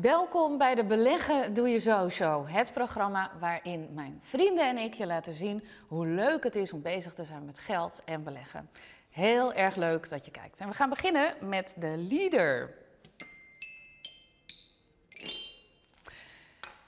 Welkom 0.00 0.58
bij 0.58 0.74
de 0.74 0.84
Beleggen 0.84 1.54
Doe 1.54 1.68
Je 1.68 1.78
Zo 1.78 2.08
Show. 2.08 2.48
Het 2.48 2.72
programma 2.72 3.30
waarin 3.40 3.88
mijn 3.94 4.18
vrienden 4.22 4.68
en 4.68 4.78
ik 4.78 4.94
je 4.94 5.06
laten 5.06 5.32
zien 5.32 5.64
hoe 5.88 6.06
leuk 6.06 6.44
het 6.44 6.56
is 6.56 6.72
om 6.72 6.82
bezig 6.82 7.14
te 7.14 7.24
zijn 7.24 7.44
met 7.44 7.58
geld 7.58 8.02
en 8.04 8.24
beleggen. 8.24 8.70
Heel 9.10 9.52
erg 9.52 9.76
leuk 9.76 10.08
dat 10.08 10.24
je 10.24 10.30
kijkt. 10.30 10.60
En 10.60 10.68
we 10.68 10.74
gaan 10.74 10.88
beginnen 10.88 11.34
met 11.40 11.74
de 11.78 11.96
leader. 11.96 12.74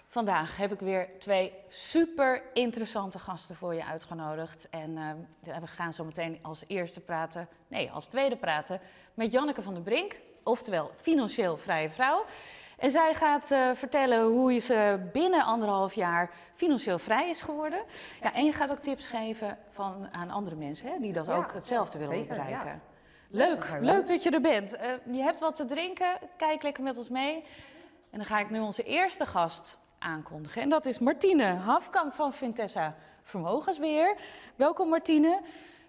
Vandaag 0.06 0.56
heb 0.56 0.72
ik 0.72 0.80
weer 0.80 1.08
twee 1.18 1.52
super 1.68 2.42
interessante 2.52 3.18
gasten 3.18 3.56
voor 3.56 3.74
je 3.74 3.84
uitgenodigd. 3.84 4.68
En 4.70 4.90
uh, 4.90 5.60
we 5.60 5.66
gaan 5.66 5.92
zo 5.92 6.04
meteen 6.04 6.38
als 6.42 6.64
eerste 6.66 7.00
praten, 7.00 7.48
nee, 7.68 7.90
als 7.90 8.06
tweede 8.06 8.36
praten 8.36 8.80
met 9.14 9.32
Janneke 9.32 9.62
van 9.62 9.74
der 9.74 9.82
Brink, 9.82 10.20
oftewel 10.42 10.90
financieel 10.94 11.56
vrije 11.56 11.90
vrouw. 11.90 12.24
En 12.82 12.90
zij 12.90 13.14
gaat 13.14 13.50
uh, 13.50 13.70
vertellen 13.74 14.22
hoe 14.26 14.58
ze 14.58 15.08
binnen 15.12 15.44
anderhalf 15.44 15.94
jaar 15.94 16.30
financieel 16.54 16.98
vrij 16.98 17.28
is 17.28 17.42
geworden. 17.42 17.82
Ja, 18.22 18.34
en 18.34 18.44
je 18.44 18.52
gaat 18.52 18.70
ook 18.70 18.78
tips 18.78 19.06
geven 19.06 19.58
van, 19.70 20.08
aan 20.12 20.30
andere 20.30 20.56
mensen 20.56 20.88
hè, 20.88 20.98
die 21.00 21.12
dat 21.12 21.26
Ja, 21.26 21.36
ook 21.36 21.52
hetzelfde 21.52 21.98
willen 21.98 22.14
zeker, 22.14 22.34
bereiken. 22.34 22.66
ja. 22.66 22.78
Leuk, 23.28 23.78
leuk 23.80 24.06
dat 24.06 24.22
je 24.22 24.30
er 24.30 24.40
bent. 24.40 24.76
Eh, 24.76 24.92
je 25.12 25.22
hebt 25.22 25.38
wat 25.38 25.54
te 25.54 25.64
drinken, 25.64 26.18
kijk 26.36 26.62
lekker 26.62 26.82
met 26.82 26.98
ons 26.98 27.08
mee. 27.08 27.34
En 28.10 28.18
dan 28.18 28.24
ga 28.24 28.38
ik 28.38 28.50
nu 28.50 28.60
onze 28.60 28.82
eerste 28.82 29.26
gast 29.26 29.78
aankondigen. 29.98 30.62
En 30.62 30.68
dat 30.68 30.86
is 30.86 30.98
Martine 30.98 31.44
Hafkamp 31.44 32.12
van 32.12 32.32
Vintessa 32.32 32.94
Vermogensbeheer. 33.22 34.16
Welkom 34.56 34.88
Martine. 34.88 35.40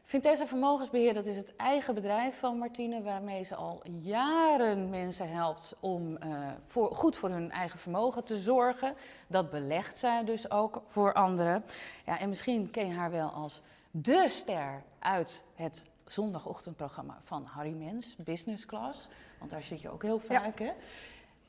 Vintessa 0.05 0.47
Vermogensbeheer, 0.47 1.13
dat 1.13 1.25
is 1.25 1.35
het 1.35 1.55
eigen 1.55 1.93
bedrijf 1.93 2.39
van 2.39 2.57
Martine, 2.57 3.01
waarmee 3.01 3.43
ze 3.43 3.55
al 3.55 3.81
jaren 3.89 4.89
mensen 4.89 5.29
helpt 5.29 5.75
om 5.79 6.17
eh, 6.17 6.29
voor, 6.65 6.95
goed 6.95 7.17
voor 7.17 7.29
hun 7.29 7.51
eigen 7.51 7.79
vermogen 7.79 8.23
te 8.23 8.37
zorgen. 8.37 8.95
Dat 9.27 9.49
belegt 9.49 9.97
zij 9.97 10.23
dus 10.23 10.51
ook 10.51 10.81
voor 10.85 11.13
anderen. 11.13 11.63
Ja, 12.05 12.19
en 12.19 12.29
misschien 12.29 12.71
ken 12.71 12.87
je 12.87 12.93
haar 12.93 13.11
wel 13.11 13.29
als 13.29 13.61
de 13.91 14.25
ster 14.29 14.83
uit 14.99 15.43
het 15.55 15.85
zondagochtendprogramma 16.07 17.17
van 17.21 17.45
Harry 17.45 17.73
Mens, 17.73 18.15
Business 18.15 18.65
Class. 18.65 19.09
Want 19.39 19.51
daar 19.51 19.63
zit 19.63 19.81
je 19.81 19.89
ook 19.91 20.01
heel 20.01 20.21
Ja. 20.29 20.41
vaak, 20.41 20.59
hè? 20.59 20.71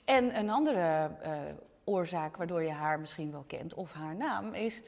En 0.05 0.39
een 0.39 0.51
andere 0.51 1.11
eh, 1.21 1.33
oorzaak 1.85 2.37
waardoor 2.37 2.63
je 2.63 2.71
haar 2.73 3.01
misschien 3.01 3.31
wel 3.31 3.45
kent, 3.47 3.75
of 3.75 3.93
haar 3.93 4.17
naam, 4.17 4.53
is... 4.53 4.83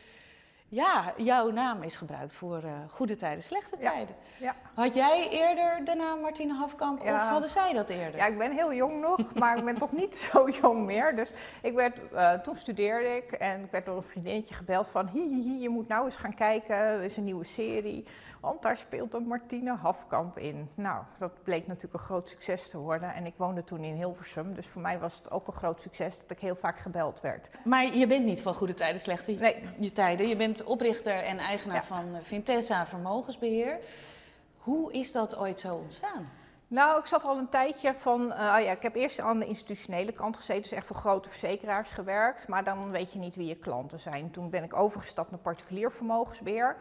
Ja, 0.68 1.12
jouw 1.16 1.50
naam 1.50 1.82
is 1.82 1.96
gebruikt 1.96 2.36
voor 2.36 2.56
eh, 2.56 2.72
goede 2.90 3.16
tijden, 3.16 3.42
slechte 3.42 3.76
tijden. 3.76 4.16
Ja. 4.38 4.54
Had 4.74 4.94
jij 4.94 5.28
eerder 5.28 5.84
de 5.84 5.94
naam 5.94 6.20
Martine 6.20 6.54
Hafkamp 6.54 7.00
of 7.00 7.08
hadden 7.08 7.48
zij 7.48 7.72
dat 7.72 7.88
eerder? 7.88 8.16
ja, 8.16 8.26
ik 8.26 8.38
ben 8.38 8.52
heel 8.52 8.74
jong 8.74 9.00
nog, 9.00 9.34
maar 9.40 9.56
ik 9.56 9.64
ben 9.64 9.78
toch 9.78 9.92
niet 9.92 10.16
zo 10.16 10.48
jong 10.48 10.84
meer. 10.84 11.16
Dus 11.16 11.32
ik 11.62 11.74
werd, 11.74 12.12
eh, 12.12 12.32
toen 12.32 12.56
studeerde 12.56 13.16
ik 13.16 13.32
en 13.32 13.64
ik 13.64 13.70
werd 13.70 13.86
door 13.86 13.96
een 13.96 14.02
vriendinnetje 14.02 14.54
gebeld 14.54 14.88
van... 14.88 15.08
Hi, 15.08 15.20
hi, 15.20 15.42
hi, 15.42 15.62
je 15.62 15.68
moet 15.68 15.88
nou 15.88 16.04
eens 16.04 16.16
gaan 16.16 16.34
kijken, 16.34 16.76
er 16.76 17.02
is 17.02 17.16
een 17.16 17.24
nieuwe 17.24 17.44
serie. 17.44 18.04
Want 18.46 18.62
daar 18.62 18.76
speelt 18.76 19.14
ook 19.16 19.24
Martine 19.24 19.76
Hafkamp 19.76 20.38
in. 20.38 20.70
Nou, 20.74 21.02
dat 21.18 21.42
bleek 21.42 21.66
natuurlijk 21.66 21.94
een 21.94 22.06
groot 22.08 22.28
succes 22.28 22.68
te 22.70 22.78
worden. 22.78 23.14
En 23.14 23.26
ik 23.26 23.34
woonde 23.36 23.64
toen 23.64 23.84
in 23.84 23.94
Hilversum, 23.94 24.54
dus 24.54 24.66
voor 24.66 24.82
mij 24.82 24.98
was 24.98 25.16
het 25.18 25.30
ook 25.30 25.46
een 25.46 25.52
groot 25.52 25.80
succes 25.80 26.20
dat 26.20 26.30
ik 26.30 26.38
heel 26.38 26.56
vaak 26.56 26.78
gebeld 26.78 27.20
werd. 27.20 27.50
Maar 27.64 27.84
je 27.96 28.06
bent 28.06 28.24
niet 28.24 28.42
van 28.42 28.54
goede 28.54 28.74
tijden, 28.74 29.00
slechte 29.00 29.32
Nee. 29.32 29.68
je 29.78 29.92
tijden. 29.92 30.28
Je 30.28 30.36
bent 30.36 30.64
oprichter 30.64 31.14
en 31.14 31.38
eigenaar 31.38 31.76
Ja. 31.76 31.82
van 31.82 32.14
eh, 32.14 32.20
Vintessa 32.22 32.86
Vermogensbeheer. 32.86 33.78
Hoe 34.58 34.92
is 34.92 35.12
dat 35.12 35.36
ooit 35.36 35.60
zo 35.60 35.74
ontstaan? 35.74 36.28
Nou, 36.68 36.98
ik 36.98 37.06
zat 37.06 37.24
al 37.24 37.38
een 37.38 37.48
tijdje 37.48 37.94
van, 37.94 38.32
eh, 38.32 38.38
ja, 38.38 38.58
ik 38.70 38.82
heb 38.82 38.94
eerst 38.94 39.20
aan 39.20 39.38
de 39.38 39.46
institutionele 39.46 40.12
kant 40.12 40.36
gezeten, 40.36 40.62
dus 40.62 40.72
echt 40.72 40.86
voor 40.86 40.96
grote 40.96 41.28
verzekeraars 41.28 41.90
gewerkt, 41.90 42.48
maar 42.48 42.64
dan 42.64 42.90
weet 42.90 43.12
je 43.12 43.18
niet 43.18 43.36
wie 43.36 43.46
je 43.46 43.56
klanten 43.56 44.00
zijn. 44.00 44.30
Toen 44.30 44.50
ben 44.50 44.64
ik 44.64 44.76
overgestapt 44.76 45.30
naar 45.30 45.40
particulier 45.40 45.92
vermogensbeheer. 45.92 46.76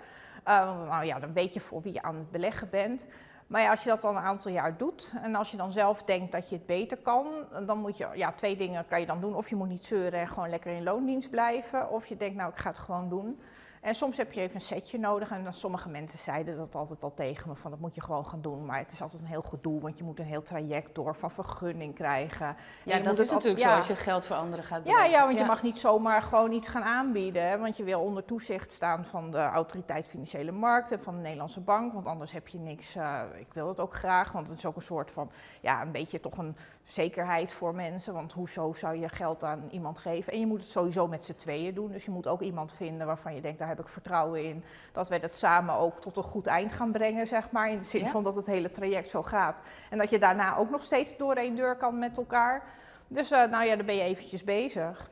Eh, 0.46 0.88
nou 0.90 1.06
ja, 1.06 1.20
dan 1.20 1.34
weet 1.34 1.54
je 1.54 1.60
voor 1.60 1.82
wie 1.82 1.94
je 1.94 2.02
aan 2.02 2.16
het 2.16 2.32
beleggen 2.32 2.70
bent. 2.70 3.08
Maar 3.48 3.62
ja, 3.62 3.70
als 3.70 3.84
je 3.84 3.90
dat 3.90 4.04
al 4.04 4.12
een 4.12 4.18
aantal 4.18 4.52
jaar 4.52 4.78
doet 4.78 5.14
en 5.22 5.36
als 5.36 5.52
je 5.52 5.58
dan 5.58 5.72
zelf 5.72 6.04
denkt 6.04 6.32
dat 6.32 6.50
je 6.50 6.56
het 6.56 6.66
beter 6.66 6.98
kan, 6.98 7.28
dan 7.66 7.78
moet 7.78 7.98
je, 7.98 8.08
ja, 8.14 8.32
twee 8.32 8.56
dingen 8.56 8.88
kan 8.88 9.00
je 9.00 9.06
dan 9.06 9.22
doen. 9.22 9.36
Of 9.36 9.50
je 9.50 9.56
moet 9.56 9.68
niet 9.68 9.86
zeuren 9.86 10.20
en 10.20 10.28
gewoon 10.28 10.50
lekker 10.50 10.72
in 10.72 10.84
loondienst 10.84 11.30
blijven, 11.30 11.90
of 11.90 12.06
je 12.06 12.18
denkt, 12.18 12.36
nou, 12.36 12.50
ik 12.50 12.58
ga 12.58 12.70
het 12.70 12.78
gewoon 12.78 13.10
doen. 13.10 13.40
En 13.86 13.96
soms 13.96 14.18
heb 14.18 14.32
je 14.32 14.42
even 14.42 14.56
een 14.56 14.62
setje 14.62 15.00
nodig. 15.00 15.32
En 15.32 15.44
dan 15.44 15.54
sommige 15.54 15.90
mensen 15.90 16.20
zeiden 16.20 16.58
dat 16.58 16.76
altijd 16.76 17.04
al 17.04 17.14
tegen 17.14 17.50
me: 17.50 17.56
van 17.56 17.72
dat 17.72 17.80
moet 17.80 17.96
je 17.96 18.02
gewoon 18.02 18.26
gaan 18.26 18.42
doen. 18.42 18.66
Maar 18.66 18.78
het 18.78 18.92
is 18.92 19.02
altijd 19.02 19.22
een 19.22 19.28
heel 19.28 19.42
gedoe, 19.42 19.82
want 19.82 19.98
je 19.98 20.04
moet 20.04 20.20
een 20.20 20.26
heel 20.26 20.42
traject 20.42 20.96
door 20.96 21.16
van 21.16 21.32
vergunning 21.32 21.96
krijgen. 21.96 22.46
En 22.48 22.56
Ja, 22.84 23.00
dat 23.00 23.20
is 23.20 23.32
natuurlijk 23.32 23.64
ja. 23.64 23.70
zo 23.70 23.76
als 23.78 23.88
je 23.88 23.96
geld 23.96 24.26
voor 24.26 24.36
anderen 24.36 24.66
gaat 24.66 24.78
Ja, 24.78 24.92
beleggen. 24.92 25.12
ja, 25.12 25.26
want 25.26 25.38
je 25.38 25.46
mag 25.46 25.64
niet 25.64 25.78
zomaar 25.78 26.22
gewoon 26.22 26.52
iets 26.52 26.68
gaan 26.68 26.84
aanbieden. 26.84 27.48
Hè, 27.50 27.58
want 27.58 27.78
je 27.78 27.84
wil 27.84 28.02
onder 28.02 28.26
toezicht 28.26 28.72
staan 28.72 29.06
van 29.06 29.32
de 29.32 29.38
Autoriteit 29.42 30.08
Financiële 30.08 30.52
Markten, 30.52 31.00
van 31.02 31.16
de 31.16 31.22
Nederlandse 31.22 31.62
Bank. 31.62 31.94
Want 31.94 32.06
anders 32.06 32.32
heb 32.32 32.48
je 32.48 32.58
niks. 32.58 32.96
eh, 32.96 33.22
ik 33.40 33.54
wil 33.54 33.68
het 33.68 33.80
ook 33.80 33.94
graag, 33.94 34.32
want 34.32 34.48
het 34.48 34.58
is 34.58 34.66
ook 34.66 34.76
een 34.76 34.82
soort 34.82 35.12
van, 35.12 35.32
ja, 35.62 35.82
een 35.82 35.92
beetje 35.92 36.20
toch 36.20 36.38
een 36.38 36.56
zekerheid 36.84 37.54
voor 37.54 37.76
mensen. 37.76 38.14
Want 38.14 38.34
hoezo 38.34 38.74
zou 38.74 38.96
je 39.00 39.10
geld 39.10 39.44
aan 39.44 39.68
iemand 39.72 40.00
geven? 40.00 40.34
En 40.34 40.40
je 40.40 40.48
moet 40.48 40.62
het 40.62 40.70
sowieso 40.70 41.08
met 41.08 41.26
z'n 41.26 41.36
tweeën 41.36 41.74
doen. 41.74 41.92
Dus 41.92 42.06
je 42.06 42.12
moet 42.12 42.28
ook 42.28 42.42
iemand 42.42 42.74
vinden 42.74 43.08
waarvan 43.08 43.36
je 43.36 43.42
denkt, 43.42 43.60
daar 43.60 43.68
heb 43.76 43.86
ik 43.86 43.92
vertrouwen 43.92 44.44
in. 44.44 44.64
Dat 44.92 45.10
wij 45.10 45.20
dat 45.20 45.34
samen 45.34 45.76
ook 45.76 46.02
tot 46.02 46.18
een 46.18 46.24
goed 46.24 46.48
eind 46.48 46.74
gaan 46.74 46.92
brengen, 46.92 47.28
zeg 47.28 47.52
maar. 47.52 47.70
In 47.70 47.78
de 47.78 47.84
zin 47.84 48.04
Ja. 48.04 48.10
van 48.12 48.24
dat 48.24 48.36
het 48.36 48.46
hele 48.46 48.72
traject 48.72 49.10
zo 49.10 49.24
gaat. 49.24 49.62
En 49.90 49.98
dat 49.98 50.10
je 50.10 50.20
daarna 50.20 50.56
ook 50.58 50.70
nog 50.70 50.84
steeds 50.84 51.18
door 51.18 51.34
één 51.36 51.56
deur 51.56 51.76
kan 51.76 52.00
met 52.00 52.18
elkaar. 52.18 52.64
Dus 53.08 53.32
eh, 53.32 53.44
nou 53.50 53.66
ja, 53.66 53.76
dan 53.76 53.86
ben 53.86 53.96
je 53.96 54.02
eventjes 54.02 54.44
bezig. 54.44 55.10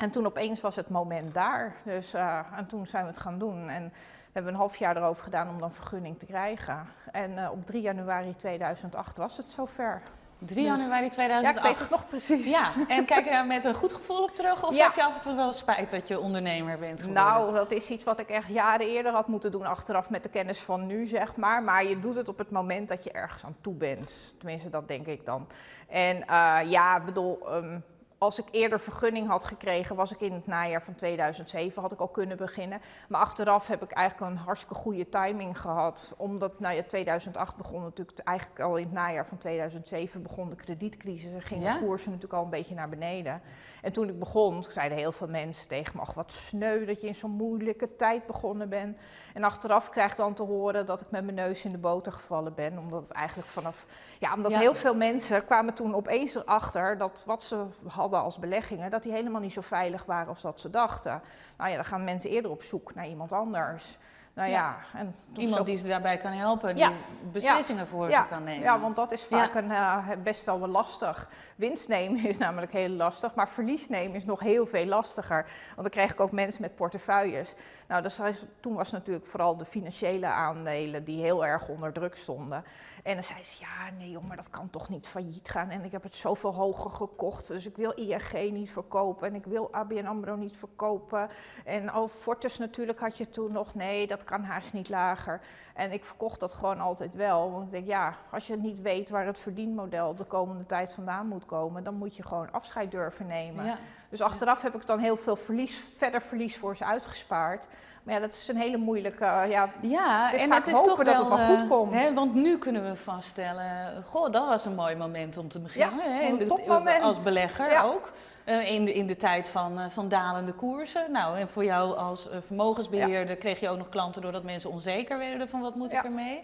En 0.00 0.10
toen 0.10 0.26
opeens 0.26 0.60
was 0.60 0.76
het 0.76 0.88
moment 0.88 1.34
daar. 1.34 1.76
Dus, 1.84 2.14
eh, 2.14 2.40
en 2.56 2.66
toen 2.66 2.86
zijn 2.86 3.02
we 3.04 3.10
het 3.10 3.18
gaan 3.20 3.38
doen. 3.38 3.68
En 3.68 3.84
we 3.92 4.32
hebben 4.32 4.52
een 4.52 4.58
half 4.58 4.76
jaar 4.76 4.96
erover 4.96 5.22
gedaan 5.24 5.48
om 5.48 5.60
dan 5.60 5.72
vergunning 5.72 6.18
te 6.18 6.26
krijgen. 6.26 6.86
En 7.10 7.38
eh, 7.38 7.50
op 7.50 7.66
3 7.66 7.82
januari 7.82 8.36
2008 8.36 9.16
was 9.16 9.36
het 9.36 9.46
zover. 9.46 10.02
3 10.38 10.54
Dus- 10.68 10.76
januari 10.76 11.00
Ja, 11.00 11.06
ik 11.06 11.12
2008. 11.12 11.62
weet 11.62 11.78
het 11.78 11.90
nog 11.90 12.08
precies. 12.08 12.46
Ja, 12.50 12.72
en 12.88 13.04
kijk 13.04 13.24
je 13.24 13.30
daar 13.30 13.46
met 13.46 13.64
een 13.64 13.74
goed 13.74 13.92
gevoel 13.92 14.22
op 14.22 14.30
terug? 14.36 14.66
Of 14.68 14.74
Ja. 14.76 14.84
heb 14.84 14.94
je 14.94 15.04
af 15.04 15.14
en 15.14 15.20
toe 15.20 15.34
wel 15.34 15.52
spijt 15.52 15.90
dat 15.90 16.08
je 16.08 16.20
ondernemer 16.20 16.78
bent 16.78 17.00
geworden? 17.00 17.24
Nou, 17.24 17.54
dat 17.54 17.72
is 17.72 17.88
iets 17.88 18.04
wat 18.04 18.20
ik 18.20 18.28
echt 18.28 18.48
jaren 18.48 18.86
eerder 18.86 19.12
had 19.12 19.26
moeten 19.28 19.50
doen, 19.50 19.64
achteraf 19.66 20.10
met 20.10 20.22
de 20.22 20.28
kennis 20.28 20.60
van 20.60 20.86
nu, 20.86 21.06
zeg 21.06 21.36
maar. 21.36 21.62
Maar 21.62 21.84
je 21.84 22.00
doet 22.00 22.16
het 22.16 22.28
op 22.28 22.38
het 22.38 22.50
moment 22.50 22.88
dat 22.88 23.04
je 23.04 23.10
ergens 23.12 23.44
aan 23.44 23.56
toe 23.60 23.74
bent. 23.74 24.34
Tenminste, 24.38 24.70
dat 24.70 24.88
denk 24.88 25.06
ik 25.06 25.26
dan. 25.26 25.46
En 25.88 26.26
eh, 26.26 26.58
ja, 26.64 26.96
ik 26.96 27.04
bedoel, 27.04 27.38
ehm, 27.48 27.78
als 28.18 28.38
ik 28.38 28.44
eerder 28.50 28.80
vergunning 28.80 29.28
had 29.28 29.44
gekregen, 29.44 29.96
was 29.96 30.12
ik 30.12 30.20
in 30.20 30.32
het 30.32 30.46
najaar 30.46 30.82
van 30.82 30.94
2007, 30.94 31.82
had 31.82 31.92
ik 31.92 32.00
al 32.00 32.08
kunnen 32.08 32.36
beginnen. 32.36 32.80
Maar 33.08 33.20
achteraf 33.20 33.66
heb 33.66 33.82
ik 33.82 33.90
eigenlijk 33.90 34.30
een 34.30 34.38
hartstikke 34.38 34.74
goede 34.74 35.08
timing 35.08 35.60
gehad. 35.60 36.14
Omdat, 36.16 36.60
nou 36.60 36.74
ja, 36.74 36.82
2008 36.82 37.56
begon 37.56 37.82
natuurlijk, 37.82 38.18
eigenlijk 38.18 38.60
al 38.60 38.76
in 38.76 38.84
het 38.84 38.92
najaar 38.92 39.26
van 39.26 39.38
2007 39.38 40.22
begon 40.22 40.48
de 40.48 40.56
kredietcrisis. 40.56 41.32
En 41.32 41.42
gingen 41.42 41.64
Ja? 41.64 41.72
de 41.78 41.84
koersen 41.84 42.10
natuurlijk 42.10 42.38
al 42.38 42.44
een 42.44 42.50
beetje 42.50 42.74
naar 42.74 42.88
beneden. 42.88 43.42
En 43.82 43.92
toen 43.92 44.08
ik 44.08 44.18
begon, 44.18 44.64
zeiden 44.64 44.98
heel 44.98 45.12
veel 45.12 45.28
mensen 45.28 45.68
tegen 45.68 45.96
me: 45.96 46.02
Ach, 46.02 46.14
wat 46.14 46.32
sneu 46.32 46.84
dat 46.86 47.00
je 47.00 47.06
in 47.06 47.14
zo'n 47.14 47.30
moeilijke 47.30 47.96
tijd 47.96 48.26
begonnen 48.26 48.68
bent. 48.68 48.98
En 49.34 49.44
achteraf 49.44 49.90
krijg 49.90 50.10
ik 50.10 50.16
dan 50.16 50.34
te 50.34 50.42
horen 50.42 50.86
dat 50.86 51.00
ik 51.00 51.10
met 51.10 51.24
mijn 51.24 51.36
neus 51.36 51.64
in 51.64 51.72
de 51.72 51.78
boter 51.78 52.12
gevallen 52.12 52.54
ben. 52.54 52.78
Omdat 52.78 53.02
het 53.02 53.10
eigenlijk 53.10 53.48
vanaf. 53.48 53.86
Ja, 54.18 54.34
omdat 54.34 54.52
Ja. 54.52 54.58
heel 54.58 54.74
veel 54.74 54.94
mensen 54.94 55.44
kwamen 55.44 55.74
toen 55.74 55.94
opeens 55.94 56.34
erachter 56.34 56.98
dat 56.98 57.22
wat 57.26 57.42
ze 57.42 57.64
hadden 57.86 58.06
als 58.16 58.38
beleggingen, 58.38 58.90
dat 58.90 59.02
die 59.02 59.12
helemaal 59.12 59.40
niet 59.40 59.52
zo 59.52 59.60
veilig 59.60 60.04
waren 60.04 60.28
als 60.28 60.42
dat 60.42 60.60
ze 60.60 60.70
dachten. 60.70 61.22
Nou 61.56 61.70
ja, 61.70 61.76
dan 61.76 61.84
gaan 61.84 62.04
mensen 62.04 62.30
eerder 62.30 62.50
op 62.50 62.62
zoek 62.62 62.94
naar 62.94 63.08
iemand 63.08 63.32
anders. 63.32 63.98
Nou 64.34 64.50
ja, 64.50 64.76
en 64.94 65.14
Iemand 65.36 65.56
zo- 65.56 65.62
die 65.64 65.76
ze 65.76 65.88
daarbij 65.88 66.18
kan 66.18 66.32
helpen, 66.32 66.74
die 66.74 66.84
Ja. 66.84 66.92
beslissingen 67.32 67.86
voor 67.86 68.10
ze 68.10 68.24
kan 68.28 68.44
nemen. 68.44 68.62
Ja, 68.62 68.80
want 68.80 68.96
dat 68.96 69.12
is 69.12 69.24
vaak 69.24 69.54
een, 69.54 69.70
eh, 69.70 70.08
best 70.22 70.44
wel 70.44 70.58
wel 70.60 70.68
lastig. 70.68 71.28
Winst 71.56 71.88
nemen 71.88 72.24
is 72.24 72.38
namelijk 72.38 72.72
heel 72.72 72.88
lastig, 72.88 73.34
maar 73.34 73.48
verlies 73.48 73.88
nemen 73.88 74.16
is 74.16 74.24
nog 74.24 74.40
heel 74.40 74.66
veel 74.66 74.86
lastiger. 74.86 75.42
Want 75.66 75.76
dan 75.76 75.90
kreeg 75.90 76.12
ik 76.12 76.20
ook 76.20 76.32
mensen 76.32 76.62
met 76.62 76.74
portefeuilles. 76.74 77.54
Nou, 77.88 78.02
dus 78.02 78.16
hij 78.18 78.28
is- 78.28 78.44
toen 78.60 78.74
was 78.74 78.90
natuurlijk 78.90 79.26
vooral 79.26 79.56
de 79.56 79.64
financiële 79.64 80.26
aandelen 80.26 81.04
die 81.04 81.22
heel 81.22 81.46
erg 81.46 81.68
onder 81.68 81.92
druk 81.92 82.16
stonden. 82.16 82.64
En 83.08 83.14
dan 83.14 83.24
zei 83.24 83.44
ze, 83.44 83.56
ja, 83.60 83.90
nee 83.98 84.10
joh, 84.10 84.24
maar 84.24 84.36
dat 84.36 84.50
kan 84.50 84.70
toch 84.70 84.88
niet 84.88 85.08
failliet 85.08 85.48
gaan. 85.48 85.70
En 85.70 85.84
ik 85.84 85.92
heb 85.92 86.02
het 86.02 86.14
zoveel 86.14 86.54
hoger 86.54 86.90
gekocht, 86.90 87.46
dus 87.46 87.66
ik 87.66 87.76
wil 87.76 87.90
ING 87.90 88.52
niet 88.52 88.70
verkopen. 88.70 89.28
En 89.28 89.34
ik 89.34 89.44
wil 89.44 89.72
ABN 89.72 90.06
AMRO 90.06 90.36
niet 90.36 90.56
verkopen. 90.56 91.28
En 91.64 91.94
oh, 91.94 92.10
Fortis 92.10 92.58
natuurlijk 92.58 92.98
had 92.98 93.16
je 93.16 93.28
toen 93.28 93.52
nog, 93.52 93.74
nee, 93.74 94.06
dat 94.06 94.24
kan 94.24 94.42
haast 94.42 94.72
niet 94.72 94.88
lager. 94.88 95.40
En 95.74 95.92
ik 95.92 96.04
verkocht 96.04 96.40
dat 96.40 96.54
gewoon 96.54 96.80
altijd 96.80 97.14
wel. 97.14 97.52
Want 97.52 97.64
ik 97.64 97.70
denk, 97.70 97.86
ja, 97.86 98.16
als 98.30 98.46
je 98.46 98.56
niet 98.56 98.80
weet 98.82 99.10
waar 99.10 99.26
het 99.26 99.40
verdienmodel 99.40 100.14
de 100.14 100.24
komende 100.24 100.66
tijd 100.66 100.92
vandaan 100.92 101.26
moet 101.26 101.46
komen, 101.46 101.84
dan 101.84 101.94
moet 101.94 102.16
je 102.16 102.22
gewoon 102.22 102.52
afscheid 102.52 102.90
durven 102.90 103.26
nemen. 103.26 103.64
Ja. 103.64 103.78
Dus 104.08 104.20
achteraf 104.20 104.62
heb 104.62 104.74
ik 104.74 104.86
dan 104.86 104.98
heel 104.98 105.16
veel 105.16 105.36
verlies, 105.36 105.84
verder 105.96 106.22
verlies 106.22 106.56
voor 106.56 106.76
ze 106.76 106.84
uitgespaard. 106.84 107.64
Maar 108.02 108.14
ja, 108.14 108.20
dat 108.20 108.30
is 108.30 108.48
een 108.48 108.56
hele 108.56 108.76
moeilijke. 108.76 109.24
uh, 109.24 109.50
ja, 109.50 109.68
Ja, 109.80 110.24
Het 110.24 110.34
is 110.34 110.42
en 110.42 110.48
vaak 110.48 110.58
het 110.58 110.66
is 110.66 110.72
hopen 110.72 110.88
toch 110.88 111.04
dat 111.04 111.06
wel, 111.14 111.18
het 111.20 111.28
maar 111.28 111.46
goed 111.48 111.62
eh, 111.62 111.68
komt. 111.68 111.94
Hè, 111.94 112.14
want 112.14 112.34
nu 112.34 112.58
kunnen 112.58 112.84
we 112.88 112.96
vaststellen, 112.96 114.02
goh, 114.04 114.30
dat 114.32 114.46
was 114.46 114.64
een 114.64 114.74
mooi 114.74 114.96
moment 114.96 115.36
om 115.36 115.48
te 115.48 115.58
beginnen. 115.60 116.16
hè, 116.16 116.26
een 116.28 116.46
topmoment. 116.48 117.02
Als 117.02 117.22
belegger 117.22 117.70
Ja. 117.70 117.82
ook. 117.82 118.12
Eh, 118.44 118.70
in, 118.72 118.84
de, 118.84 118.94
in 118.94 119.06
de 119.06 119.16
tijd 119.16 119.48
van, 119.48 119.78
eh, 119.78 119.84
van 119.88 120.08
dalende 120.08 120.52
koersen. 120.52 121.12
Nou, 121.12 121.38
en 121.38 121.48
voor 121.48 121.64
jou 121.64 121.96
als 121.96 122.28
eh, 122.30 122.38
vermogensbeheerder 122.40 123.36
kreeg 123.36 123.60
je 123.60 123.68
ook 123.68 123.78
nog 123.78 123.88
klanten 123.88 124.22
doordat 124.22 124.42
mensen 124.42 124.70
onzeker 124.70 125.18
werden 125.18 125.48
van 125.48 125.60
wat 125.60 125.74
moet 125.74 125.92
ik 125.92 125.98
Ja. 125.98 126.04
ermee. 126.04 126.42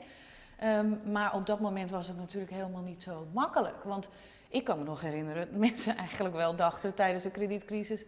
Ehm, 0.58 0.86
maar 1.12 1.34
op 1.34 1.46
dat 1.46 1.60
moment 1.60 1.90
was 1.90 2.08
het 2.08 2.16
natuurlijk 2.16 2.52
helemaal 2.52 2.82
niet 2.82 3.02
zo 3.02 3.26
makkelijk. 3.32 3.84
Want 3.84 4.08
ik 4.54 4.64
kan 4.64 4.78
me 4.78 4.84
nog 4.84 5.00
herinneren 5.00 5.46
dat 5.46 5.60
mensen 5.70 5.96
eigenlijk 5.96 6.34
wel 6.34 6.56
dachten 6.56 6.94
tijdens 6.94 7.22
de 7.22 7.30
kredietcrisis 7.30 8.04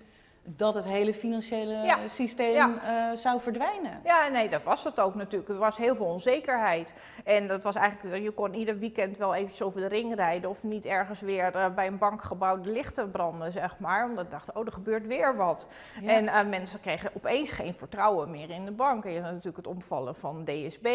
dat 0.48 0.74
het 0.74 0.84
hele 0.84 1.14
financiële 1.14 1.72
Ja. 1.74 1.98
systeem 2.08 2.52
Ja. 2.54 3.10
eh, 3.12 3.16
zou 3.18 3.40
verdwijnen. 3.40 4.00
Ja, 4.04 4.28
nee, 4.28 4.48
dat 4.48 4.62
was 4.62 4.84
het 4.84 5.00
ook 5.00 5.14
natuurlijk. 5.14 5.50
Er 5.50 5.58
was 5.58 5.76
heel 5.76 5.96
veel 5.96 6.06
onzekerheid. 6.06 6.92
En 7.24 7.46
dat 7.48 7.64
was 7.64 7.74
eigenlijk, 7.74 8.22
je 8.22 8.30
kon 8.30 8.54
ieder 8.54 8.78
weekend 8.78 9.16
wel 9.16 9.34
eventjes 9.34 9.62
over 9.62 9.80
de 9.80 9.86
ring 9.86 10.14
rijden 10.14 10.50
of 10.50 10.62
niet 10.62 10.84
ergens 10.84 11.20
weer 11.20 11.54
eh, 11.54 11.74
bij 11.74 11.86
een 11.86 11.98
bankgebouw 11.98 12.60
de 12.60 12.70
lichten 12.70 13.10
branden, 13.10 13.52
zeg 13.52 13.78
maar. 13.78 14.04
Omdat 14.08 14.24
ik 14.24 14.30
dacht, 14.30 14.52
oh, 14.52 14.66
er 14.66 14.72
gebeurt 14.72 15.06
weer 15.06 15.36
wat. 15.36 15.68
Ja. 16.00 16.10
En 16.10 16.28
eh, 16.28 16.46
mensen 16.46 16.80
kregen 16.80 17.10
opeens 17.14 17.50
geen 17.52 17.74
vertrouwen 17.74 18.30
meer 18.30 18.50
in 18.50 18.64
de 18.64 18.72
bank. 18.72 19.04
En 19.04 19.12
je 19.12 19.20
had 19.20 19.30
natuurlijk 19.30 19.56
het 19.56 19.66
omvallen 19.66 20.14
van 20.16 20.44
DSB. 20.44 20.86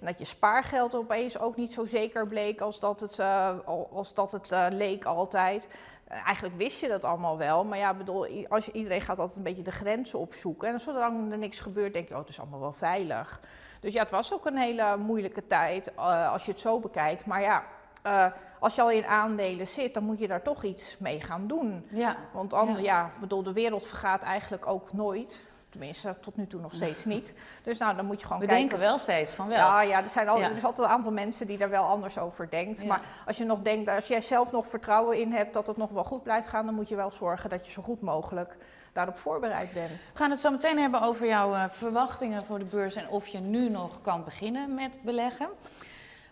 En 0.00 0.06
dat 0.06 0.18
je 0.18 0.24
spaargeld 0.24 0.94
opeens 0.94 1.38
ook 1.38 1.56
niet 1.56 1.72
zo 1.72 1.84
zeker 1.84 2.26
bleek 2.26 2.60
als 2.60 2.80
dat 2.80 3.00
het, 3.00 3.20
al- 3.64 3.88
als 3.92 4.14
dat 4.14 4.32
het 4.32 4.48
leek 4.70 5.04
altijd. 5.04 5.68
Eh, 6.04 6.24
Eigenlijk 6.26 6.56
wist 6.56 6.80
je 6.80 6.88
dat 6.88 7.04
allemaal 7.04 7.38
wel, 7.38 7.64
maar 7.64 7.78
ja, 7.78 7.94
bedoel, 7.94 8.46
als 8.48 8.68
iedereen 8.70 9.00
gaat 9.00 9.18
altijd 9.18 9.38
een 9.38 9.44
beetje 9.44 9.62
de 9.62 9.72
grenzen 9.72 10.18
opzoeken. 10.18 10.68
En 10.68 10.80
zolang 10.80 11.32
er 11.32 11.38
niks 11.38 11.60
gebeurt, 11.60 11.92
denk 11.92 12.08
je, 12.08 12.14
oh, 12.14 12.20
het 12.20 12.28
is 12.28 12.40
allemaal 12.40 12.60
wel 12.60 12.72
veilig. 12.72 13.40
Dus 13.80 13.92
ja, 13.92 14.02
het 14.02 14.10
was 14.10 14.32
ook 14.34 14.46
een 14.46 14.56
hele 14.56 14.96
moeilijke 14.96 15.46
tijd 15.46 15.94
eh, 15.94 16.32
als 16.32 16.44
je 16.44 16.50
het 16.50 16.60
zo 16.60 16.80
bekijkt. 16.80 17.26
Maar 17.26 17.40
ja, 17.40 17.64
eh, 18.02 18.26
als 18.60 18.74
je 18.74 18.82
al 18.82 18.90
in 18.90 19.06
aandelen 19.06 19.68
zit, 19.68 19.94
dan 19.94 20.04
moet 20.04 20.18
je 20.18 20.28
daar 20.28 20.42
toch 20.42 20.62
iets 20.62 20.98
mee 20.98 21.20
gaan 21.20 21.46
doen. 21.46 21.86
ja. 21.90 22.16
Want 22.32 22.52
ander, 22.52 22.76
Ja. 22.76 22.82
ja. 22.82 23.10
bedoel, 23.20 23.42
de 23.42 23.52
wereld 23.52 23.86
vergaat 23.86 24.22
eigenlijk 24.22 24.66
ook 24.66 24.92
nooit. 24.92 25.44
Tenminste, 25.78 26.14
tot 26.20 26.36
nu 26.36 26.46
toe 26.46 26.60
nog 26.60 26.74
steeds 26.74 27.04
niet. 27.14 27.32
Dus 27.62 27.78
nou, 27.78 27.96
dan 27.96 28.04
moet 28.06 28.20
je 28.20 28.26
gewoon 28.26 28.40
We 28.40 28.46
kijken. 28.46 28.68
denken 28.68 28.86
wel 28.88 28.98
steeds 28.98 29.34
van 29.34 29.48
wel. 29.48 29.56
Ja, 29.56 29.80
ja, 29.82 30.02
er, 30.02 30.08
zijn 30.10 30.28
al, 30.28 30.38
Ja. 30.38 30.44
er 30.50 30.56
is 30.56 30.64
altijd 30.64 30.86
een 30.88 30.92
aantal 30.94 31.12
mensen 31.12 31.46
die 31.46 31.58
daar 31.58 31.70
wel 31.70 31.84
anders 31.84 32.18
over 32.18 32.50
denkt. 32.50 32.80
Ja. 32.80 32.86
Maar 32.86 33.00
als 33.26 33.36
je 33.36 33.44
nog 33.44 33.62
denkt, 33.62 33.90
als 33.90 34.06
jij 34.06 34.20
zelf 34.20 34.52
nog 34.52 34.66
vertrouwen 34.66 35.18
in 35.20 35.32
hebt 35.32 35.54
dat 35.54 35.66
het 35.66 35.76
nog 35.76 35.90
wel 35.90 36.04
goed 36.04 36.22
blijft 36.22 36.48
gaan, 36.48 36.64
dan 36.66 36.74
moet 36.74 36.88
je 36.88 36.96
wel 36.96 37.10
zorgen 37.10 37.50
dat 37.50 37.66
je 37.66 37.72
zo 37.72 37.82
goed 37.82 38.00
mogelijk 38.00 38.56
daarop 38.92 39.18
voorbereid 39.18 39.72
bent. 39.72 40.06
We 40.12 40.18
gaan 40.18 40.30
het 40.30 40.40
zo 40.40 40.50
meteen 40.50 40.78
hebben 40.78 41.02
over 41.02 41.26
jouw 41.26 41.54
eh, 41.54 41.64
verwachtingen 41.68 42.44
voor 42.44 42.58
de 42.58 42.64
beurs 42.64 42.94
en 42.94 43.08
of 43.08 43.26
je 43.26 43.38
nu 43.40 43.68
nog 43.68 44.00
kan 44.00 44.24
beginnen 44.24 44.74
met 44.74 44.98
beleggen. 45.02 45.48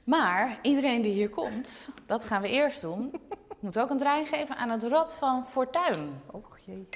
Maar 0.05 0.59
iedereen 0.62 1.03
die 1.03 1.12
hier 1.12 1.29
komt, 1.31 1.89
dat 2.06 2.25
gaan 2.25 2.43
we 2.43 2.49
eerst 2.49 2.81
doen, 2.81 3.12
moet 3.61 3.79
ook 3.79 3.91
een 3.91 3.99
draai 3.99 4.27
geven 4.27 4.56
aan 4.56 4.71
het 4.71 4.83
Rad 4.83 5.17
van 5.17 5.47
Fortuin. 5.47 6.21
Oh 6.31 6.44
jee. 6.67 6.89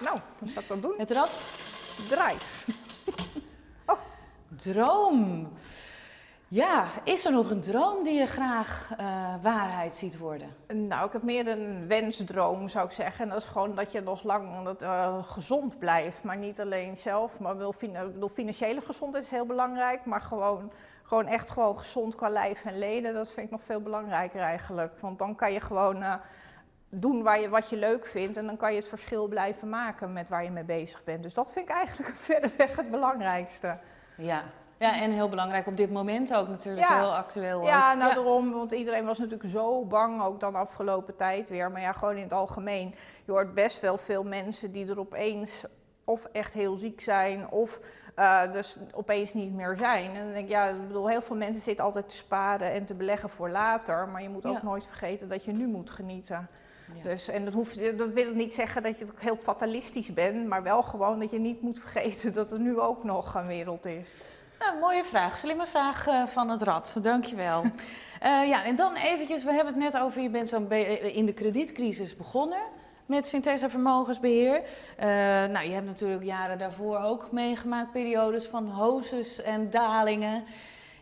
Nou, 0.00 0.18
wat 0.38 0.48
zal 0.48 0.62
ik 0.62 0.68
dan 0.68 0.80
doen? 0.80 0.94
Het 0.96 1.10
Rad 1.10 1.30
Draai. 2.08 2.36
Droom. 4.62 5.52
Ja, 6.48 6.88
is 7.04 7.24
er 7.24 7.32
nog 7.32 7.50
een 7.50 7.60
droom 7.60 8.04
die 8.04 8.12
je 8.12 8.26
graag 8.26 8.90
eh, 8.96 9.34
waarheid 9.42 9.96
ziet 9.96 10.18
worden? 10.18 10.56
Nou, 10.66 11.06
ik 11.06 11.12
heb 11.12 11.22
meer 11.22 11.48
een 11.48 11.88
wensdroom, 11.88 12.68
zou 12.68 12.86
ik 12.86 12.92
zeggen. 12.92 13.24
En 13.24 13.28
dat 13.28 13.38
is 13.38 13.44
gewoon 13.44 13.74
dat 13.74 13.92
je 13.92 14.00
nog 14.00 14.22
lang 14.22 14.64
dat, 14.64 14.82
eh, 14.82 15.18
gezond 15.22 15.78
blijft. 15.78 16.22
Maar 16.22 16.36
niet 16.36 16.60
alleen 16.60 16.96
zelf, 16.96 17.38
maar 17.38 17.56
bedoel, 17.56 18.28
financiële 18.28 18.80
gezondheid 18.80 19.24
is 19.24 19.30
heel 19.30 19.46
belangrijk. 19.46 20.04
Maar 20.04 20.20
gewoon, 20.20 20.72
gewoon 21.02 21.26
echt 21.26 21.50
gewoon 21.50 21.78
gezond 21.78 22.14
qua 22.14 22.28
lijf 22.28 22.64
en 22.64 22.78
leden, 22.78 23.14
dat 23.14 23.32
vind 23.32 23.46
ik 23.46 23.52
nog 23.52 23.62
veel 23.64 23.80
belangrijker 23.80 24.40
eigenlijk. 24.40 25.00
Want 25.00 25.18
dan 25.18 25.34
kan 25.34 25.52
je 25.52 25.60
gewoon 25.60 26.02
eh, 26.02 26.14
doen 27.00 27.22
waar 27.22 27.40
je, 27.40 27.48
wat 27.48 27.68
je 27.70 27.76
leuk 27.76 28.06
vindt. 28.06 28.36
En 28.36 28.46
dan 28.46 28.56
kan 28.56 28.70
je 28.72 28.78
het 28.78 28.88
verschil 28.88 29.26
blijven 29.28 29.68
maken 29.68 30.12
met 30.12 30.28
waar 30.28 30.44
je 30.44 30.50
mee 30.50 30.64
bezig 30.64 31.04
bent. 31.04 31.22
Dus 31.22 31.34
dat 31.34 31.52
vind 31.52 31.68
ik 31.68 31.74
eigenlijk 31.74 32.14
verderweg 32.28 32.76
het 32.76 32.90
belangrijkste. 32.90 33.78
Ja. 34.16 34.42
Ja, 34.78 35.00
en 35.00 35.10
heel 35.10 35.28
belangrijk 35.28 35.66
op 35.66 35.76
dit 35.76 35.90
moment 35.92 36.34
ook 36.34 36.48
natuurlijk, 36.48 36.88
Ja. 36.88 36.98
heel 37.00 37.14
actueel. 37.14 37.60
ook. 37.60 37.66
Ja, 37.66 37.94
nou 37.94 38.14
daarom, 38.14 38.52
want 38.52 38.72
iedereen 38.72 39.04
was 39.04 39.18
natuurlijk 39.18 39.50
zo 39.50 39.84
bang, 39.84 40.22
ook 40.22 40.40
dan 40.40 40.54
afgelopen 40.54 41.16
tijd 41.16 41.48
weer. 41.48 41.70
Maar 41.70 41.80
ja, 41.80 41.92
gewoon 41.92 42.16
in 42.16 42.22
het 42.22 42.32
algemeen. 42.32 42.94
Je 43.24 43.32
hoort 43.32 43.54
best 43.54 43.80
wel 43.80 43.96
veel 43.98 44.24
mensen 44.24 44.72
die 44.72 44.88
er 44.90 44.98
opeens 44.98 45.64
of 46.04 46.24
echt 46.32 46.54
heel 46.54 46.76
ziek 46.76 47.00
zijn, 47.00 47.50
of 47.50 47.80
eh, 48.14 48.52
dus 48.52 48.78
opeens 48.94 49.34
niet 49.34 49.54
meer 49.54 49.76
zijn. 49.76 50.14
En 50.14 50.24
dan 50.24 50.32
denk 50.32 50.44
ik, 50.44 50.50
ja, 50.50 50.66
ik 50.68 50.86
bedoel, 50.86 51.08
heel 51.08 51.22
veel 51.22 51.36
mensen 51.36 51.62
zitten 51.62 51.84
altijd 51.84 52.08
te 52.08 52.14
sparen 52.14 52.72
en 52.72 52.84
te 52.84 52.94
beleggen 52.94 53.28
voor 53.30 53.50
later. 53.50 54.08
Maar 54.08 54.22
je 54.22 54.28
moet 54.28 54.46
ook 54.46 54.52
Ja. 54.56 54.64
nooit 54.64 54.86
vergeten 54.86 55.28
dat 55.28 55.44
je 55.44 55.52
nu 55.52 55.66
moet 55.66 55.90
genieten. 55.90 56.48
Ja. 56.94 57.02
Dus, 57.10 57.28
en 57.28 57.44
dat, 57.44 57.54
hoeft, 57.54 57.98
dat 57.98 58.12
wil 58.12 58.34
niet 58.34 58.54
zeggen 58.54 58.82
dat 58.82 58.98
je 58.98 59.04
ook 59.04 59.20
heel 59.20 59.36
fatalistisch 59.36 60.12
bent, 60.12 60.46
maar 60.46 60.62
wel 60.62 60.82
gewoon 60.82 61.18
dat 61.20 61.30
je 61.30 61.38
niet 61.38 61.60
moet 61.60 61.78
vergeten 61.78 62.32
dat 62.32 62.52
er 62.52 62.58
nu 62.60 62.78
ook 62.78 63.04
nog 63.04 63.34
een 63.34 63.46
wereld 63.46 63.86
is. 63.86 64.08
Nou, 64.58 64.78
mooie 64.78 65.04
vraag, 65.04 65.36
slimme 65.36 65.66
vraag 65.66 66.06
eh, 66.06 66.26
van 66.26 66.48
het 66.48 66.62
rad, 66.62 66.98
dankjewel. 67.02 67.64
Eh 68.20 68.48
ja, 68.48 68.64
en 68.64 68.76
dan 68.76 68.94
eventjes, 68.94 69.44
we 69.44 69.52
hebben 69.52 69.74
het 69.74 69.82
net 69.92 70.02
over, 70.02 70.22
je 70.22 70.30
bent 70.30 70.48
zo'n 70.48 70.68
be- 70.68 70.74
eh, 70.74 71.16
in 71.16 71.26
de 71.26 71.32
kredietcrisis 71.32 72.16
begonnen 72.16 72.62
met 73.06 73.28
Vintesa 73.28 73.70
Vermogensbeheer. 73.70 74.62
Eh, 74.96 75.06
nou, 75.44 75.66
je 75.66 75.72
hebt 75.72 75.86
natuurlijk 75.86 76.24
jaren 76.24 76.58
daarvoor 76.58 76.98
ook 76.98 77.32
meegemaakt, 77.32 77.92
periodes 77.92 78.46
van 78.46 78.68
hozes 78.68 79.42
en 79.42 79.70
dalingen. 79.70 80.44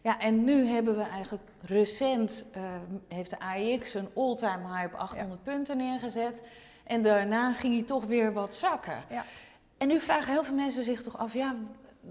Ja, 0.03 0.19
en 0.19 0.45
nu 0.45 0.67
hebben 0.67 0.97
we 0.97 1.03
eigenlijk 1.03 1.43
recent, 1.61 2.45
eh, 2.53 2.63
heeft 3.09 3.31
de 3.31 3.39
AIX 3.39 3.95
een 3.95 4.09
all-time 4.15 4.69
high 4.69 4.85
op 4.85 4.95
800 4.95 5.43
punten 5.43 5.77
neergezet. 5.77 6.43
En 6.85 7.03
daarna 7.03 7.53
ging 7.53 7.75
hij 7.75 7.83
toch 7.83 8.05
weer 8.05 8.33
wat 8.33 8.55
zakken. 8.55 9.05
Ja. 9.11 9.25
En 9.79 9.89
nu 9.89 10.01
vragen 10.01 10.33
heel 10.33 10.45
veel 10.45 10.55
mensen 10.55 10.85
zich 10.85 11.03
toch 11.03 11.19
af, 11.19 11.33
ja, 11.33 11.55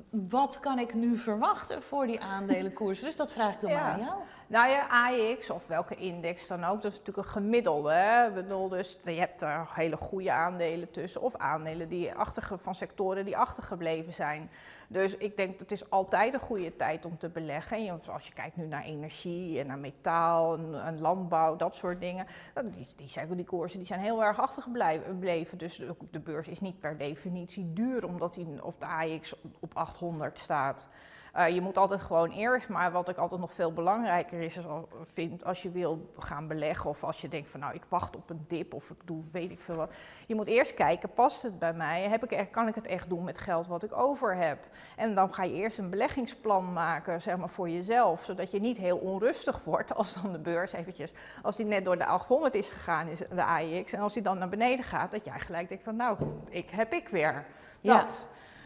wat 0.10 0.60
kan 0.60 0.80
ik 0.80 0.94
nu 0.94 1.18
verwachten 1.18 1.84
voor 1.84 2.08
die 2.08 2.22
aandelenkoers? 2.22 3.00
Dus 3.00 3.16
dat 3.16 3.34
vraag 3.34 3.54
ik 3.54 3.62
dan 3.62 3.72
maar 3.72 3.82
aan 3.82 4.00
jou. 4.00 4.20
Nou 4.52 4.70
ja, 4.70 4.88
AEX 4.88 5.50
of 5.50 5.68
welke 5.68 5.96
index 5.96 6.48
dan 6.48 6.64
ook, 6.64 6.82
dat 6.82 6.92
is 6.92 6.98
natuurlijk 6.98 7.28
een 7.28 7.34
gemiddelde. 7.34 7.92
Hè? 7.92 8.28
Ik 8.28 8.34
bedoel, 8.34 8.70
dus 8.70 8.98
je 9.04 9.12
hebt 9.12 9.42
er 9.42 9.68
hele 9.74 9.98
goede 9.98 10.32
aandelen 10.32 10.92
tussen 10.92 11.22
of 11.22 11.36
aandelen 11.36 11.90
die 11.90 12.14
achterge, 12.14 12.58
van 12.58 12.76
sectoren 12.76 13.26
die 13.26 13.38
achtergebleven 13.38 14.14
zijn. 14.14 14.50
Dus 14.88 15.18
ik 15.18 15.38
denk 15.38 15.52
dat 15.52 15.60
het 15.60 15.72
is 15.72 15.90
altijd 15.90 16.34
een 16.34 16.40
goede 16.40 16.76
tijd 16.76 17.06
om 17.06 17.18
te 17.18 17.30
beleggen. 17.30 17.88
En 17.88 18.00
als 18.12 18.28
je 18.28 18.34
kijkt 18.34 18.56
nu 18.56 18.66
naar 18.66 18.84
energie 18.84 19.60
en 19.60 19.68
naar 19.68 19.80
metaal 19.80 20.56
en, 20.56 21.02
landbouw, 21.02 21.56
dat 21.56 21.76
soort 21.76 22.00
dingen. 22.00 22.26
Die, 22.64 22.88
die, 22.96 23.10
zijn, 23.10 23.36
die 23.36 23.46
koersen 23.46 23.80
die 23.80 23.88
zijn 23.88 24.00
heel 24.00 24.24
erg 24.24 24.40
achtergebleven. 24.40 25.58
Dus 25.58 25.84
de, 26.12 26.20
beurs 26.20 26.48
is 26.48 26.60
niet 26.60 26.80
per 26.80 26.98
definitie 26.98 27.74
duur 27.74 28.06
omdat 28.06 28.34
die 28.34 28.64
op 28.64 28.80
de 28.80 28.86
AEX 28.86 29.36
op 29.60 29.72
800 29.74 30.40
staat. 30.40 30.88
Eh, 31.32 31.50
je 31.50 31.62
moet 31.62 31.78
altijd 31.78 32.02
gewoon 32.02 32.30
eerst, 32.30 32.70
maar 32.70 32.92
wat 32.92 33.10
ik 33.10 33.18
altijd 33.18 33.42
nog 33.42 33.54
veel 33.54 33.74
belangrijker 33.74 34.40
is, 34.40 34.58
is 34.58 34.68
al- 34.68 34.88
vind 35.02 35.46
als 35.46 35.62
je 35.62 35.72
wil 35.72 36.12
gaan 36.18 36.48
beleggen 36.48 36.90
of 36.90 37.04
als 37.04 37.22
je 37.22 37.28
denkt 37.28 37.50
van 37.50 37.60
nou 37.60 37.74
ik 37.74 37.84
wacht 37.88 38.16
op 38.16 38.30
een 38.30 38.46
dip 38.48 38.74
of 38.74 38.90
ik 38.90 38.98
doe 39.06 39.24
weet 39.32 39.52
ik 39.52 39.60
veel 39.60 39.76
wat. 39.76 39.92
Je 40.28 40.36
moet 40.36 40.48
eerst 40.48 40.74
kijken, 40.74 41.10
past 41.14 41.44
het 41.44 41.60
bij 41.60 41.74
mij? 41.74 42.02
Heb 42.10 42.32
ik 42.32 42.48
kan 42.52 42.68
ik 42.68 42.76
het 42.76 42.88
echt 42.88 43.10
doen 43.10 43.24
met 43.24 43.40
geld 43.40 43.68
wat 43.68 43.84
ik 43.84 43.98
over 43.98 44.36
heb? 44.36 44.58
En 44.96 45.16
dan 45.16 45.34
ga 45.34 45.44
je 45.44 45.54
eerst 45.54 45.78
een 45.78 45.90
beleggingsplan 45.90 46.74
maken, 46.74 47.22
zeg 47.22 47.38
maar 47.38 47.50
voor 47.50 47.70
jezelf, 47.70 48.24
zodat 48.24 48.52
je 48.52 48.60
niet 48.60 48.78
heel 48.78 48.98
onrustig 48.98 49.64
wordt 49.64 49.96
als 50.02 50.14
dan 50.14 50.32
de 50.32 50.40
beurs 50.40 50.72
eventjes, 50.74 51.14
als 51.42 51.56
die 51.56 51.66
net 51.66 51.86
door 51.86 51.98
de 51.98 52.06
800 52.06 52.56
is 52.56 52.70
gegaan, 52.70 53.08
is 53.08 53.20
de 53.20 53.44
AIX, 53.44 53.94
en 53.94 54.02
als 54.02 54.14
die 54.14 54.24
dan 54.24 54.38
naar 54.38 54.50
beneden 54.50 54.86
gaat, 54.86 55.12
dat 55.12 55.26
jij 55.26 55.40
gelijk 55.40 55.68
denkt 55.70 55.84
van 55.84 55.96
nou, 55.96 56.18
ik 56.50 56.70
heb 56.70 56.94
ik 56.94 57.08
weer. 57.08 57.46
Ja. 57.80 58.06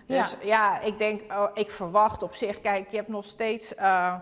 Dus 0.06 0.36
ja, 0.42 0.80
ik 0.80 0.98
denk, 0.98 1.32
oh, 1.32 1.50
ik 1.54 1.72
verwacht 1.72 2.24
op 2.24 2.36
zich, 2.36 2.60
kijk, 2.60 2.90
je 2.90 2.96
hebt 2.96 3.10
nog 3.10 3.26
steeds, 3.26 3.76
eh, 3.76 4.16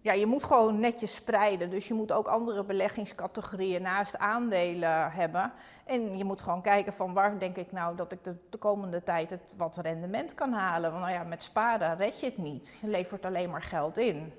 ja, 0.00 0.12
je 0.12 0.26
moet 0.26 0.44
gewoon 0.44 0.80
netjes 0.80 1.14
spreiden. 1.14 1.70
Dus 1.70 1.88
je 1.88 1.94
moet 1.94 2.12
ook 2.12 2.26
andere 2.26 2.64
beleggingscategorieën 2.64 3.82
naast 3.82 4.18
aandelen 4.18 5.12
hebben. 5.12 5.52
En 5.84 6.18
je 6.18 6.24
moet 6.24 6.42
gewoon 6.42 6.62
kijken 6.62 6.92
van 6.92 7.12
waar 7.12 7.38
denk 7.38 7.56
ik 7.56 7.72
nou 7.72 7.96
dat 7.96 8.12
ik 8.12 8.24
de, 8.24 8.36
de 8.50 8.58
komende 8.58 9.02
tijd 9.02 9.30
het 9.30 9.54
wat 9.56 9.76
rendement 9.76 10.34
kan 10.34 10.52
halen. 10.52 10.90
Want 10.90 11.02
nou 11.02 11.14
ja, 11.14 11.22
met 11.22 11.42
sparen 11.42 11.96
red 11.96 12.20
je 12.20 12.26
het 12.26 12.38
niet. 12.38 12.78
Je 12.80 12.88
levert 12.88 13.24
alleen 13.24 13.50
maar 13.50 13.62
geld 13.62 13.98
in. 13.98 14.32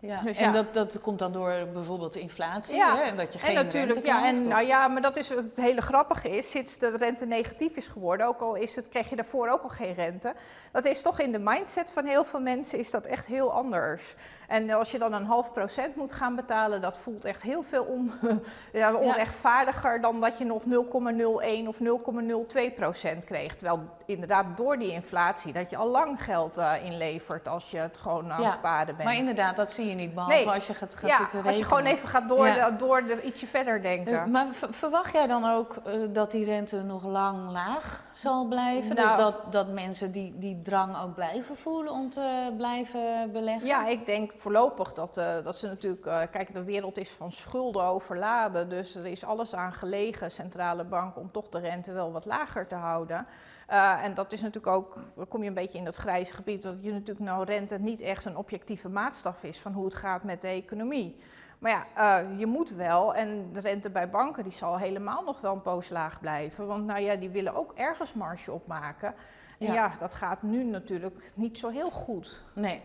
Ja. 0.00 0.20
Dus 0.22 0.36
en 0.36 0.44
ja. 0.44 0.52
dat, 0.52 0.74
dat 0.74 1.00
komt 1.00 1.18
dan 1.18 1.32
door 1.32 1.52
bijvoorbeeld 1.72 2.12
de 2.12 2.20
inflatie, 2.20 2.74
Ja, 2.76 2.96
hè? 2.96 3.02
en 3.02 3.16
dat 3.16 3.32
je 3.32 3.38
geen 3.38 3.56
En 3.56 3.64
natuurlijk, 3.64 3.92
rente 3.92 4.08
ja, 4.08 4.18
krijgt, 4.18 4.36
en 4.36 4.42
of- 4.42 4.48
nou 4.48 4.66
ja, 4.66 4.88
maar 4.88 5.02
dat 5.02 5.16
is 5.16 5.28
wat 5.28 5.44
het 5.44 5.56
hele 5.56 5.82
grappige 5.82 6.30
is. 6.36 6.50
Sinds 6.50 6.78
de 6.78 6.96
rente 6.96 7.26
negatief 7.26 7.76
is 7.76 7.86
geworden, 7.88 8.26
ook 8.26 8.40
al 8.40 8.54
is 8.54 8.76
het, 8.76 8.88
kreeg 8.88 9.08
je 9.10 9.16
daarvoor 9.16 9.48
ook 9.48 9.62
al 9.62 9.68
geen 9.68 9.94
rente. 9.94 10.34
Dat 10.72 10.84
is 10.84 11.02
toch 11.02 11.20
in 11.20 11.32
de 11.32 11.38
mindset 11.38 11.90
van 11.90 12.04
heel 12.04 12.24
veel 12.24 12.40
mensen 12.40 12.78
is 12.78 12.90
dat 12.90 13.06
echt 13.06 13.26
heel 13.26 13.52
anders. 13.52 14.14
En 14.48 14.70
als 14.70 14.90
je 14.90 14.98
dan 14.98 15.12
een 15.12 15.24
half 15.24 15.52
procent 15.52 15.96
moet 15.96 16.12
gaan 16.12 16.34
betalen, 16.36 16.80
dat 16.80 16.98
voelt 17.02 17.24
echt 17.24 17.42
heel 17.42 17.62
veel 17.62 17.84
on, 17.84 18.12
ja, 18.72 18.94
onrechtvaardiger 18.94 20.00
dan 20.00 20.20
dat 20.20 20.38
je 20.38 20.44
nog 20.44 20.62
0,01 20.64 21.66
of 21.66 21.76
0,02 21.78 22.74
procent 22.74 23.24
kreeg. 23.24 23.56
Terwijl 23.56 23.80
inderdaad 24.06 24.56
door 24.56 24.78
die 24.78 24.92
inflatie 24.92 25.52
dat 25.52 25.70
je 25.70 25.76
al 25.76 25.88
lang 25.88 26.24
geld 26.24 26.58
eh, 26.58 26.72
inlevert 26.84 27.48
als 27.48 27.70
je 27.70 27.78
het 27.78 27.98
gewoon 27.98 28.32
aan 28.32 28.40
Ja, 28.40 28.46
het 28.46 28.54
sparen 28.58 28.96
bent. 28.96 29.08
Maar 29.08 29.16
inderdaad, 29.18 29.56
dat 29.56 29.72
zie 29.72 29.85
je 29.88 29.94
niet, 29.94 30.14
behalve 30.14 30.36
Nee. 30.36 30.48
als 30.48 30.66
je 30.66 30.74
gaat, 30.74 30.94
gaat 30.94 31.10
ja, 31.10 31.16
zitten 31.16 31.38
als 31.38 31.46
je 31.46 31.52
rekenen. 31.56 31.76
gewoon 31.78 31.92
even 31.92 32.08
gaat 32.08 32.28
door, 32.28 32.46
Ja. 32.46 32.70
de, 32.70 32.76
door 32.76 33.04
de, 33.04 33.22
ietsje 33.22 33.46
verder 33.46 33.82
denken. 33.82 34.20
Eh, 34.20 34.26
Maar 34.26 34.46
verwacht 34.52 35.12
jij 35.12 35.26
dan 35.26 35.44
ook 35.44 35.76
eh, 35.76 35.92
dat 36.08 36.30
die 36.30 36.44
rente 36.44 36.82
nog 36.82 37.04
lang 37.04 37.50
laag 37.50 38.04
zal 38.12 38.46
blijven? 38.46 38.94
Nou. 38.94 39.08
dus 39.08 39.16
dat, 39.18 39.52
dat 39.52 39.68
mensen 39.68 40.12
die, 40.12 40.38
die 40.38 40.62
drang 40.62 41.02
ook 41.02 41.14
blijven 41.14 41.56
voelen 41.56 41.92
om 41.92 42.10
te 42.10 42.52
blijven 42.56 43.32
beleggen? 43.32 43.66
Ja, 43.66 43.86
ik 43.86 44.06
denk 44.06 44.32
voorlopig 44.36 44.92
dat, 44.92 45.16
eh, 45.16 45.44
dat 45.44 45.58
ze 45.58 45.66
natuurlijk... 45.66 46.30
kijk, 46.30 46.52
de 46.52 46.64
wereld 46.64 46.98
is 46.98 47.10
van 47.10 47.32
schulden 47.32 47.82
overladen. 47.82 48.68
Dus 48.68 48.94
er 48.94 49.06
is 49.06 49.24
alles 49.24 49.54
aan 49.54 49.72
gelegen, 49.72 50.30
centrale 50.30 50.84
bank... 50.84 51.16
om 51.16 51.30
toch 51.30 51.48
de 51.48 51.58
rente 51.58 51.92
wel 51.92 52.12
wat 52.12 52.24
lager 52.24 52.66
te 52.66 52.74
houden. 52.74 53.26
Eh, 53.66 54.04
en 54.04 54.14
dat 54.14 54.32
is 54.32 54.40
natuurlijk 54.40 54.76
ook... 54.76 54.98
Dan 55.14 55.28
kom 55.28 55.42
je 55.42 55.48
een 55.48 55.54
beetje 55.54 55.78
in 55.78 55.84
dat 55.84 55.96
grijze 55.96 56.32
gebied... 56.32 56.62
dat 56.62 56.74
je 56.80 56.92
natuurlijk 56.92 57.26
nou 57.26 57.44
rente 57.44 57.78
niet 57.78 58.00
echt 58.00 58.24
een 58.24 58.36
objectieve 58.36 58.88
maatstaf 58.88 59.42
is... 59.42 59.58
van 59.58 59.72
hoe 59.72 59.84
het 59.84 59.94
gaat 59.94 60.22
met 60.22 60.42
de 60.42 60.48
economie. 60.48 61.16
Maar 61.58 61.70
ja, 61.70 61.86
eh, 62.20 62.38
je 62.38 62.46
moet 62.46 62.70
wel. 62.70 63.14
En 63.14 63.52
de 63.52 63.60
rente 63.60 63.90
bij 63.90 64.10
banken 64.10 64.42
die 64.42 64.52
zal 64.52 64.78
helemaal 64.78 65.22
nog 65.22 65.40
wel 65.40 65.52
een 65.52 65.62
poos 65.62 65.88
laag 65.88 66.20
blijven. 66.20 66.66
Want 66.66 66.86
nou 66.86 67.00
ja, 67.00 67.14
die 67.14 67.30
willen 67.30 67.54
ook 67.54 67.72
ergens 67.74 68.12
marge 68.12 68.52
opmaken. 68.52 69.14
En 69.58 69.66
Ja. 69.66 69.74
ja, 69.74 69.94
dat 69.98 70.14
gaat 70.14 70.42
nu 70.42 70.64
natuurlijk 70.64 71.32
niet 71.34 71.58
zo 71.58 71.68
heel 71.68 71.90
goed. 71.90 72.42
Nee. 72.52 72.82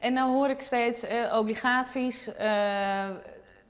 En 0.00 0.12
nou 0.12 0.32
hoor 0.32 0.48
ik 0.48 0.60
steeds 0.60 1.02
eh, 1.02 1.38
obligaties, 1.38 2.34
eh, 2.34 3.08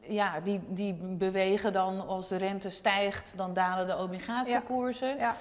ja, 0.00 0.40
die, 0.42 0.61
die 0.69 0.95
bewegen 0.95 1.73
dan 1.73 2.07
als 2.07 2.28
de 2.28 2.37
rente 2.37 2.71
stijgt, 2.71 3.37
dan 3.37 3.54
dalen 3.54 3.87
de 3.87 3.97
obligatiekoersen. 3.97 5.16
Ja. 5.16 5.37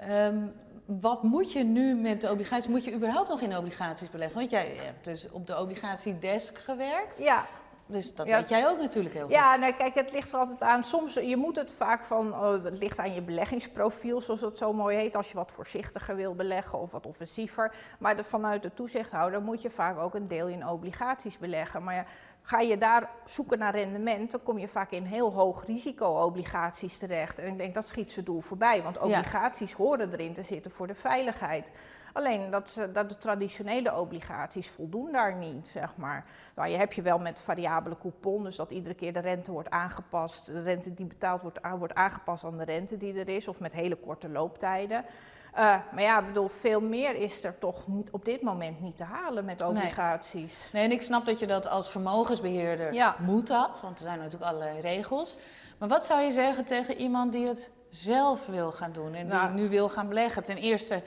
Ehm, 0.00 0.38
wat 0.84 1.22
moet 1.22 1.52
je 1.52 1.62
nu 1.64 1.94
met 1.94 2.20
de 2.20 2.30
obligaties? 2.30 2.68
Moet 2.68 2.84
je 2.84 2.94
überhaupt 2.94 3.28
nog 3.28 3.40
in 3.40 3.56
obligaties 3.56 4.10
beleggen? 4.10 4.38
Want 4.38 4.50
jij 4.50 4.74
hebt 4.76 5.04
dus 5.04 5.30
op 5.30 5.46
de 5.46 5.58
obligatiedesk 5.58 6.58
gewerkt. 6.58 7.18
Ja, 7.18 7.44
Dus 7.86 8.14
dat 8.14 8.28
Ja. 8.28 8.36
weet 8.38 8.48
jij 8.48 8.68
ook 8.68 8.78
natuurlijk 8.78 9.14
heel 9.14 9.24
goed. 9.24 9.32
Ja, 9.32 9.56
nee, 9.56 9.74
kijk, 9.74 9.94
het 9.94 10.12
ligt 10.12 10.32
er 10.32 10.38
altijd 10.38 10.62
aan. 10.62 10.84
Soms, 10.84 11.14
je 11.14 11.36
moet 11.36 11.56
het 11.56 11.72
vaak 11.72 12.04
van, 12.04 12.32
oh, 12.34 12.64
het 12.64 12.78
ligt 12.78 12.98
aan 12.98 13.14
je 13.14 13.22
beleggingsprofiel, 13.22 14.20
zoals 14.20 14.40
het 14.40 14.58
zo 14.58 14.72
mooi 14.72 14.96
heet. 14.96 15.16
Als 15.16 15.28
je 15.30 15.34
wat 15.36 15.52
voorzichtiger 15.52 16.16
wil 16.16 16.34
beleggen 16.34 16.78
of 16.78 16.90
wat 16.90 17.06
offensiever. 17.06 17.72
Maar 17.98 18.16
de, 18.16 18.24
vanuit 18.24 18.62
de 18.62 18.74
toezichthouder 18.74 19.42
moet 19.42 19.62
je 19.62 19.70
vaak 19.70 19.98
ook 19.98 20.14
een 20.14 20.28
deel 20.28 20.46
in 20.46 20.66
obligaties 20.68 21.38
beleggen. 21.38 21.82
Maar 21.84 21.94
ja, 21.94 22.04
ga 22.42 22.60
je 22.60 22.78
daar 22.78 23.10
zoeken 23.24 23.58
naar 23.58 23.74
rendement, 23.74 24.30
dan 24.30 24.42
kom 24.42 24.58
je 24.58 24.68
vaak 24.68 24.90
in 24.90 25.04
heel 25.04 25.32
hoog 25.32 25.66
risico 25.66 26.06
obligaties 26.06 26.98
terecht. 26.98 27.38
En 27.38 27.46
ik 27.46 27.58
denk, 27.58 27.74
dat 27.74 27.86
schiet 27.86 28.12
zijn 28.12 28.24
doel 28.24 28.40
voorbij, 28.40 28.82
want 28.82 28.98
obligaties 28.98 29.72
horen 29.72 30.12
erin 30.12 30.32
te 30.32 30.42
zitten 30.42 30.70
voor 30.72 30.86
de 30.86 30.94
veiligheid. 30.94 31.70
Alleen 32.12 32.50
dat, 32.50 32.68
ze- 32.70 32.92
dat 32.92 33.08
de 33.08 33.16
traditionele 33.16 33.96
obligaties 33.98 34.68
voldoen 34.68 35.12
daar 35.12 35.34
niet, 35.36 35.68
zeg 35.68 35.96
maar. 35.96 36.24
Nou, 36.54 36.68
je 36.68 36.76
hebt 36.76 36.94
je 36.94 37.02
wel 37.02 37.18
met 37.18 37.40
variabele 37.40 37.98
coupon, 37.98 38.42
dus 38.44 38.56
dat 38.56 38.70
iedere 38.70 38.94
keer 38.94 39.12
de 39.12 39.18
rente 39.20 39.52
wordt 39.52 39.70
aangepast. 39.70 40.46
De 40.46 40.62
rente 40.62 40.94
die 40.94 41.06
betaald 41.06 41.42
wordt, 41.42 41.58
wordt 41.78 41.94
aangepast 41.94 42.44
aan 42.44 42.58
de 42.58 42.64
rente 42.64 42.96
die 42.96 43.14
er 43.18 43.28
is, 43.28 43.48
of 43.48 43.60
met 43.60 43.72
hele 43.72 43.96
korte 43.96 44.28
looptijden. 44.28 45.04
Eh, 45.54 45.76
maar 45.92 46.02
ja, 46.02 46.18
ik 46.20 46.26
bedoel, 46.26 46.48
veel 46.48 46.80
meer 46.80 47.14
is 47.16 47.44
er 47.44 47.58
toch 47.58 47.76
op 48.10 48.24
dit 48.24 48.42
moment 48.42 48.80
niet 48.80 48.96
te 48.96 49.04
halen 49.04 49.44
met 49.44 49.62
obligaties. 49.62 50.68
Nee, 50.72 50.84
en 50.84 50.92
ik 50.92 51.02
snap 51.02 51.26
dat 51.26 51.38
je 51.38 51.46
dat 51.46 51.68
als 51.68 51.90
vermogensbeheerder 51.90 52.92
Ja. 52.94 53.14
moet 53.18 53.46
dat, 53.46 53.80
want 53.80 53.98
er 53.98 54.04
zijn 54.04 54.18
natuurlijk 54.18 54.44
allerlei 54.50 54.80
regels. 54.80 55.36
Maar 55.78 55.88
wat 55.88 56.04
zou 56.06 56.20
je 56.20 56.30
zeggen 56.32 56.64
tegen 56.64 56.96
iemand 56.96 57.32
die 57.32 57.46
het 57.46 57.70
zelf 57.90 58.46
wil 58.46 58.72
gaan 58.72 58.92
doen 58.92 59.14
en 59.14 59.26
Nou. 59.26 59.52
die 59.54 59.62
nu 59.62 59.68
wil 59.68 59.88
gaan 59.88 60.08
beleggen? 60.08 60.44
Ten 60.44 60.56
eerste, 60.56 61.02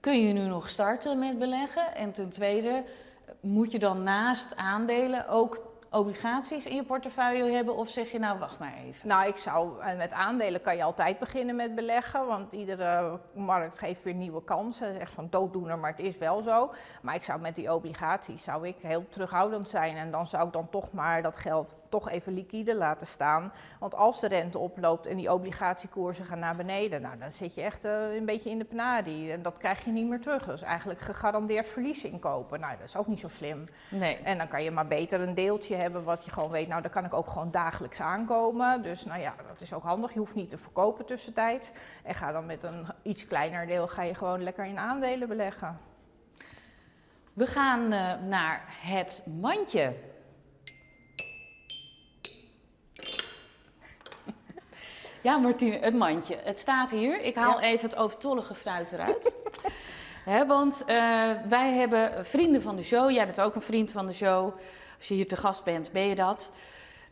kun 0.00 0.26
je 0.26 0.32
nu 0.32 0.46
nog 0.46 0.68
starten 0.68 1.18
met 1.18 1.38
beleggen? 1.38 1.94
En 1.94 2.12
ten 2.12 2.28
tweede, 2.28 2.84
moet 3.40 3.72
je 3.72 3.78
dan 3.78 4.02
naast 4.02 4.56
aandelen 4.56 5.28
ook 5.28 5.62
obligaties 5.90 6.66
in 6.66 6.74
je 6.74 6.84
portefeuille 6.84 7.52
hebben? 7.52 7.76
Of 7.76 7.88
zeg 7.88 8.10
je 8.10 8.18
nou, 8.18 8.38
wacht 8.38 8.58
maar 8.58 8.74
even? 8.86 9.08
Nou, 9.08 9.28
ik 9.28 9.36
zou, 9.36 9.80
en 9.82 9.96
met 9.96 10.12
aandelen 10.12 10.60
kan 10.60 10.76
je 10.76 10.82
altijd 10.82 11.18
beginnen 11.18 11.56
met 11.56 11.74
beleggen, 11.74 12.26
want 12.26 12.52
iedere 12.52 13.20
markt 13.34 13.78
geeft 13.78 14.02
weer 14.02 14.14
nieuwe 14.14 14.44
kansen. 14.44 15.00
Echt 15.00 15.12
van 15.12 15.26
dooddoener, 15.30 15.78
maar 15.78 15.90
het 15.90 16.06
is 16.06 16.18
wel 16.18 16.42
zo. 16.42 16.72
Maar 17.02 17.14
ik 17.14 17.22
zou 17.22 17.40
met 17.40 17.54
die 17.54 17.74
obligaties 17.74 18.42
zou 18.42 18.66
ik 18.66 18.78
heel 18.78 19.08
terughoudend 19.08 19.68
zijn 19.68 19.96
en 19.96 20.10
dan 20.10 20.26
zou 20.26 20.46
ik 20.46 20.52
dan 20.52 20.68
toch 20.70 20.92
maar 20.92 21.22
dat 21.22 21.36
geld 21.36 21.76
toch 21.88 22.08
even 22.08 22.34
liquide 22.34 22.74
laten 22.74 23.06
staan. 23.06 23.52
Want 23.78 23.94
als 23.94 24.20
de 24.20 24.28
rente 24.28 24.58
oploopt 24.58 25.06
en 25.06 25.16
die 25.16 25.32
obligatiekoersen 25.32 26.24
gaan 26.24 26.38
naar 26.38 26.56
beneden, 26.56 27.02
nou, 27.02 27.18
dan 27.18 27.32
zit 27.32 27.54
je 27.54 27.62
echt 27.62 27.84
eh, 27.84 28.14
een 28.14 28.24
beetje 28.24 28.50
in 28.50 28.58
de 28.58 28.64
penadie. 28.64 29.32
En 29.32 29.42
dat 29.42 29.58
krijg 29.58 29.84
je 29.84 29.90
niet 29.90 30.08
meer 30.08 30.20
terug. 30.20 30.44
Dat 30.44 30.54
is 30.54 30.62
eigenlijk 30.62 31.00
gegarandeerd 31.00 31.68
verlies 31.68 32.04
inkopen. 32.04 32.60
Nou, 32.60 32.76
dat 32.78 32.86
is 32.86 32.96
ook 32.96 33.06
niet 33.06 33.20
zo 33.20 33.28
slim. 33.28 33.64
Nee. 33.90 34.16
En 34.16 34.38
dan 34.38 34.48
kan 34.48 34.62
je 34.62 34.70
maar 34.70 34.86
beter 34.86 35.20
een 35.20 35.34
deeltje 35.34 35.74
hebben 35.74 36.04
wat 36.04 36.24
je 36.24 36.30
gewoon 36.30 36.50
weet, 36.50 36.68
nou 36.68 36.82
daar 36.82 36.90
kan 36.90 37.04
ik 37.04 37.14
ook 37.14 37.28
gewoon 37.28 37.50
dagelijks 37.50 38.00
aankomen. 38.00 38.82
Dus 38.82 39.04
nou 39.04 39.20
ja, 39.20 39.34
dat 39.48 39.60
is 39.60 39.72
ook 39.72 39.82
handig. 39.82 40.12
Je 40.12 40.18
hoeft 40.18 40.34
niet 40.34 40.50
te 40.50 40.58
verkopen 40.58 41.06
tussentijds. 41.06 41.70
En 42.02 42.14
ga 42.14 42.32
dan 42.32 42.46
met 42.46 42.62
een 42.62 42.86
iets 43.02 43.26
kleiner 43.26 43.66
deel, 43.66 43.88
ga 43.88 44.02
je 44.02 44.14
gewoon 44.14 44.42
lekker 44.42 44.64
in 44.64 44.78
aandelen 44.78 45.28
beleggen. 45.28 45.78
We 47.32 47.46
gaan 47.46 47.92
eh, 47.92 48.14
naar 48.28 48.64
het 48.80 49.22
mandje. 49.40 49.92
Ja, 55.22 55.36
Martine, 55.36 55.78
het 55.78 55.94
mandje. 55.94 56.36
Het 56.44 56.58
staat 56.58 56.90
hier. 56.90 57.20
Ik 57.20 57.34
haal 57.34 57.60
Ja. 57.60 57.66
even 57.66 57.88
het 57.88 57.98
overtollige 57.98 58.54
fruit 58.54 58.92
eruit. 58.92 59.34
Hè, 60.24 60.46
want 60.46 60.84
eh, 60.86 60.96
wij 61.48 61.72
hebben 61.72 62.26
vrienden 62.26 62.62
van 62.62 62.76
de 62.76 62.82
show. 62.82 63.10
Jij 63.10 63.24
bent 63.24 63.40
ook 63.40 63.54
een 63.54 63.62
vriend 63.62 63.92
van 63.92 64.06
de 64.06 64.12
show. 64.12 64.52
Als 64.98 65.08
je 65.08 65.14
hier 65.14 65.28
te 65.28 65.36
gast 65.36 65.64
bent, 65.64 65.92
ben 65.92 66.02
je 66.02 66.14
dat. 66.14 66.52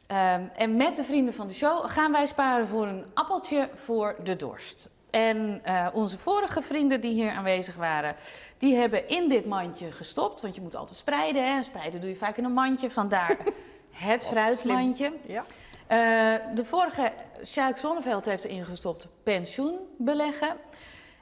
Ehm, 0.06 0.42
en 0.56 0.76
met 0.76 0.96
de 0.96 1.04
vrienden 1.04 1.34
van 1.34 1.46
de 1.46 1.54
show 1.54 1.90
gaan 1.90 2.12
wij 2.12 2.26
sparen 2.26 2.68
voor 2.68 2.86
een 2.86 3.04
appeltje 3.14 3.68
voor 3.74 4.16
de 4.24 4.36
dorst. 4.36 4.90
En 5.10 5.60
eh, 5.62 5.86
onze 5.92 6.18
vorige 6.18 6.62
vrienden 6.62 7.00
die 7.00 7.12
hier 7.12 7.30
aanwezig 7.30 7.74
waren, 7.74 8.14
die 8.58 8.76
hebben 8.76 9.08
in 9.08 9.28
dit 9.28 9.46
mandje 9.46 9.92
gestopt. 9.92 10.40
Want 10.40 10.54
je 10.54 10.60
moet 10.60 10.76
altijd 10.76 10.98
spreiden. 10.98 11.42
Hè? 11.46 11.56
En 11.56 11.64
Spreiden 11.64 12.00
doe 12.00 12.10
je 12.10 12.16
vaak 12.16 12.36
in 12.36 12.44
een 12.44 12.52
mandje. 12.52 12.90
Vandaar 12.90 13.36
het 13.92 14.26
fruitmandje. 14.26 15.12
Ja. 15.26 15.44
Eh, 15.86 16.54
de 16.54 16.64
vorige, 16.64 17.12
Sjaak 17.44 17.76
Zonneveld 17.76 18.24
heeft 18.24 18.44
erin 18.44 18.64
gestopt 18.64 19.08
pensioen 19.22 19.78
beleggen. 19.98 20.56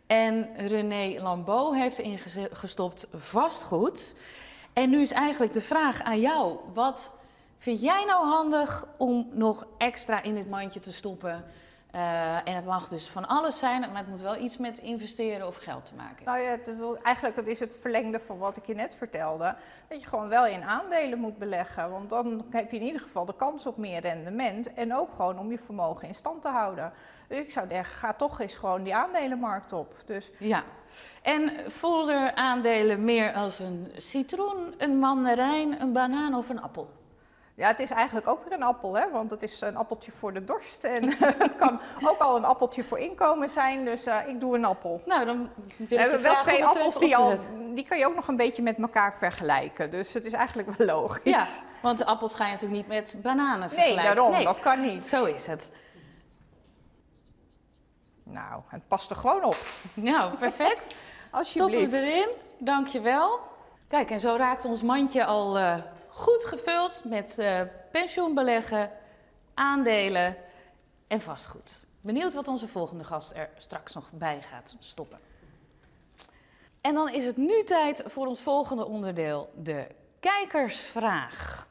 En 0.06 0.48
René 0.56 1.22
Lambeau 1.22 1.78
heeft 1.78 1.98
erin 1.98 2.18
geze- 2.18 2.48
gestopt 2.52 3.06
vastgoed. 3.12 4.14
En 4.72 4.90
nu 4.90 5.00
is 5.00 5.12
eigenlijk 5.12 5.52
de 5.52 5.60
vraag 5.60 6.02
aan 6.02 6.20
jou. 6.20 6.58
Wat 6.74 7.12
vind 7.58 7.80
jij 7.80 8.04
nou 8.04 8.26
handig 8.26 8.86
om 8.98 9.28
nog 9.32 9.66
extra 9.78 10.22
in 10.22 10.34
dit 10.34 10.50
mandje 10.50 10.80
te 10.80 10.92
stoppen? 10.92 11.44
Eh, 11.94 12.48
en 12.48 12.54
het 12.54 12.64
mag 12.64 12.88
dus 12.88 13.08
van 13.08 13.26
alles 13.26 13.58
zijn, 13.58 13.80
maar 13.80 13.96
het 13.96 14.08
moet 14.08 14.20
wel 14.20 14.36
iets 14.36 14.58
met 14.58 14.78
investeren 14.78 15.46
of 15.46 15.56
geld 15.56 15.86
te 15.86 15.94
maken. 15.94 16.24
Nou 16.24 16.38
ja, 16.38 16.58
eigenlijk 17.02 17.36
dat 17.36 17.46
is 17.46 17.60
het 17.60 17.76
verlengde 17.80 18.20
van 18.20 18.38
wat 18.38 18.56
ik 18.56 18.66
je 18.66 18.74
net 18.74 18.94
vertelde. 18.94 19.54
Dat 19.88 20.00
je 20.00 20.08
gewoon 20.08 20.28
wel 20.28 20.46
in 20.46 20.62
aandelen 20.62 21.18
moet 21.18 21.38
beleggen. 21.38 21.90
Want 21.90 22.10
dan 22.10 22.44
heb 22.50 22.70
je 22.70 22.76
in 22.76 22.82
ieder 22.82 23.00
geval 23.00 23.24
de 23.24 23.36
kans 23.36 23.66
op 23.66 23.76
meer 23.76 24.00
rendement. 24.00 24.74
En 24.74 24.94
ook 24.94 25.12
gewoon 25.12 25.38
om 25.38 25.50
je 25.50 25.58
vermogen 25.58 26.08
in 26.08 26.14
stand 26.14 26.42
te 26.42 26.48
houden. 26.48 26.92
Dus 27.28 27.38
ik 27.38 27.50
zou 27.50 27.68
zeggen, 27.68 27.94
ga 27.94 28.12
toch 28.12 28.40
eens 28.40 28.54
gewoon 28.54 28.82
die 28.82 28.94
aandelenmarkt 28.94 29.72
op. 29.72 29.94
Dus 30.06 30.30
Ja. 30.38 30.62
En 31.22 31.52
voelden 31.66 32.36
aandelen 32.36 33.04
meer 33.04 33.32
als 33.32 33.58
een 33.58 33.92
citroen, 33.96 34.74
een 34.78 34.98
mandarijn, 34.98 35.80
een 35.80 35.92
banaan 35.92 36.34
of 36.34 36.48
een 36.48 36.62
appel? 36.62 36.90
Ja, 37.56 37.66
het 37.66 37.78
is 37.78 37.90
eigenlijk 37.90 38.28
ook 38.28 38.44
weer 38.44 38.52
een 38.52 38.62
appel, 38.62 38.96
hè? 38.96 39.10
want 39.10 39.30
het 39.30 39.42
is 39.42 39.60
een 39.60 39.76
appeltje 39.76 40.12
voor 40.18 40.32
de 40.32 40.44
dorst. 40.44 40.84
En 40.84 41.16
het 41.44 41.56
kan 41.56 41.80
ook 42.02 42.18
al 42.18 42.36
een 42.36 42.44
appeltje 42.44 42.84
voor 42.84 42.98
inkomen 42.98 43.48
zijn, 43.48 43.84
dus 43.84 44.04
eh, 44.04 44.28
ik 44.28 44.40
doe 44.40 44.56
een 44.56 44.64
appel. 44.64 45.02
Nou, 45.06 45.24
dan 45.24 45.50
wil 45.76 45.86
We 45.88 45.98
hebben 45.98 46.22
wel 46.22 46.40
twee 46.40 46.64
appels 46.64 46.98
die 46.98 47.16
al, 47.16 47.38
die 47.74 47.84
kan 47.84 47.98
je 47.98 48.06
ook 48.06 48.14
nog 48.14 48.28
een 48.28 48.36
beetje 48.36 48.62
met 48.62 48.78
elkaar 48.78 49.14
vergelijken. 49.18 49.90
Dus 49.90 50.12
het 50.12 50.24
is 50.24 50.32
eigenlijk 50.32 50.70
wel 50.70 50.86
logisch. 50.86 51.32
Ja, 51.32 51.46
want 51.82 52.04
appels 52.04 52.34
ga 52.34 52.44
je 52.44 52.52
natuurlijk 52.52 52.80
niet 52.80 52.88
met 52.88 53.22
bananen 53.22 53.58
nee, 53.58 53.68
vergelijken. 53.68 54.04
daarom, 54.04 54.30
Nee, 54.32 54.44
dat 54.44 54.60
kan 54.60 54.80
niet. 54.80 55.06
Zo 55.06 55.24
is 55.24 55.46
het. 55.46 55.70
Nou, 58.22 58.62
het 58.68 58.88
past 58.88 59.10
er 59.10 59.16
gewoon 59.16 59.44
op. 59.44 59.66
Nou, 59.94 60.34
perfect. 60.36 60.84
Stoppen 60.94 61.38
Alsjeblieft. 61.38 61.90
we 61.90 61.98
erin. 61.98 62.28
Dankjewel. 62.58 63.40
Kijk, 63.88 64.10
en 64.10 64.20
zo 64.20 64.36
raakt 64.36 64.64
ons 64.64 64.82
mandje 64.82 65.24
al 65.24 65.58
uh, 65.58 65.74
goed 66.14 66.44
gevuld 66.44 67.02
met 67.04 67.38
uh, 67.38 67.60
pensioenbeleggen, 67.92 68.90
aandelen 69.54 70.36
en 71.06 71.20
vastgoed. 71.20 71.82
Benieuwd 72.00 72.34
wat 72.34 72.48
onze 72.48 72.68
volgende 72.68 73.04
gast 73.04 73.32
er 73.32 73.50
straks 73.58 73.94
nog 73.94 74.10
bij 74.12 74.42
gaat 74.42 74.76
stoppen. 74.78 75.18
En 76.80 76.94
dan 76.94 77.08
is 77.10 77.24
het 77.24 77.36
nu 77.36 77.64
tijd 77.64 78.02
voor 78.06 78.26
ons 78.26 78.42
volgende 78.42 78.84
onderdeel, 78.84 79.52
de 79.56 79.86
kijkersvraag. 80.20 81.66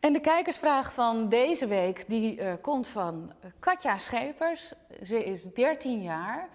En 0.00 0.12
de 0.12 0.20
kijkersvraag 0.20 0.92
van 0.92 1.28
deze 1.28 1.66
week 1.66 2.08
die 2.08 2.36
uh, 2.36 2.52
komt 2.60 2.86
van 2.86 3.32
Katja 3.58 3.98
Schepers. 3.98 4.72
Ze 5.02 5.24
is 5.24 5.44
13 5.44 6.02
jaar 6.02 6.48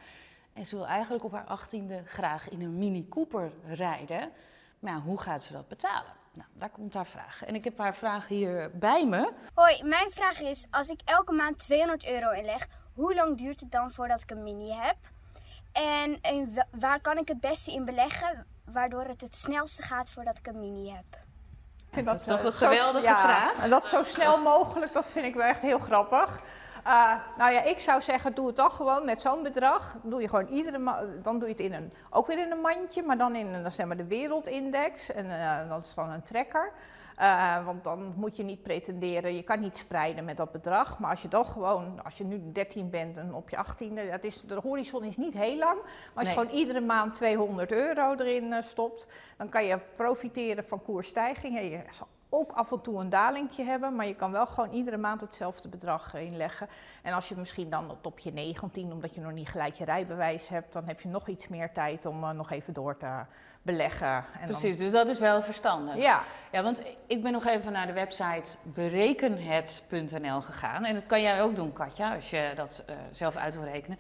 en 0.54 0.66
ze 0.66 0.76
wil 0.76 0.88
eigenlijk 0.88 1.24
op 1.24 1.32
haar 1.32 1.60
18e 1.60 2.06
graag 2.06 2.50
in 2.50 2.62
een 2.62 2.78
Mini 2.78 3.08
Cooper 3.10 3.52
rijden. 3.64 4.32
Maar 4.80 4.94
ja, 4.94 5.00
hoe 5.00 5.20
gaat 5.20 5.44
ze 5.44 5.54
dat 5.54 5.68
betalen? 5.68 6.12
Nou, 6.34 6.50
daar 6.54 6.70
komt 6.70 6.94
haar 6.94 7.06
vraag. 7.06 7.44
En 7.46 7.56
ik 7.56 7.64
heb 7.64 7.78
haar 7.78 7.96
vraag 7.96 8.28
hier 8.28 8.72
bij 8.74 9.06
me. 9.06 9.34
Hoi, 9.54 9.84
mijn 9.84 10.12
vraag 10.12 10.40
is: 10.40 10.66
als 10.70 10.90
ik 10.90 11.02
elke 11.06 11.32
maand 11.32 11.60
200 11.60 12.06
euro 12.06 12.30
inleg, 12.30 12.68
hoe 12.94 13.16
lang 13.16 13.38
duurt 13.38 13.60
het 13.60 13.72
dan 13.72 13.92
voordat 13.92 14.22
ik 14.22 14.32
een 14.32 14.44
mini 14.44 14.72
heb? 14.72 14.98
En, 15.72 16.22
en 16.22 16.54
waar 16.72 17.02
kan 17.02 17.18
ik 17.18 17.28
het 17.28 17.40
beste 17.40 17.72
in 17.72 17.86
beleggen, 17.86 18.46
waardoor 18.66 19.04
het 19.04 19.22
het 19.22 19.38
snelste 19.38 19.82
gaat 19.82 20.10
voordat 20.10 20.38
ik 20.38 20.48
een 20.48 20.60
mini 20.60 20.90
heb? 20.90 21.23
Vind 21.94 22.06
dat, 22.06 22.20
is 22.20 22.26
toch 22.26 22.40
eh, 22.40 22.46
een 22.46 22.54
geweldige 22.54 23.06
ja, 23.06 23.22
vraag. 23.22 23.64
En 23.64 23.70
dat 23.70 23.88
zo 23.88 24.04
snel 24.04 24.38
mogelijk, 24.38 24.94
dat 24.94 25.06
vind 25.06 25.26
ik 25.26 25.36
wel 25.36 25.46
echt 25.46 25.62
heel 25.62 25.80
grappig. 25.80 26.40
Uh, 26.88 27.14
nou 27.38 27.52
ja, 27.54 27.62
ik 27.62 27.80
zou 27.80 28.02
zeggen, 28.02 28.34
doe 28.34 28.48
het 28.48 28.56
toch 28.56 28.76
gewoon 28.76 29.06
met 29.06 29.22
zo'n 29.22 29.44
bedrag. 29.44 29.96
Doe 30.02 30.22
je 30.22 30.30
gewoon 30.30 30.48
iedere 30.48 30.80
dan 31.22 31.40
doe 31.40 31.48
je 31.48 31.54
het 31.54 31.64
in 31.64 31.74
een, 31.74 31.94
ook 32.10 32.28
weer 32.28 32.40
in 32.40 32.52
een 32.52 32.62
mandje, 32.62 33.04
maar 33.04 33.18
dan 33.18 33.36
in 33.36 33.48
een, 33.48 33.72
zeg 33.72 33.86
maar 33.86 33.98
de 33.98 34.08
wereldindex. 34.08 35.12
En 35.12 35.26
uh, 35.26 35.70
dat 35.70 35.86
is 35.86 35.94
dan 35.94 36.10
een 36.10 36.22
trekker. 36.22 36.72
Uh, 37.20 37.66
want 37.66 37.84
dan 37.84 38.14
moet 38.16 38.36
je 38.38 38.44
niet 38.44 38.64
pretenderen, 38.64 39.36
je 39.36 39.44
kan 39.44 39.60
niet 39.60 39.78
spreiden 39.78 40.26
met 40.26 40.38
dat 40.38 40.52
bedrag. 40.52 41.00
Maar 41.00 41.10
als 41.10 41.22
je 41.22 41.28
dan 41.28 41.46
gewoon, 41.46 42.04
als 42.04 42.18
je 42.18 42.24
nu 42.24 42.52
13 42.52 42.90
bent 42.90 43.18
en 43.18 43.34
op 43.34 43.50
je 43.50 43.58
18e, 43.58 44.10
dat 44.12 44.24
is, 44.24 44.42
de 44.42 44.60
horizon 44.64 45.04
is 45.04 45.18
niet 45.18 45.34
heel 45.34 45.58
lang. 45.58 45.82
Maar 45.82 46.24
als 46.24 46.28
je 46.28 46.34
gewoon 46.34 46.56
iedere 46.56 46.82
maand 46.82 47.14
200 47.14 47.72
euro 47.72 48.16
erin 48.16 48.44
uh, 48.44 48.62
stopt, 48.62 49.08
dan 49.38 49.50
kan 49.50 49.66
je 49.66 49.80
profiteren 49.96 50.66
van 50.66 50.82
koersstijgingen. 50.82 51.70
Je 51.70 51.84
zal 51.90 52.08
ook 52.34 52.52
af 52.52 52.72
en 52.72 52.82
toe 52.82 53.00
een 53.00 53.10
dalingje 53.10 53.64
hebben, 53.64 53.96
maar 53.96 54.08
je 54.08 54.16
kan 54.16 54.32
wel 54.32 54.46
gewoon 54.46 54.72
iedere 54.72 54.98
maand 54.98 55.22
hetzelfde 55.22 55.68
bedrag 55.68 56.14
inleggen. 56.14 56.68
En 57.02 57.14
als 57.14 57.30
je 57.30 57.36
misschien 57.36 57.70
dan 57.70 57.98
op 58.02 58.20
je 58.20 58.34
19, 58.34 58.92
omdat 58.92 59.16
je 59.16 59.22
nog 59.22 59.32
niet 59.32 59.50
gelijk 59.50 59.76
je 59.76 59.86
rijbewijs 59.86 60.48
hebt, 60.50 60.74
dan 60.74 60.84
heb 60.86 61.02
je 61.02 61.10
nog 61.10 61.28
iets 61.28 61.48
meer 61.48 61.72
tijd 61.72 62.06
om 62.06 62.24
uh, 62.24 62.30
nog 62.30 62.52
even 62.52 62.74
door 62.74 62.98
te 62.98 63.22
beleggen. 63.62 64.26
En 64.40 64.48
Precies, 64.48 64.78
dus 64.78 64.92
dat 64.92 65.08
is 65.08 65.20
wel 65.20 65.42
verstandig. 65.42 65.96
Ja. 65.96 66.22
ja, 66.52 66.64
want 66.64 66.84
ik 67.08 67.24
ben 67.24 67.32
nog 67.32 67.46
even 67.46 67.72
naar 67.72 67.88
de 67.88 67.94
website 67.94 68.58
berekenhet.nl 68.64 70.42
gegaan. 70.42 70.86
En 70.86 70.94
dat 70.94 71.06
kan 71.06 71.22
jij 71.22 71.42
ook 71.42 71.56
doen, 71.56 71.74
Katja, 71.74 72.16
als 72.16 72.30
je 72.30 72.52
dat 72.56 72.84
uh, 72.90 72.96
zelf 73.12 73.36
uit 73.36 73.56
wil 73.56 73.64
rekenen. 73.64 73.98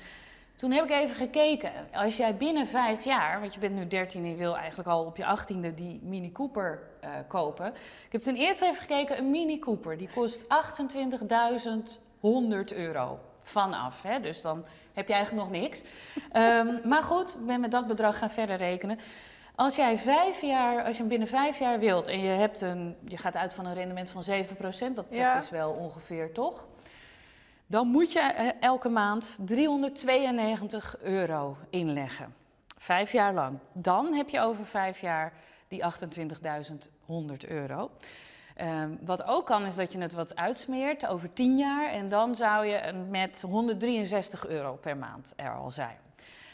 Toen 0.64 0.72
heb 0.72 0.84
ik 0.84 0.92
even 0.92 1.16
gekeken. 1.16 1.72
Als 1.94 2.18
jij 2.18 2.36
binnen 2.36 2.68
vijf 2.68 3.04
jaar, 3.04 3.40
want 3.40 3.54
je 3.54 3.60
bent 3.60 3.76
nu 3.76 3.88
13 3.88 4.24
en 4.24 4.30
je 4.30 4.36
wil 4.36 4.58
eigenlijk 4.58 4.90
al 4.90 5.06
op 5.06 5.18
je 5.18 5.26
achttiende 5.26 5.74
die 5.74 6.00
Mini 6.04 6.32
Cooper 6.32 6.82
uh, 7.04 7.10
kopen. 7.28 7.68
Ik 8.06 8.12
heb 8.12 8.22
ten 8.22 8.36
eerste 8.36 8.66
even 8.66 8.82
gekeken, 8.82 9.18
een 9.18 9.30
Mini 9.30 9.60
Cooper, 9.60 9.98
die 9.98 10.10
kost 10.14 10.44
28.100 10.44 10.50
euro 12.76 13.20
vanaf. 13.42 14.02
Hè? 14.02 14.20
Dus 14.20 14.42
dan 14.42 14.66
heb 14.94 15.08
je 15.08 15.14
eigenlijk 15.14 15.44
nog 15.50 15.62
niks. 15.62 15.84
um, 16.34 16.80
maar 16.92 17.04
goed, 17.04 17.36
ik 17.40 17.46
ben 17.46 17.60
met 17.60 17.72
dat 17.72 17.88
bedrag 17.88 18.18
gaan 18.18 18.32
verder 18.32 18.56
rekenen. 18.56 19.00
Als 19.56 19.76
jij 19.76 19.98
vijf 19.98 20.42
jaar, 20.42 20.84
als 20.84 20.96
je 20.96 21.00
hem 21.00 21.10
binnen 21.10 21.28
vijf 21.28 21.60
jaar 21.60 21.80
wilt 21.80 22.08
en 22.08 22.20
je, 22.20 22.30
hebt 22.30 22.62
een, 22.62 22.96
je 23.08 23.18
gaat 23.18 23.36
uit 23.36 23.54
van 23.54 23.66
een 23.66 23.74
rendement 23.74 24.12
van 24.12 24.24
7%, 24.24 24.94
dat, 24.94 25.06
ja. 25.10 25.34
dat 25.34 25.44
is 25.44 25.50
wel 25.50 25.72
ongeveer 25.72 26.32
toch? 26.32 26.68
Dan 27.74 27.88
moet 27.88 28.12
je 28.12 28.20
eh, 28.20 28.48
elke 28.60 28.90
maand 28.90 29.38
392 29.40 30.98
euro 31.00 31.58
inleggen. 31.70 32.36
Vijf 32.78 33.12
jaar 33.12 33.34
lang. 33.34 33.58
Dan 33.72 34.14
heb 34.14 34.30
je 34.30 34.40
over 34.40 34.66
vijf 34.66 35.02
jaar 35.02 35.34
die 35.68 35.84
28.100 35.84 37.48
euro. 37.48 37.92
Um, 38.62 39.00
wat 39.02 39.24
ook 39.24 39.46
kan 39.46 39.66
is 39.66 39.76
dat 39.76 39.92
je 39.92 40.00
het 40.00 40.14
wat 40.14 40.36
uitsmeert 40.36 41.08
over 41.08 41.34
10 41.34 41.58
jaar 41.58 41.90
en 41.90 42.10
dan 42.10 42.36
zou 42.36 42.66
je 42.66 43.06
met 43.10 43.42
163 43.42 44.48
euro 44.48 44.76
per 44.76 44.98
maand 44.98 45.34
er 45.36 45.56
al 45.56 45.72
zijn. 45.72 45.98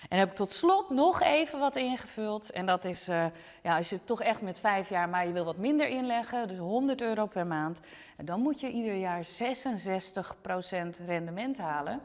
En 0.10 0.18
heb 0.18 0.30
ik 0.30 0.36
tot 0.36 0.52
slot 0.52 0.90
nog 0.90 1.22
even 1.22 1.60
wat 1.60 1.76
ingevuld. 1.76 2.50
En 2.50 2.66
dat 2.66 2.86
is, 2.86 3.10
uh, 3.10 3.26
ja, 3.64 3.78
als 3.78 3.90
je 3.90 4.04
toch 4.04 4.22
echt 4.22 4.42
met 4.42 4.60
vijf 4.60 4.90
jaar, 4.90 5.10
maar 5.10 5.28
je 5.28 5.34
wil 5.34 5.46
wat 5.46 5.58
minder 5.58 5.88
inleggen, 5.88 6.48
dus 6.48 6.58
100 6.58 7.02
euro 7.02 7.26
per 7.26 7.48
maand. 7.48 7.80
Dan 8.18 8.42
moet 8.42 8.60
je 8.60 8.70
ieder 8.70 8.96
jaar 8.96 9.26
66% 9.26 11.06
rendement 11.06 11.58
halen. 11.58 12.02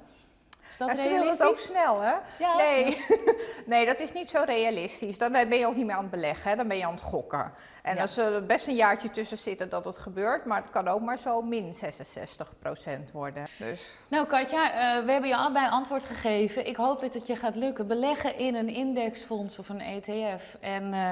Is 0.71 0.77
dat 0.77 0.89
en 0.89 0.97
ze 0.97 1.09
willen 1.09 1.29
het 1.29 1.43
ook 1.43 1.57
snel, 1.57 2.01
hè? 2.01 2.15
Ja, 2.39 2.57
nee. 2.57 3.05
nee, 3.67 3.87
dat 3.87 4.01
is 4.01 4.13
niet 4.13 4.31
zo 4.31 4.43
realistisch. 4.45 5.19
Dan 5.19 5.33
ben 5.33 5.59
je 5.59 5.67
ook 5.67 5.77
niet 5.77 5.87
meer 5.87 5.95
aan 5.95 6.03
het 6.03 6.11
beleggen, 6.11 6.51
hè? 6.51 6.57
dan 6.57 6.69
ben 6.69 6.77
je 6.77 6.85
aan 6.85 6.93
het 6.93 7.03
gokken. 7.03 7.53
En 7.83 7.95
ja. 7.95 8.03
als 8.03 8.17
er 8.17 8.47
best 8.47 8.67
een 8.67 8.75
jaartje 8.75 9.11
tussen 9.11 9.39
zitten 9.39 9.69
dat 9.69 9.85
het 9.85 9.99
gebeurt, 9.99 10.45
maar 10.45 10.61
het 10.61 10.71
kan 10.71 10.89
ook 10.89 11.01
maar 11.01 11.19
zo 11.19 11.43
min 11.43 11.75
66% 11.75 13.13
worden. 13.13 13.47
Dus. 13.59 13.83
Nou 14.09 14.27
Katja, 14.27 14.65
uh, 14.65 15.05
we 15.05 15.13
hebben 15.13 15.31
je 15.31 15.37
allebei 15.37 15.69
antwoord 15.69 16.05
gegeven. 16.05 16.67
Ik 16.67 16.77
hoop 16.77 17.01
dat 17.01 17.15
het 17.15 17.27
je 17.27 17.37
gaat 17.37 17.55
lukken. 17.57 17.87
Beleggen 17.87 18.39
in 18.39 18.55
een 18.55 18.69
indexfonds 18.69 19.59
of 19.59 19.69
een 19.69 19.81
ETF. 19.81 20.57
En 20.61 20.93
uh, 20.93 21.11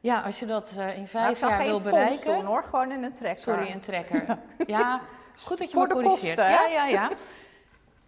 ja, 0.00 0.20
als 0.20 0.38
je 0.38 0.46
dat 0.46 0.72
uh, 0.78 0.96
in 0.96 1.06
vijf 1.06 1.40
jaar 1.40 1.64
wil 1.64 1.80
bereiken... 1.80 2.30
Ik 2.30 2.36
doen 2.36 2.44
hoor, 2.44 2.62
gewoon 2.62 2.92
in 2.92 3.02
een 3.02 3.12
trekker. 3.12 3.42
Sorry, 3.42 3.70
een 3.70 3.80
trekker. 3.80 4.38
ja, 4.66 5.00
goed 5.36 5.58
dat 5.58 5.70
je 5.70 5.76
Voor 5.76 5.86
me 5.86 5.92
corrigeert. 5.92 6.36
Kosten, 6.36 6.50
ja, 6.50 6.66
ja, 6.66 6.86
ja. 6.86 7.10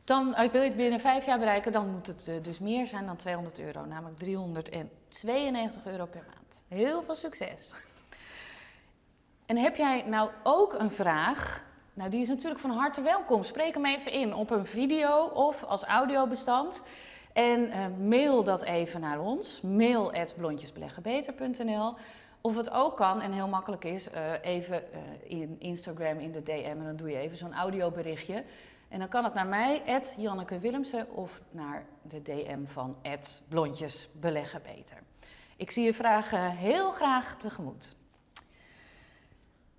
Dan 0.05 0.35
wil 0.53 0.63
je 0.63 0.69
het 0.69 0.77
binnen 0.77 1.01
vijf 1.01 1.27
jaar 1.27 1.39
bereiken, 1.39 1.73
dan 1.73 1.91
moet 1.91 2.07
het 2.07 2.31
dus 2.43 2.59
meer 2.59 2.87
zijn 2.87 3.07
dan 3.07 3.17
200 3.17 3.59
euro, 3.59 3.85
namelijk 3.85 4.19
392 4.19 5.87
euro 5.87 6.07
per 6.07 6.25
maand. 6.27 6.65
Heel 6.69 7.03
veel 7.03 7.15
succes! 7.15 7.71
En 9.47 9.57
heb 9.57 9.77
jij 9.77 10.03
nou 10.07 10.31
ook 10.43 10.73
een 10.73 10.91
vraag? 10.91 11.65
Nou, 11.95 12.11
die 12.11 12.21
is 12.21 12.29
natuurlijk 12.29 12.61
van 12.61 12.71
harte 12.71 13.03
welkom. 13.03 13.43
Spreek 13.43 13.75
hem 13.75 13.87
even 13.87 14.13
in 14.13 14.35
op 14.35 14.51
een 14.51 14.67
video 14.67 15.25
of 15.25 15.65
als 15.65 15.85
audiobestand. 15.85 16.83
En 17.33 17.61
uh, 17.61 17.87
mail 18.09 18.45
dat 18.45 18.63
even 18.63 19.01
naar 19.01 19.21
ons. 19.21 19.61
Mail 19.61 20.13
blondjesbeleggenbeter.nl. 20.37 21.95
Of 22.41 22.57
het 22.57 22.71
ook 22.71 22.97
kan, 22.97 23.21
en 23.21 23.33
heel 23.33 23.49
makkelijk 23.49 23.85
is, 23.85 24.09
even 24.43 24.83
in 25.23 25.57
Instagram 25.59 26.19
in 26.19 26.33
de 26.33 26.43
DM. 26.43 26.77
En 26.79 26.85
dan 26.85 26.97
doe 26.97 27.11
je 27.11 27.17
even 27.17 27.37
zo'n 27.37 27.55
audioberichtje. 27.55 28.45
En 28.93 28.99
dan 28.99 29.09
kan 29.09 29.25
het 29.25 29.35
naar 29.35 29.47
mij, 29.47 29.83
Janneke 30.17 30.59
Willemsen, 30.59 31.15
of 31.15 31.41
naar 31.51 31.85
de 32.03 32.23
DM 32.23 32.65
van 32.65 32.97
Blondjes 33.49 34.09
Beleggen 34.13 34.63
Beter. 34.63 34.97
Ik 35.57 35.71
zie 35.71 35.85
je 35.85 35.95
vragen 35.95 36.51
heel 36.51 36.91
graag 36.91 37.37
tegemoet. 37.37 37.95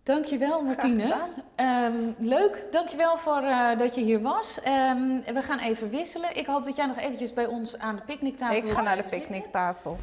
Dankjewel 0.03 0.61
Martine. 0.61 1.15
Um, 1.55 2.15
leuk, 2.19 2.67
dankjewel 2.71 3.17
voor 3.17 3.41
uh, 3.41 3.77
dat 3.77 3.95
je 3.95 4.01
hier 4.01 4.21
was. 4.21 4.57
Um, 4.57 5.23
we 5.33 5.41
gaan 5.41 5.59
even 5.59 5.89
wisselen. 5.89 6.37
Ik 6.37 6.45
hoop 6.45 6.65
dat 6.65 6.75
jij 6.75 6.85
nog 6.85 6.97
eventjes 6.97 7.33
bij 7.33 7.45
ons 7.45 7.77
aan 7.77 7.95
de 7.95 8.01
picknicktafel 8.01 8.57
Ik 8.57 8.71
ga 8.71 8.81
naar 8.81 8.95
de 8.95 9.03
picknicktafel. 9.03 9.97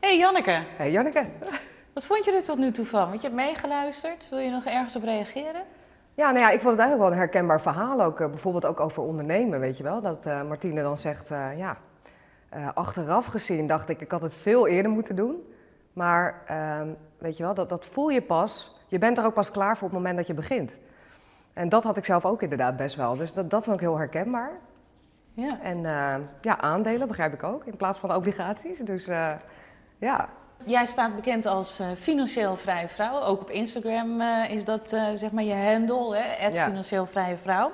Hey 0.00 0.18
Janneke. 0.18 0.62
Hey 0.76 0.90
Janneke. 0.90 1.26
Wat 1.98 2.06
vond 2.06 2.24
je 2.24 2.32
er 2.32 2.42
tot 2.42 2.58
nu 2.58 2.70
toe 2.70 2.84
van? 2.84 3.08
Want 3.08 3.20
je 3.20 3.26
hebt 3.26 3.40
meegeluisterd. 3.40 4.28
Wil 4.28 4.38
je 4.38 4.50
nog 4.50 4.64
ergens 4.64 4.96
op 4.96 5.02
reageren? 5.02 5.62
Ja, 6.14 6.30
nou 6.30 6.38
ja, 6.38 6.50
ik 6.50 6.60
vond 6.60 6.70
het 6.70 6.78
eigenlijk 6.78 6.98
wel 6.98 7.10
een 7.10 7.24
herkenbaar 7.24 7.60
verhaal 7.60 8.02
ook. 8.02 8.20
Uh, 8.20 8.28
bijvoorbeeld 8.28 8.66
ook 8.66 8.80
over 8.80 9.02
ondernemen, 9.02 9.60
weet 9.60 9.76
je 9.76 9.82
wel. 9.82 10.00
Dat 10.00 10.26
uh, 10.26 10.42
Martine 10.42 10.82
dan 10.82 10.98
zegt, 10.98 11.30
uh, 11.30 11.58
ja, 11.58 11.76
achteraf 12.74 13.26
gezien 13.26 13.66
dacht 13.66 13.88
ik, 13.88 14.00
ik 14.00 14.10
had 14.10 14.20
het 14.20 14.32
veel 14.32 14.66
eerder 14.66 14.90
moeten 14.90 15.16
doen. 15.16 15.52
Maar 15.92 16.42
ehm, 16.46 16.88
weet 17.18 17.36
je 17.36 17.42
wel, 17.42 17.54
dat, 17.54 17.68
dat 17.68 17.84
voel 17.84 18.08
je 18.08 18.22
pas. 18.22 18.76
Je 18.88 18.98
bent 18.98 19.18
er 19.18 19.24
ook 19.24 19.34
pas 19.34 19.50
klaar 19.50 19.76
voor 19.76 19.86
op 19.86 19.92
het 19.92 20.02
moment 20.02 20.16
dat 20.16 20.26
je 20.26 20.34
begint. 20.34 20.78
En 21.52 21.68
dat 21.68 21.84
had 21.84 21.96
ik 21.96 22.04
zelf 22.04 22.24
ook 22.24 22.42
inderdaad 22.42 22.76
best 22.76 22.96
wel. 22.96 23.16
Dus 23.16 23.32
dat, 23.32 23.50
dat 23.50 23.64
vond 23.64 23.76
ik 23.76 23.82
heel 23.82 23.98
herkenbaar. 23.98 24.50
Ja. 25.34 25.60
En 25.62 25.82
ja, 26.40 26.60
aandelen 26.60 27.08
begrijp 27.08 27.32
ik 27.32 27.42
ook, 27.42 27.64
in 27.64 27.76
plaats 27.76 27.98
van 27.98 28.14
obligaties. 28.14 28.78
Dus 28.78 29.04
ja, 29.98 30.28
Jij 30.64 30.86
staat 30.86 31.14
bekend 31.14 31.46
als 31.46 31.80
uh, 31.80 31.86
financieel 31.98 32.56
vrije 32.56 32.88
vrouw. 32.88 33.20
Ook 33.20 33.40
op 33.40 33.50
Instagram 33.50 34.20
uh, 34.20 34.50
is 34.50 34.64
dat 34.64 34.92
uh, 34.92 35.08
zeg 35.14 35.30
maar 35.30 35.44
je 35.44 35.54
handle, 35.54 36.16
hè? 36.16 36.46
Ja. 36.48 36.66
financieel 36.66 37.06
vrije 37.06 37.36
vrouw. 37.36 37.70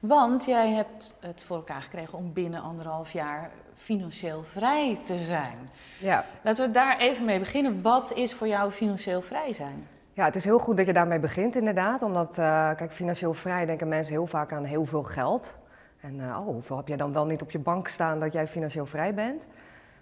Want 0.00 0.44
jij 0.44 0.70
hebt 0.70 1.16
het 1.20 1.44
voor 1.44 1.56
elkaar 1.56 1.82
gekregen 1.82 2.18
om 2.18 2.32
binnen 2.32 2.60
anderhalf 2.62 3.12
jaar 3.12 3.50
financieel 3.74 4.42
vrij 4.42 4.98
te 5.04 5.18
zijn. 5.18 5.70
Ja. 6.00 6.24
Laten 6.42 6.66
we 6.66 6.72
daar 6.72 6.98
even 6.98 7.24
mee 7.24 7.38
beginnen. 7.38 7.82
Wat 7.82 8.12
is 8.12 8.34
voor 8.34 8.48
jou 8.48 8.70
financieel 8.70 9.22
vrij 9.22 9.52
zijn? 9.52 9.86
Ja, 10.12 10.24
het 10.24 10.36
is 10.36 10.44
heel 10.44 10.58
goed 10.58 10.76
dat 10.76 10.86
je 10.86 10.92
daarmee 10.92 11.18
begint 11.18 11.56
inderdaad. 11.56 12.02
Omdat, 12.02 12.34
kijk, 12.76 12.92
financieel 12.92 13.34
vrij 13.34 13.66
denken 13.66 13.88
mensen 13.88 14.12
heel 14.12 14.26
vaak 14.26 14.52
aan 14.52 14.64
heel 14.64 14.84
veel 14.84 15.02
geld. 15.02 15.54
En 16.00 16.20
oh, 16.20 16.36
hoeveel 16.36 16.76
heb 16.76 16.88
jij 16.88 16.96
dan 16.96 17.12
wel 17.12 17.24
niet 17.24 17.42
op 17.42 17.50
je 17.50 17.58
bank 17.58 17.88
staan 17.88 18.18
dat 18.18 18.32
jij 18.32 18.48
financieel 18.48 18.86
vrij 18.86 19.14
bent? 19.14 19.46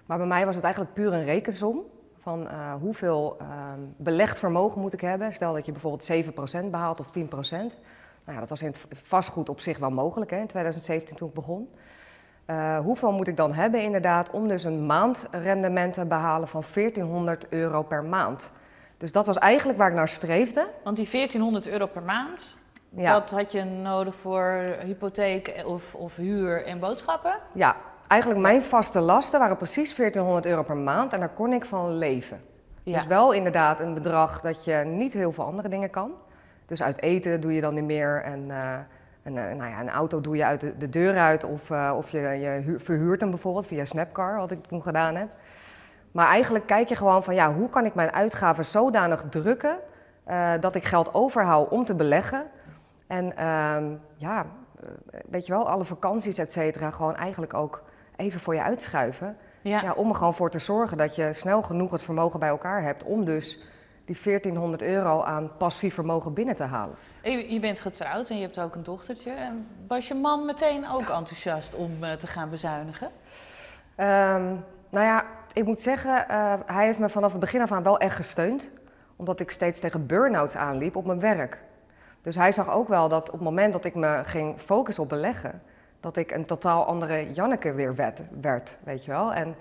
Maar 0.06 0.18
bij 0.18 0.26
mij 0.26 0.46
was 0.46 0.54
het 0.54 0.64
eigenlijk 0.64 0.94
puur 0.94 1.12
een 1.12 1.24
rekensom. 1.24 1.82
Van 2.26 2.42
uh, 2.42 2.74
hoeveel 2.80 3.36
ehm, 3.38 3.80
belegd 3.96 4.38
vermogen 4.38 4.80
moet 4.80 4.92
ik 4.92 5.00
hebben? 5.00 5.32
Stel 5.32 5.52
dat 5.52 5.66
je 5.66 5.72
bijvoorbeeld 5.72 6.24
7% 6.66 6.70
behaalt 6.70 7.00
of 7.00 7.06
10%. 7.06 7.10
Nou 7.50 7.68
ja, 8.26 8.38
dat 8.40 8.48
was 8.48 8.62
in 8.62 8.66
het 8.88 8.98
vastgoed 9.02 9.48
op 9.48 9.60
zich 9.60 9.78
wel 9.78 9.90
mogelijk 9.90 10.30
hè, 10.30 10.38
in 10.38 10.46
2017 10.46 11.16
toen 11.16 11.28
ik 11.28 11.34
begon. 11.34 11.68
hoeveel 12.82 13.12
moet 13.12 13.28
ik 13.28 13.36
dan 13.36 13.54
hebben 13.54 13.82
inderdaad 13.82 14.30
om 14.30 14.48
dus 14.48 14.64
een 14.64 14.86
maandrendement 14.86 15.92
te 15.92 16.04
behalen 16.04 16.48
van 16.48 16.62
1400 16.74 17.48
euro 17.48 17.82
per 17.82 18.04
maand? 18.04 18.50
Dus 18.96 19.12
dat 19.12 19.26
was 19.26 19.38
eigenlijk 19.38 19.78
waar 19.78 19.88
ik 19.88 19.94
naar 19.94 20.08
streefde. 20.08 20.68
Want 20.84 20.96
die 20.96 21.08
1400 21.10 21.68
euro 21.68 21.86
per 21.86 22.02
maand, 22.02 22.58
dat 22.90 23.30
had 23.30 23.52
je 23.52 23.64
nodig 23.64 24.16
voor 24.16 24.76
hypotheek 24.84 25.62
of, 25.66 25.94
of 25.94 26.16
huur 26.16 26.64
en 26.64 26.78
boodschappen? 26.78 27.38
Ja, 27.52 27.76
eigenlijk 28.06 28.40
mijn 28.40 28.62
vaste 28.62 29.00
lasten 29.00 29.40
waren 29.40 29.56
precies 29.56 29.96
1400 29.96 30.46
euro 30.46 30.62
per 30.62 30.76
maand 30.76 31.12
en 31.12 31.20
daar 31.20 31.28
kon 31.28 31.52
ik 31.52 31.64
van 31.64 31.96
leven. 31.96 32.40
Ja. 32.82 32.96
Dus 32.96 33.06
wel 33.06 33.32
inderdaad 33.32 33.80
een 33.80 33.94
bedrag 33.94 34.40
dat 34.40 34.64
je 34.64 34.74
niet 34.74 35.12
heel 35.12 35.32
veel 35.32 35.44
andere 35.44 35.68
dingen 35.68 35.90
kan. 35.90 36.10
Dus 36.66 36.82
uit 36.82 37.02
eten 37.02 37.40
doe 37.40 37.54
je 37.54 37.60
dan 37.60 37.74
niet 37.74 37.84
meer 37.84 38.22
en... 38.22 38.48
Uh, 38.48 38.74
een, 39.22 39.32
nou 39.32 39.70
ja, 39.70 39.80
een 39.80 39.90
auto 39.90 40.20
doe 40.20 40.36
je 40.36 40.44
uit 40.44 40.60
de, 40.60 40.76
de 40.76 40.88
deur 40.88 41.18
uit 41.18 41.44
of, 41.44 41.70
uh, 41.70 41.92
of 41.96 42.10
je, 42.10 42.18
je 42.18 42.74
verhuurt 42.78 43.20
hem 43.20 43.30
bijvoorbeeld 43.30 43.66
via 43.66 43.84
Snapcar, 43.84 44.36
wat 44.36 44.50
ik 44.50 44.66
toen 44.66 44.82
gedaan 44.82 45.14
heb. 45.14 45.28
Maar 46.12 46.26
eigenlijk 46.26 46.66
kijk 46.66 46.88
je 46.88 46.96
gewoon 46.96 47.22
van 47.22 47.34
ja, 47.34 47.52
hoe 47.52 47.68
kan 47.68 47.84
ik 47.84 47.94
mijn 47.94 48.12
uitgaven 48.12 48.64
zodanig 48.64 49.24
drukken 49.30 49.76
uh, 50.28 50.52
dat 50.60 50.74
ik 50.74 50.84
geld 50.84 51.14
overhoud 51.14 51.68
om 51.68 51.84
te 51.84 51.94
beleggen. 51.94 52.44
En 53.06 53.24
uh, 53.24 53.76
ja, 54.16 54.46
eh, 54.80 55.20
weet 55.28 55.46
je 55.46 55.52
wel, 55.52 55.68
alle 55.68 55.84
vakanties, 55.84 56.38
et 56.38 56.52
cetera, 56.52 56.90
gewoon 56.90 57.16
eigenlijk 57.16 57.54
ook 57.54 57.82
even 58.16 58.40
voor 58.40 58.54
je 58.54 58.62
uitschuiven. 58.62 59.36
Ja. 59.62 59.82
ja. 59.82 59.92
om 59.92 60.08
er 60.08 60.14
gewoon 60.14 60.34
voor 60.34 60.50
te 60.50 60.58
zorgen 60.58 60.96
dat 60.96 61.14
je 61.14 61.32
snel 61.32 61.62
genoeg 61.62 61.90
het 61.90 62.02
vermogen 62.02 62.40
bij 62.40 62.48
elkaar 62.48 62.82
hebt 62.82 63.02
om 63.02 63.24
dus 63.24 63.58
die 64.04 64.18
1400 64.24 64.82
euro 64.82 65.22
aan 65.22 65.50
passief 65.56 65.94
vermogen 65.94 66.32
binnen 66.32 66.54
te 66.54 66.62
halen. 66.62 66.96
Je, 67.22 67.58
bent 67.60 67.80
getrouwd 67.80 68.30
en 68.30 68.36
je 68.36 68.42
hebt 68.42 68.60
ook 68.60 68.74
een 68.74 68.82
dochtertje. 68.82 69.32
Was 69.88 70.08
je 70.08 70.14
man 70.14 70.44
meteen 70.44 70.88
ook 70.88 71.08
enthousiast 71.08 71.74
om 71.74 71.90
uh, 72.00 72.12
te 72.12 72.26
gaan 72.26 72.50
bezuinigen? 72.50 73.06
Um, 73.96 74.64
nou 74.90 75.06
ja, 75.06 75.24
ik 75.52 75.64
moet 75.64 75.80
zeggen, 75.80 76.26
uh, 76.30 76.54
hij 76.66 76.84
heeft 76.84 76.98
me 76.98 77.08
vanaf 77.08 77.30
het 77.30 77.40
begin 77.40 77.62
af 77.62 77.72
aan 77.72 77.82
wel 77.82 77.98
echt 77.98 78.16
gesteund. 78.16 78.70
Omdat 79.16 79.40
ik 79.40 79.50
steeds 79.50 79.80
tegen 79.80 80.06
burn-outs 80.06 80.56
aanliep 80.56 80.96
op 80.96 81.06
mijn 81.06 81.20
werk. 81.20 81.58
Dus 82.22 82.36
hij 82.36 82.52
zag 82.52 82.70
ook 82.70 82.88
wel 82.88 83.08
dat 83.08 83.26
op 83.26 83.32
het 83.32 83.42
moment 83.42 83.72
dat 83.72 83.84
ik 83.84 83.94
me 83.94 84.22
ging 84.24 84.60
focussen 84.60 85.02
op 85.02 85.08
beleggen, 85.08 85.62
dat 86.06 86.16
ik 86.16 86.30
een 86.30 86.44
totaal 86.44 86.84
andere 86.84 87.32
Janneke 87.32 87.72
weer 87.72 87.94
werd, 87.94 88.20
werd 88.40 88.76
weet 88.84 89.04
je 89.04 89.10
wel. 89.10 89.32
En 89.32 89.56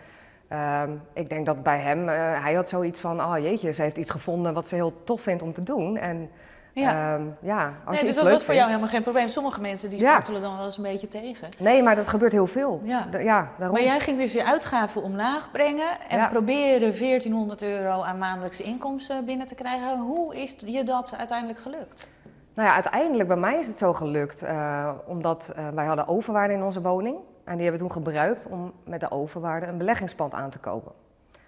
uh, 0.51 0.81
ik 1.13 1.29
denk 1.29 1.45
dat 1.45 1.63
bij 1.63 1.79
hem, 1.79 2.10
uh, 2.10 2.43
hij 2.43 2.53
had 2.53 2.69
zoiets 2.69 2.99
van, 2.99 3.21
oh 3.21 3.38
jeetje, 3.38 3.73
ze 3.73 3.81
heeft 3.81 3.97
iets 3.97 4.12
gevonden 4.12 4.53
wat 4.53 4.67
ze 4.67 4.75
heel 4.75 5.03
tof 5.03 5.21
vindt 5.21 5.41
om 5.41 5.53
te 5.53 5.63
doen. 5.63 5.97
En 5.97 6.29
ja, 6.73 7.13
um, 7.13 7.36
ja 7.41 7.73
als 7.86 7.95
nee, 7.95 8.05
dus 8.05 8.15
dat 8.15 8.29
was 8.29 8.43
voor 8.43 8.53
jou 8.53 8.67
helemaal 8.67 8.89
geen 8.89 9.01
probleem. 9.01 9.27
Sommige 9.27 9.62
mensen 9.62 9.89
die 9.89 9.99
spartelen 9.99 10.41
dan 10.41 10.55
wel 10.58 10.65
eens 10.65 10.77
een 10.77 10.84
beetje 10.84 11.08
tegen. 11.08 11.49
Nee, 11.60 11.84
maar 11.84 11.95
dat 11.95 12.08
gebeurt 12.08 12.31
heel 12.31 12.47
veel. 12.47 12.81
Ja. 12.84 13.08
ja 13.12 13.51
daarom. 13.58 13.75
Maar 13.75 13.86
jij 13.86 13.99
ging 13.99 14.17
dus 14.17 14.34
je 14.34 14.45
uitgaven 14.45 15.03
omlaag 15.03 15.51
brengen 15.51 15.99
en 16.10 16.17
ja. 16.17 16.27
proberen 16.27 16.97
1400 16.99 17.63
euro 17.63 18.01
aan 18.01 18.17
maandelijkse 18.17 18.63
inkomsten 18.63 19.25
binnen 19.25 19.47
te 19.47 19.55
krijgen. 19.55 19.99
Hoe 19.99 20.36
is 20.36 20.55
je 20.65 20.84
dat 20.84 21.13
uiteindelijk 21.17 21.60
gelukt? 21.60 22.08
Nou 22.55 22.67
ja, 22.67 22.73
uiteindelijk 22.73 23.27
bij 23.27 23.37
mij 23.37 23.57
is 23.57 23.67
het 23.67 23.77
zo 23.77 23.93
gelukt, 23.93 24.43
uh, 24.43 24.89
omdat 25.05 25.53
uh, 25.57 25.67
wij 25.69 25.85
hadden 25.85 26.07
overwaarde 26.07 26.53
in 26.53 26.63
onze 26.63 26.81
woning. 26.81 27.17
En 27.43 27.53
die 27.55 27.63
hebben 27.63 27.81
we 27.81 27.87
toen 27.87 28.03
gebruikt 28.03 28.45
om 28.45 28.73
met 28.83 28.99
de 28.99 29.11
overwaarde 29.11 29.65
een 29.65 29.77
beleggingspand 29.77 30.33
aan 30.33 30.49
te 30.49 30.59
kopen. 30.59 30.91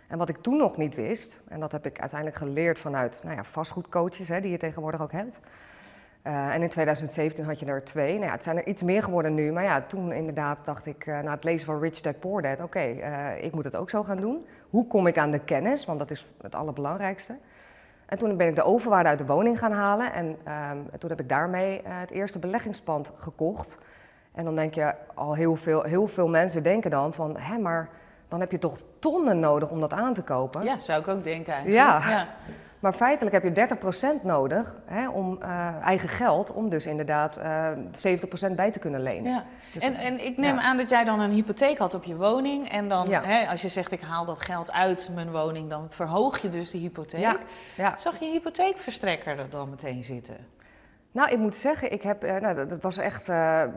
En 0.07 0.17
wat 0.17 0.29
ik 0.29 0.37
toen 0.37 0.57
nog 0.57 0.77
niet 0.77 0.95
wist, 0.95 1.41
en 1.47 1.59
dat 1.59 1.71
heb 1.71 1.85
ik 1.85 1.99
uiteindelijk 1.99 2.39
geleerd 2.39 2.79
vanuit 2.79 3.19
nou 3.23 3.35
ja, 3.35 3.43
vastgoedcoaches, 3.43 4.27
hè, 4.27 4.41
die 4.41 4.51
je 4.51 4.57
tegenwoordig 4.57 5.01
ook 5.01 5.11
hebt. 5.11 5.39
Uh, 6.23 6.53
en 6.53 6.61
in 6.61 6.69
2017 6.69 7.45
had 7.45 7.59
je 7.59 7.65
er 7.65 7.83
twee. 7.83 8.13
Nou 8.13 8.25
ja, 8.25 8.31
het 8.31 8.43
zijn 8.43 8.57
er 8.57 8.67
iets 8.67 8.81
meer 8.81 9.03
geworden 9.03 9.33
nu. 9.33 9.51
Maar 9.51 9.63
ja, 9.63 9.81
toen 9.81 10.11
inderdaad 10.11 10.65
dacht 10.65 10.85
ik, 10.85 11.05
na 11.05 11.31
het 11.31 11.43
lezen 11.43 11.65
van 11.65 11.79
Rich 11.79 12.01
Dad 12.01 12.19
Poor 12.19 12.41
Dad, 12.41 12.59
oké, 12.59 12.79
ik 13.41 13.53
moet 13.53 13.63
het 13.63 13.75
ook 13.75 13.89
zo 13.89 14.03
gaan 14.03 14.19
doen. 14.19 14.45
Hoe 14.69 14.87
kom 14.87 15.07
ik 15.07 15.17
aan 15.17 15.31
de 15.31 15.39
kennis? 15.39 15.85
Want 15.85 15.99
dat 15.99 16.11
is 16.11 16.31
het 16.41 16.55
allerbelangrijkste. 16.55 17.37
En 18.07 18.17
toen 18.17 18.37
ben 18.37 18.47
ik 18.47 18.55
de 18.55 18.63
overwaarde 18.63 19.09
uit 19.09 19.17
de 19.17 19.25
woning 19.25 19.59
gaan 19.59 19.71
halen. 19.71 20.13
En 20.13 20.37
ehm, 20.43 20.77
toen 20.99 21.09
heb 21.09 21.19
ik 21.19 21.29
daarmee 21.29 21.81
het 21.83 22.11
eerste 22.11 22.39
beleggingspand 22.39 23.11
gekocht. 23.17 23.77
En 24.33 24.43
dan 24.43 24.55
denk 24.55 24.73
je, 24.73 24.93
al 25.13 25.33
heel 25.33 25.55
veel, 25.55 25.81
heel 25.81 26.07
veel 26.07 26.27
mensen 26.27 26.63
denken 26.63 26.91
dan 26.91 27.13
van, 27.13 27.37
hé, 27.37 27.57
maar 27.57 27.89
dan 28.27 28.39
heb 28.39 28.51
je 28.51 28.59
toch 28.59 28.77
tonnen 28.99 29.39
nodig 29.39 29.69
om 29.69 29.79
dat 29.79 29.93
aan 29.93 30.13
te 30.13 30.23
kopen. 30.23 30.63
Ja, 30.63 30.79
zou 30.79 31.01
ik 31.01 31.07
ook 31.07 31.23
denken 31.23 31.53
eigenlijk. 31.53 31.85
Ja. 31.85 32.09
ja. 32.09 32.27
Maar 32.88 32.95
feitelijk 32.95 33.43
heb 33.43 33.43
je 33.43 34.17
30% 34.19 34.21
nodig 34.23 34.76
hè, 34.86 35.10
om 35.10 35.39
uh, 35.41 35.76
eigen 35.82 36.10
geld, 36.10 36.52
om 36.52 36.69
dus 36.69 36.86
inderdaad 36.86 37.38
uh, 37.38 37.71
eh, 37.71 38.19
70% 38.52 38.56
bij 38.56 38.71
te 38.71 38.80
kunnen 38.80 39.02
lenen. 39.02 39.32
Ja. 39.32 39.43
Dus 39.73 39.84
en, 39.84 39.95
en 39.95 40.26
ik 40.26 40.38
neem 40.38 40.56
ja. 40.56 40.62
aan 40.62 40.78
dat 40.78 40.89
jij 40.89 41.04
dan 41.04 41.19
een 41.19 41.32
hypotheek 41.32 41.78
had 41.78 41.93
op 41.93 42.04
je 42.04 42.15
woning. 42.15 42.69
En 42.69 42.88
dan, 42.88 43.06
ja. 43.10 43.23
hè, 43.23 43.47
als 43.47 43.62
je 43.62 43.67
zegt 43.67 43.91
ik 43.91 44.02
haal 44.02 44.26
dat 44.26 44.41
geld 44.41 44.71
uit 44.71 45.10
mijn 45.15 45.32
woning, 45.32 45.69
dan 45.69 45.86
verhoog 45.89 46.38
je 46.41 46.50
dus 46.50 46.71
de 46.71 46.78
hypotheek. 46.78 47.38
Zag 47.95 48.19
je 48.19 48.26
hypotheekverstrekker 48.26 49.39
er 49.39 49.50
dan 49.50 49.69
meteen 49.69 50.04
zitten? 50.04 50.38
Nou, 51.12 51.32
ik 51.32 51.38
moet 51.38 51.56
zeggen, 51.56 51.91
ik 51.91 52.02
heb, 52.02 52.23
uh, 52.23 52.36
nou, 52.36 52.56
dat, 52.56 52.69
dat, 52.69 52.82
was 52.82 52.97
echt 52.97 53.32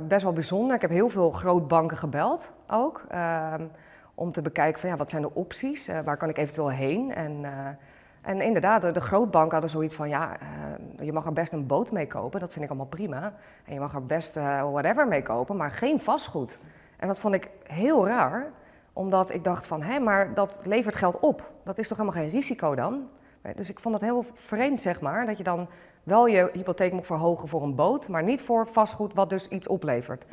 best 0.09 0.23
wel 0.23 0.33
bijzonder. 0.33 0.75
Ik 0.77 0.83
heb 0.83 0.91
heel 0.91 1.09
veel 1.09 1.31
grootbanken 1.31 1.97
gebeld 1.97 2.53
ook. 2.67 3.05
Ehm, 3.09 3.65
om 4.15 4.33
te 4.33 4.43
bekijken 4.43 4.81
van 4.81 4.91
ja, 4.91 4.97
wat 4.97 5.11
zijn 5.11 5.23
de 5.23 5.35
opties, 5.35 5.89
waar 6.05 6.17
kan 6.17 6.29
ik 6.29 6.39
eventueel 6.39 6.71
heen. 6.71 7.15
En, 7.15 7.45
en 8.23 8.41
inderdaad, 8.41 8.95
de, 8.95 9.01
grootbanken 9.01 9.53
hadden 9.53 9.71
zoiets 9.71 9.95
van 9.95 10.09
ja, 10.09 10.37
uh, 10.99 11.07
je 11.07 11.13
mag 11.13 11.27
er 11.27 11.33
best 11.33 11.53
een 11.53 11.67
boot 11.67 11.91
mee 11.91 12.07
kopen, 12.07 12.41
dat 12.41 12.53
vind 12.53 12.65
ik 12.65 12.71
allemaal 12.71 12.89
prima. 12.89 13.33
En 13.65 13.75
je 13.75 13.81
mag 13.81 13.95
er 13.95 14.07
best 14.07 14.35
whatever 14.35 15.09
mee 15.09 15.23
kopen, 15.23 15.57
maar 15.57 15.71
geen 15.71 16.01
vastgoed. 16.01 16.59
En 16.97 17.09
dat 17.09 17.19
vond 17.19 17.35
ik 17.35 17.51
heel 17.63 18.07
raar, 18.07 18.51
omdat 18.93 19.35
ik 19.35 19.45
dacht 19.45 19.67
van 19.67 19.83
hé, 19.83 19.99
maar 19.99 20.35
dat 20.35 20.59
levert 20.65 20.97
geld 20.97 21.21
op. 21.21 21.51
Dat 21.65 21.79
is 21.79 21.89
toch 21.89 21.99
helemaal 21.99 22.23
geen 22.23 22.31
risico 22.31 22.75
dan? 22.75 23.09
Dus 23.55 23.71
ik 23.71 23.81
vond 23.81 23.95
het 23.95 24.05
heel 24.05 24.25
vreemd, 24.35 24.83
zeg 24.83 25.01
maar, 25.01 25.27
dat 25.27 25.37
je 25.39 25.45
dan 25.45 25.69
wel 26.03 26.27
je 26.27 26.51
hypotheek 26.53 26.93
mocht 26.93 27.07
verhogen 27.07 27.49
voor 27.49 27.63
een 27.63 27.75
boot, 27.75 28.09
maar 28.09 28.23
niet 28.23 28.41
voor 28.41 28.67
vastgoed 28.67 29.15
wat 29.15 29.31
dus 29.31 29.49
iets 29.49 29.69
oplevert. 29.69 30.25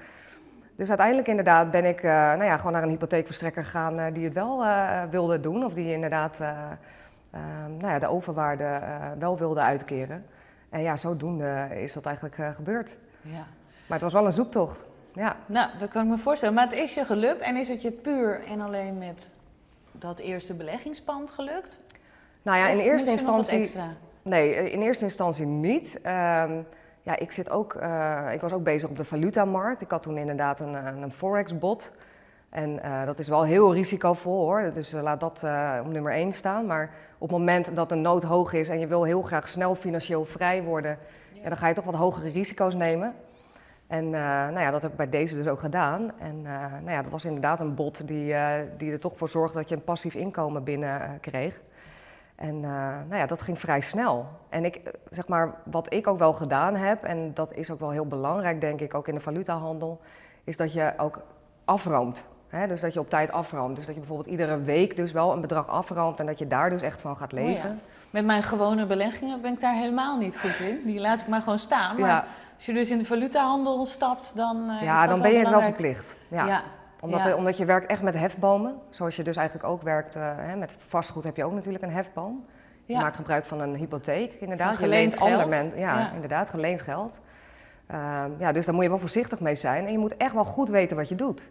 Dus 0.76 0.88
uiteindelijk 0.88 1.28
inderdaad 1.28 1.72
ben 1.72 1.86
ik 1.86 2.04
nou 2.04 2.44
ja, 2.44 2.58
gewoon 2.58 2.72
naar 2.72 2.84
een 2.84 2.90
hypotheekverstrekker 2.90 3.64
gegaan 3.64 4.14
die 4.14 4.24
het 4.24 4.34
wel 4.34 4.66
wilde 5.10 5.40
doen. 5.40 5.66
Of 5.66 5.74
die 5.74 5.94
inderdaad 5.94 6.40
nou 7.80 7.88
ja, 7.88 8.00
de 8.00 8.08
overwaarde 8.08 8.82
wel 9.20 9.38
wilde 9.38 9.62
uitkeren. 9.62 10.26
En 10.70 10.82
ja, 10.82 10.98
zodoende 10.98 11.68
is 11.76 11.94
dat 11.94 12.06
eigenlijk 12.06 12.36
gebeurd. 12.56 12.96
Ja. 13.22 13.46
Maar 13.88 14.00
het 14.00 14.02
was 14.02 14.14
wel 14.14 14.26
een 14.26 14.32
zoektocht. 14.32 14.86
Ja. 15.14 15.36
Nou, 15.46 15.70
dat 15.80 15.90
kan 15.90 16.04
ik 16.04 16.10
me 16.10 16.18
voorstellen. 16.18 16.56
Maar 16.56 16.64
het 16.64 16.80
is 16.80 16.94
je 16.94 17.06
gelukt 17.06 17.42
en 17.42 17.56
is 17.56 17.70
het 17.70 17.82
je 17.82 17.92
puur 17.92 18.44
en 18.46 18.62
alleen 18.62 18.98
met 18.98 19.34
dat 19.92 20.20
eerste 20.20 20.54
beleggingspand 20.54 21.32
gelukt? 21.32 21.80
Nou 22.42 22.58
ja, 22.58 22.68
in 22.68 22.80
eerste 22.80 23.12
instantie. 23.12 23.72
Nee, 24.22 24.72
in 24.72 24.82
eerste 24.82 25.04
instantie 25.04 25.46
niet. 25.46 25.96
Um, 25.96 26.66
ja, 27.02 27.18
ik, 27.18 27.32
zit 27.32 27.50
ook, 27.50 27.74
uh, 27.74 28.28
ik 28.32 28.42
was 28.42 28.54
ook 28.54 28.64
bezig 28.64 28.90
op 28.90 28.98
de 28.98 29.06
valutamarkt. 29.06 29.82
Ik 29.82 29.90
had 29.90 30.04
toen 30.04 30.18
inderdaad 30.18 30.60
een, 30.60 30.76
eh, 30.76 31.02
een 31.02 31.12
forex-bot. 31.12 31.92
En 32.50 32.80
uh, 32.86 33.06
dat 33.06 33.20
is 33.20 33.28
wel 33.28 33.44
heel 33.44 33.74
risicovol 33.74 34.40
hoor, 34.40 34.72
dus 34.74 34.92
laat 34.92 35.20
dat 35.20 35.42
uh, 35.46 35.80
op 35.82 35.92
nummer 35.92 36.12
1 36.12 36.34
staan. 36.34 36.66
Maar 36.66 36.94
op 37.18 37.30
het 37.30 37.38
moment 37.38 37.76
dat 37.76 37.90
de 37.90 37.96
nood 37.96 38.24
hoog 38.24 38.54
is 38.54 38.70
en 38.70 38.80
je 38.80 38.88
wil 38.88 39.04
heel 39.04 39.22
graag 39.22 39.50
snel 39.50 39.76
financieel 39.76 40.26
vrij 40.26 40.64
worden, 40.64 40.98
ja. 41.34 41.50
Dan 41.50 41.58
ga 41.58 41.68
je 41.68 41.74
toch 41.74 41.86
wat 41.86 41.96
hogere 41.96 42.30
risico's 42.30 42.74
nemen. 42.74 43.14
En 43.88 44.10
nou 44.10 44.60
ja, 44.60 44.72
dat 44.72 44.82
heb 44.82 44.92
ik 44.92 44.98
bij 44.98 45.10
deze 45.10 45.36
dus 45.36 45.48
ook 45.48 45.60
gedaan. 45.60 46.12
En 46.20 46.42
nou 46.42 46.90
ja, 46.90 47.02
dat 47.02 47.12
was 47.12 47.26
inderdaad 47.26 47.60
een 47.60 47.76
bot 47.76 48.08
die, 48.08 48.36
die 48.78 48.92
er 48.92 49.00
toch 49.00 49.18
voor 49.18 49.30
zorgde 49.30 49.58
dat 49.58 49.70
je 49.70 49.76
een 49.76 49.84
passief 49.84 50.16
inkomen 50.16 50.64
binnen 50.64 51.18
kreeg. 51.22 51.62
En 52.38 52.60
nou 52.60 53.16
ja, 53.16 53.26
dat 53.26 53.42
ging 53.42 53.60
vrij 53.60 53.82
snel. 53.82 54.26
En 54.50 54.66
ik, 54.66 54.76
eh, 54.76 54.94
zeg 55.12 55.28
maar, 55.28 55.56
wat 55.64 55.94
ik 55.94 56.08
ook 56.08 56.20
wel 56.20 56.34
gedaan 56.34 56.76
heb, 56.76 57.04
en 57.04 57.34
dat 57.34 57.54
is 57.54 57.72
ook 57.72 57.80
wel 57.80 57.90
heel 57.90 58.08
belangrijk, 58.08 58.62
denk 58.62 58.82
ik, 58.82 58.94
ook 58.94 59.08
in 59.08 59.16
de 59.16 59.22
valutahandel, 59.22 60.00
is 60.44 60.58
dat 60.58 60.74
je 60.74 60.94
ook 60.98 61.22
afroomt. 61.66 62.24
Hè? 62.48 62.68
Dus 62.68 62.82
dat 62.82 62.94
je 62.94 63.00
op 63.00 63.10
tijd 63.10 63.32
afroomt. 63.32 63.76
Dus 63.76 63.86
dat 63.86 63.94
je 63.94 64.00
bijvoorbeeld 64.00 64.30
iedere 64.30 64.62
week 64.62 64.96
dus 64.96 65.12
wel 65.12 65.32
een 65.34 65.42
bedrag 65.42 65.68
afroomt 65.68 66.20
en 66.20 66.26
dat 66.26 66.40
je 66.40 66.48
daar 66.48 66.70
dus 66.70 66.82
echt 66.82 67.02
van 67.02 67.18
gaat 67.18 67.32
leven. 67.32 67.70
Oh 67.70 67.76
ja. 67.76 67.82
Met 68.10 68.26
mijn 68.26 68.44
gewone 68.44 68.86
beleggingen 68.86 69.42
ben 69.42 69.54
ik 69.54 69.60
daar 69.60 69.74
helemaal 69.74 70.18
niet 70.18 70.38
goed 70.40 70.60
in. 70.60 70.82
Die 70.86 71.00
laat 71.00 71.22
ik 71.22 71.28
maar 71.28 71.42
gewoon 71.42 71.60
staan. 71.60 72.00
Maar 72.00 72.10
ja. 72.10 72.26
als 72.56 72.66
je 72.66 72.74
dus 72.74 72.90
in 72.90 72.98
de 72.98 73.06
valutahandel 73.06 73.86
stapt, 73.86 74.36
dan. 74.36 74.70
Uh, 74.70 74.82
ja, 74.82 75.08
dan 75.08 75.22
ben 75.22 75.32
je 75.32 75.40
het 75.40 75.50
wel 75.50 75.62
verplicht. 75.62 76.16
Ja. 76.28 76.46
ja 76.46 76.62
omdat, 77.00 77.34
omdat 77.34 77.58
je 77.58 77.66
werkt 77.66 77.90
echt 77.90 78.02
met 78.02 78.14
hefbomen, 78.14 78.76
zoals 78.90 79.16
je 79.16 79.24
dus 79.24 79.36
eigenlijk 79.36 79.68
ook 79.70 79.82
werkt 79.82 80.16
uh, 80.16 80.24
hè, 80.36 80.56
met 80.56 80.74
vastgoed 80.88 81.24
heb 81.24 81.36
je 81.36 81.44
ook 81.44 81.54
natuurlijk 81.54 81.84
een 81.84 81.92
hefboom. 81.92 82.46
Ja. 82.86 83.02
maak 83.02 83.16
gebruik 83.16 83.46
van 83.46 83.62
een 83.62 83.76
hypotheek, 83.76 84.34
inderdaad. 84.34 84.76
Van 84.76 84.84
Je 84.84 84.90
leent 84.90 85.18
geleend 85.18 85.38
geld. 85.38 85.50
men- 85.50 85.72
ja, 85.76 86.00
Ja. 86.00 86.12
inderdaad, 86.14 86.50
geleend 86.50 86.82
geld. 86.82 87.20
Ehm, 87.88 88.32
ja, 88.38 88.52
dus 88.52 88.66
daar 88.66 88.74
moet 88.74 88.84
je 88.84 88.90
wel 88.90 89.00
voorzichtig 89.00 89.40
mee 89.40 89.56
zijn. 89.56 89.86
En 89.86 89.92
je 89.92 89.98
moet 89.98 90.18
echt 90.18 90.34
wel 90.34 90.44
goed 90.44 90.70
weten 90.70 90.98
wat 90.98 91.10
je 91.10 91.16
doet. 91.16 91.50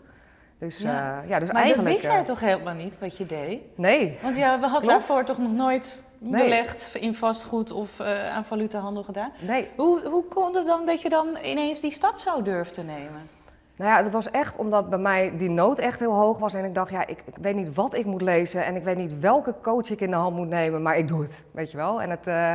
Dus 0.58 0.78
Ja. 0.78 0.90
ja, 0.92 1.22
ja 1.26 1.38
dus 1.38 1.52
maar 1.52 1.62
eigenlijk... 1.62 1.88
dat 1.92 2.00
wist 2.02 2.12
jij 2.12 2.20
eh, 2.20 2.24
toch 2.26 2.40
helemaal 2.40 2.74
niet 2.74 2.98
wat 2.98 3.16
je 3.16 3.26
deed? 3.26 3.60
Nee, 3.74 4.18
Want 4.22 4.36
ja, 4.36 4.60
we 4.60 4.66
hadden 4.66 4.88
daarvoor 4.88 5.24
toch 5.24 5.38
nog 5.38 5.52
nooit 5.52 6.04
Nee. 6.18 6.42
belegd 6.42 6.94
in 6.94 7.14
vastgoed 7.14 7.70
of 7.70 8.00
eh, 8.00 8.28
aan 8.34 8.44
valutahandel 8.44 9.02
gedaan? 9.02 9.30
nee. 9.40 9.68
Hoe, 9.76 10.08
hoe 10.08 10.24
kon 10.24 10.56
het 10.56 10.66
dan 10.66 10.86
dat 10.86 11.02
je 11.02 11.08
dan 11.08 11.26
ineens 11.42 11.80
die 11.80 11.90
stap 11.92 12.18
zo 12.18 12.42
durft 12.42 12.74
te 12.74 12.82
nemen? 12.82 13.28
Nou 13.76 13.90
ja, 13.90 14.02
het 14.02 14.12
was 14.12 14.30
echt 14.30 14.56
omdat 14.56 14.90
bij 14.90 14.98
mij 14.98 15.36
die 15.36 15.50
nood 15.50 15.78
echt 15.78 16.00
heel 16.00 16.12
hoog 16.12 16.38
was. 16.38 16.54
En 16.54 16.64
ik 16.64 16.74
dacht, 16.74 16.90
ja, 16.90 17.06
ik, 17.06 17.22
ik 17.24 17.36
weet 17.40 17.54
niet 17.54 17.74
wat 17.74 17.94
ik 17.94 18.04
moet 18.04 18.22
lezen. 18.22 18.64
En 18.64 18.76
ik 18.76 18.84
weet 18.84 18.96
niet 18.96 19.18
welke 19.20 19.54
coach 19.62 19.90
ik 19.90 20.00
in 20.00 20.10
de 20.10 20.16
hand 20.16 20.36
moet 20.36 20.48
nemen. 20.48 20.82
Maar 20.82 20.98
ik 20.98 21.08
doe 21.08 21.22
het, 21.22 21.40
weet 21.50 21.70
je 21.70 21.76
wel. 21.76 22.02
En 22.02 22.10
het, 22.10 22.26
eh, 22.26 22.54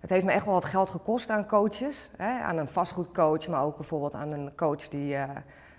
het 0.00 0.10
heeft 0.10 0.24
me 0.24 0.32
echt 0.32 0.44
wel 0.44 0.54
wat 0.54 0.64
geld 0.64 0.90
gekost 0.90 1.30
aan 1.30 1.46
coaches. 1.46 2.10
Hè? 2.16 2.40
Aan 2.42 2.56
een 2.56 2.68
vastgoedcoach, 2.68 3.48
maar 3.48 3.62
ook 3.62 3.76
bijvoorbeeld 3.76 4.14
aan 4.14 4.32
een 4.32 4.52
coach 4.56 4.88
die... 4.88 5.14
eh, 5.16 5.22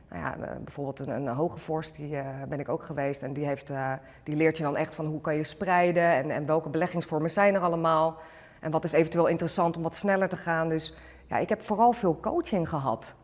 nou 0.10 0.24
ja, 0.24 0.36
eh, 0.48 0.56
bijvoorbeeld 0.64 1.00
een, 1.00 1.10
een 1.10 1.28
Hogevorst, 1.28 1.96
die 1.96 2.18
eh, 2.18 2.26
ben 2.48 2.60
ik 2.60 2.70
ook 2.70 2.84
geweest. 2.84 3.22
En 3.22 3.34
die, 3.34 3.46
heeft, 3.46 3.70
eh, 3.70 3.94
die 4.24 4.36
leert 4.36 4.58
je 4.58 4.64
dan 4.64 4.78
echt 4.78 4.96
van 4.96 5.06
hoe 5.06 5.22
kan 5.22 5.36
je 5.36 5.44
spreiden 5.44 6.04
en, 6.04 6.32
en 6.32 6.46
welke 6.46 6.70
beleggingsvormen 6.70 7.32
zijn 7.32 7.56
er 7.56 7.62
allemaal. 7.62 8.18
En 8.60 8.72
wat 8.72 8.84
is 8.84 8.92
eventueel 8.92 9.28
interessant 9.28 9.76
om 9.78 9.84
wat 9.84 9.96
sneller 9.96 10.30
te 10.30 10.38
gaan. 10.38 10.70
Dus 10.70 10.98
ja, 11.28 11.38
ik 11.38 11.50
heb 11.50 11.62
vooral 11.62 11.92
veel 11.92 12.20
coaching 12.20 12.70
gehad. 12.70 13.16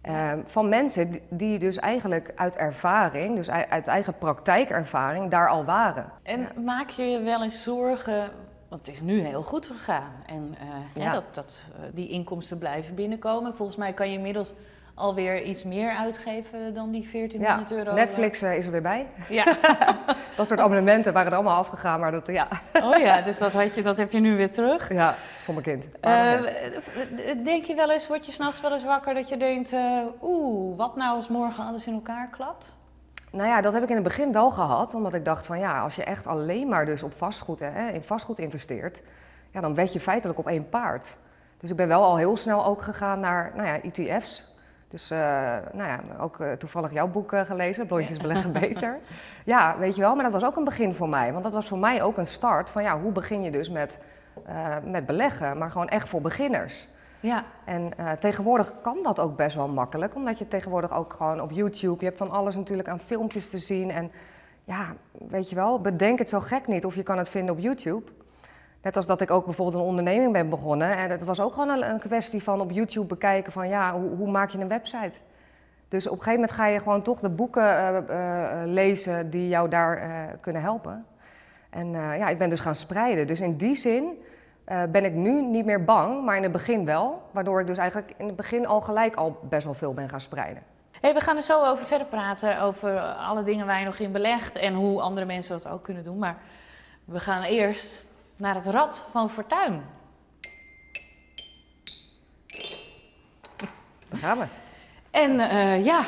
Ehm, 0.00 0.40
van 0.46 0.68
mensen 0.68 1.20
die, 1.28 1.58
dus 1.58 1.76
eigenlijk 1.76 2.32
uit 2.34 2.56
ervaring, 2.56 3.36
dus 3.36 3.50
uit, 3.50 3.86
eigen 3.86 4.18
praktijkervaring, 4.18 5.30
daar 5.30 5.48
al 5.48 5.64
waren. 5.64 6.12
En 6.22 6.48
maak 6.64 6.88
je 6.88 7.02
je 7.02 7.20
wel 7.20 7.42
eens 7.42 7.62
zorgen, 7.62 8.30
want 8.68 8.86
het 8.86 8.94
is 8.94 9.00
nu 9.00 9.20
heel 9.20 9.42
goed 9.42 9.66
gegaan. 9.66 10.12
En 10.26 10.54
hè, 10.98 11.12
dat, 11.12 11.34
dat 11.34 11.64
die 11.92 12.08
inkomsten 12.08 12.58
blijven 12.58 12.94
binnenkomen. 12.94 13.54
Volgens 13.54 13.76
mij 13.76 13.92
kan 13.92 14.10
je 14.10 14.16
inmiddels 14.16 14.54
alweer 14.94 15.42
iets 15.42 15.64
meer 15.64 15.90
uitgeven 15.90 16.74
dan 16.74 16.90
die 16.90 17.02
Ja, 17.02 17.10
1400 17.10 17.72
euro. 17.72 17.94
Netflix 17.94 18.42
eh, 18.42 18.56
is 18.56 18.66
er 18.66 18.72
weer 18.72 18.82
bij. 18.82 19.06
Ja. 19.28 19.44
Dat 20.36 20.46
soort 20.46 20.60
abonnementen 20.60 21.12
waren 21.12 21.30
er 21.30 21.36
allemaal 21.36 21.58
afgegaan, 21.58 22.00
maar 22.00 22.10
dat, 22.10 22.26
ja, 22.26 22.48
Oh 22.82 22.98
ja, 22.98 23.20
dus 23.20 23.38
dat, 23.38 23.52
had 23.52 23.74
je, 23.74 23.82
dat 23.82 23.96
heb 23.96 24.12
je 24.12 24.20
nu 24.20 24.36
weer 24.36 24.50
terug. 24.50 24.92
ja 24.92 25.14
voor 25.44 25.54
mijn 25.54 25.66
kind. 25.66 26.00
Eh, 26.00 26.40
denk 27.44 27.64
je 27.64 27.74
wel 27.74 27.90
eens, 27.90 28.08
word 28.08 28.26
je 28.26 28.32
s'nachts 28.32 28.60
wel 28.60 28.72
eens 28.72 28.84
wakker 28.84 29.14
dat 29.14 29.28
je 29.28 29.36
denkt, 29.36 29.72
eh, 29.72 29.98
oeh, 30.22 30.76
wat 30.76 30.96
nou 30.96 31.14
als 31.16 31.28
morgen 31.28 31.64
alles 31.64 31.86
in 31.86 31.94
elkaar 31.94 32.28
klapt? 32.30 32.76
Nou 33.32 33.48
ja, 33.48 33.60
dat 33.60 33.72
heb 33.72 33.82
ik 33.82 33.88
in 33.88 33.94
het 33.94 34.04
begin 34.04 34.32
wel 34.32 34.50
gehad, 34.50 34.94
omdat 34.94 35.14
ik 35.14 35.24
dacht 35.24 35.46
van 35.46 35.58
ja, 35.58 35.80
als 35.80 35.96
je 35.96 36.04
echt 36.04 36.26
alleen 36.26 36.68
maar 36.68 36.86
dus 36.86 37.02
op 37.02 37.12
vastgoed, 37.12 37.60
hè, 37.60 37.90
in 37.90 38.02
vastgoed 38.02 38.38
investeert, 38.38 39.02
ja, 39.50 39.60
dan 39.60 39.74
wed 39.74 39.92
je 39.92 40.00
feitelijk 40.00 40.38
op 40.38 40.46
één 40.46 40.68
paard. 40.68 41.16
Dus 41.60 41.70
ik 41.70 41.76
ben 41.76 41.88
wel 41.88 42.02
al 42.02 42.16
heel 42.16 42.36
snel 42.36 42.64
ook 42.64 42.82
gegaan 42.82 43.20
naar 43.20 43.52
nou 43.56 43.68
ja, 43.68 43.80
ETF's. 43.82 44.53
Dus 44.94 45.10
eh, 45.10 45.18
nou 45.72 45.88
ja, 45.88 46.00
ook 46.20 46.40
eh, 46.40 46.52
toevallig 46.52 46.92
jouw 46.92 47.06
boek 47.06 47.32
eh, 47.32 47.40
gelezen, 47.40 47.86
Blondjes 47.86 48.18
beleggen 48.18 48.52
beter. 48.62 48.98
Ja, 49.44 49.76
weet 49.78 49.94
je 49.94 50.00
wel, 50.00 50.14
maar 50.14 50.24
dat 50.24 50.32
was 50.32 50.44
ook 50.44 50.56
een 50.56 50.64
begin 50.64 50.94
voor 50.94 51.08
mij. 51.08 51.32
Want 51.32 51.44
dat 51.44 51.52
was 51.52 51.68
voor 51.68 51.78
mij 51.78 52.02
ook 52.02 52.16
een 52.16 52.26
start 52.26 52.70
van 52.70 52.82
ja, 52.82 53.00
hoe 53.00 53.12
begin 53.12 53.42
je 53.42 53.50
dus 53.50 53.70
met, 53.70 53.98
met 54.84 55.06
beleggen, 55.06 55.58
maar 55.58 55.70
gewoon 55.70 55.88
echt 55.88 56.08
voor 56.08 56.20
beginners. 56.20 56.88
Ja, 57.20 57.44
En 57.64 57.92
tegenwoordig 58.20 58.74
kan 58.82 58.98
dat 59.02 59.20
ook 59.20 59.36
best 59.36 59.56
wel 59.56 59.68
makkelijk, 59.68 60.14
omdat 60.14 60.38
je 60.38 60.48
tegenwoordig 60.48 60.92
ook 60.92 61.12
gewoon 61.12 61.40
op 61.40 61.50
YouTube, 61.50 61.96
je 61.98 62.04
hebt 62.04 62.18
van 62.18 62.30
alles 62.30 62.56
natuurlijk 62.56 62.88
aan 62.88 63.00
filmpjes 63.00 63.48
te 63.48 63.58
zien. 63.58 63.90
En 63.90 64.10
ja, 64.64 64.86
weet 65.28 65.48
je 65.48 65.54
wel, 65.54 65.80
bedenk 65.80 66.18
het 66.18 66.28
zo 66.28 66.40
gek 66.40 66.66
niet 66.66 66.84
of 66.84 66.94
je 66.94 67.02
kan 67.02 67.18
het 67.18 67.28
vinden 67.28 67.54
op 67.54 67.60
YouTube. 67.60 68.10
Net 68.84 68.96
als 68.96 69.06
dat 69.06 69.20
ik 69.20 69.30
ook 69.30 69.44
bijvoorbeeld 69.44 69.82
een 69.82 69.88
onderneming 69.88 70.32
ben 70.32 70.48
begonnen. 70.48 70.96
En 70.96 71.10
het 71.10 71.24
was 71.24 71.40
ook 71.40 71.52
gewoon 71.52 71.82
een, 71.82 71.98
kwestie 71.98 72.42
van 72.42 72.60
op 72.60 72.70
YouTube 72.70 73.06
bekijken 73.06 73.52
van 73.52 73.68
ja, 73.68 73.98
hoe, 73.98 74.16
hoe 74.16 74.30
maak 74.30 74.50
je 74.50 74.58
een 74.58 74.68
website? 74.68 75.18
Dus 75.88 76.06
op 76.06 76.12
een 76.12 76.22
gegeven 76.22 76.40
moment 76.40 76.52
ga 76.52 76.66
je 76.66 76.78
gewoon 76.78 77.02
toch 77.02 77.20
de 77.20 77.28
boeken 77.28 77.62
eh, 77.62 77.96
eh, 77.96 78.66
lezen 78.66 79.30
die 79.30 79.48
jou 79.48 79.68
daar 79.68 79.96
eh, 79.96 80.10
kunnen 80.40 80.62
helpen. 80.62 81.06
En 81.70 81.90
ja, 81.92 82.28
ik 82.28 82.38
ben 82.38 82.50
dus 82.50 82.60
gaan 82.60 82.74
spreiden. 82.74 83.26
Dus 83.26 83.40
in 83.40 83.56
die 83.56 83.74
zin 83.74 84.22
ben 84.64 85.04
ik 85.04 85.12
nu 85.12 85.42
niet 85.42 85.64
meer 85.64 85.84
bang, 85.84 86.24
maar 86.24 86.36
in 86.36 86.42
het 86.42 86.52
begin 86.52 86.84
wel. 86.84 87.22
Waardoor 87.30 87.60
ik 87.60 87.66
dus 87.66 87.78
eigenlijk 87.78 88.14
in 88.16 88.26
het 88.26 88.36
begin 88.36 88.66
al 88.66 88.80
gelijk 88.80 89.14
al 89.14 89.38
best 89.42 89.64
wel 89.64 89.74
veel 89.74 89.94
ben 89.94 90.08
gaan 90.08 90.20
spreiden. 90.20 90.62
Hey, 91.00 91.14
we 91.14 91.20
gaan 91.20 91.36
er 91.36 91.42
zo 91.42 91.64
over 91.64 91.86
verder 91.86 92.06
praten, 92.06 92.60
over 92.60 93.00
alle 93.00 93.42
dingen 93.42 93.66
waar 93.66 93.78
je 93.78 93.84
nog 93.84 93.98
in 93.98 94.12
belegt 94.12 94.56
en 94.56 94.74
hoe 94.74 95.00
andere 95.00 95.26
mensen 95.26 95.56
dat 95.56 95.72
ook 95.72 95.82
kunnen 95.82 96.04
doen. 96.04 96.18
Maar 96.18 96.36
we 97.04 97.20
gaan 97.20 97.42
eerst 97.42 98.04
naar 98.36 98.54
het 98.54 98.66
Rad 98.66 99.08
van 99.10 99.30
Fortuin. 99.30 99.82
Daar 104.08 104.18
gaan 104.18 104.38
we. 104.38 104.44
En 105.10 105.40
eh, 105.40 105.84
ja, 105.84 106.04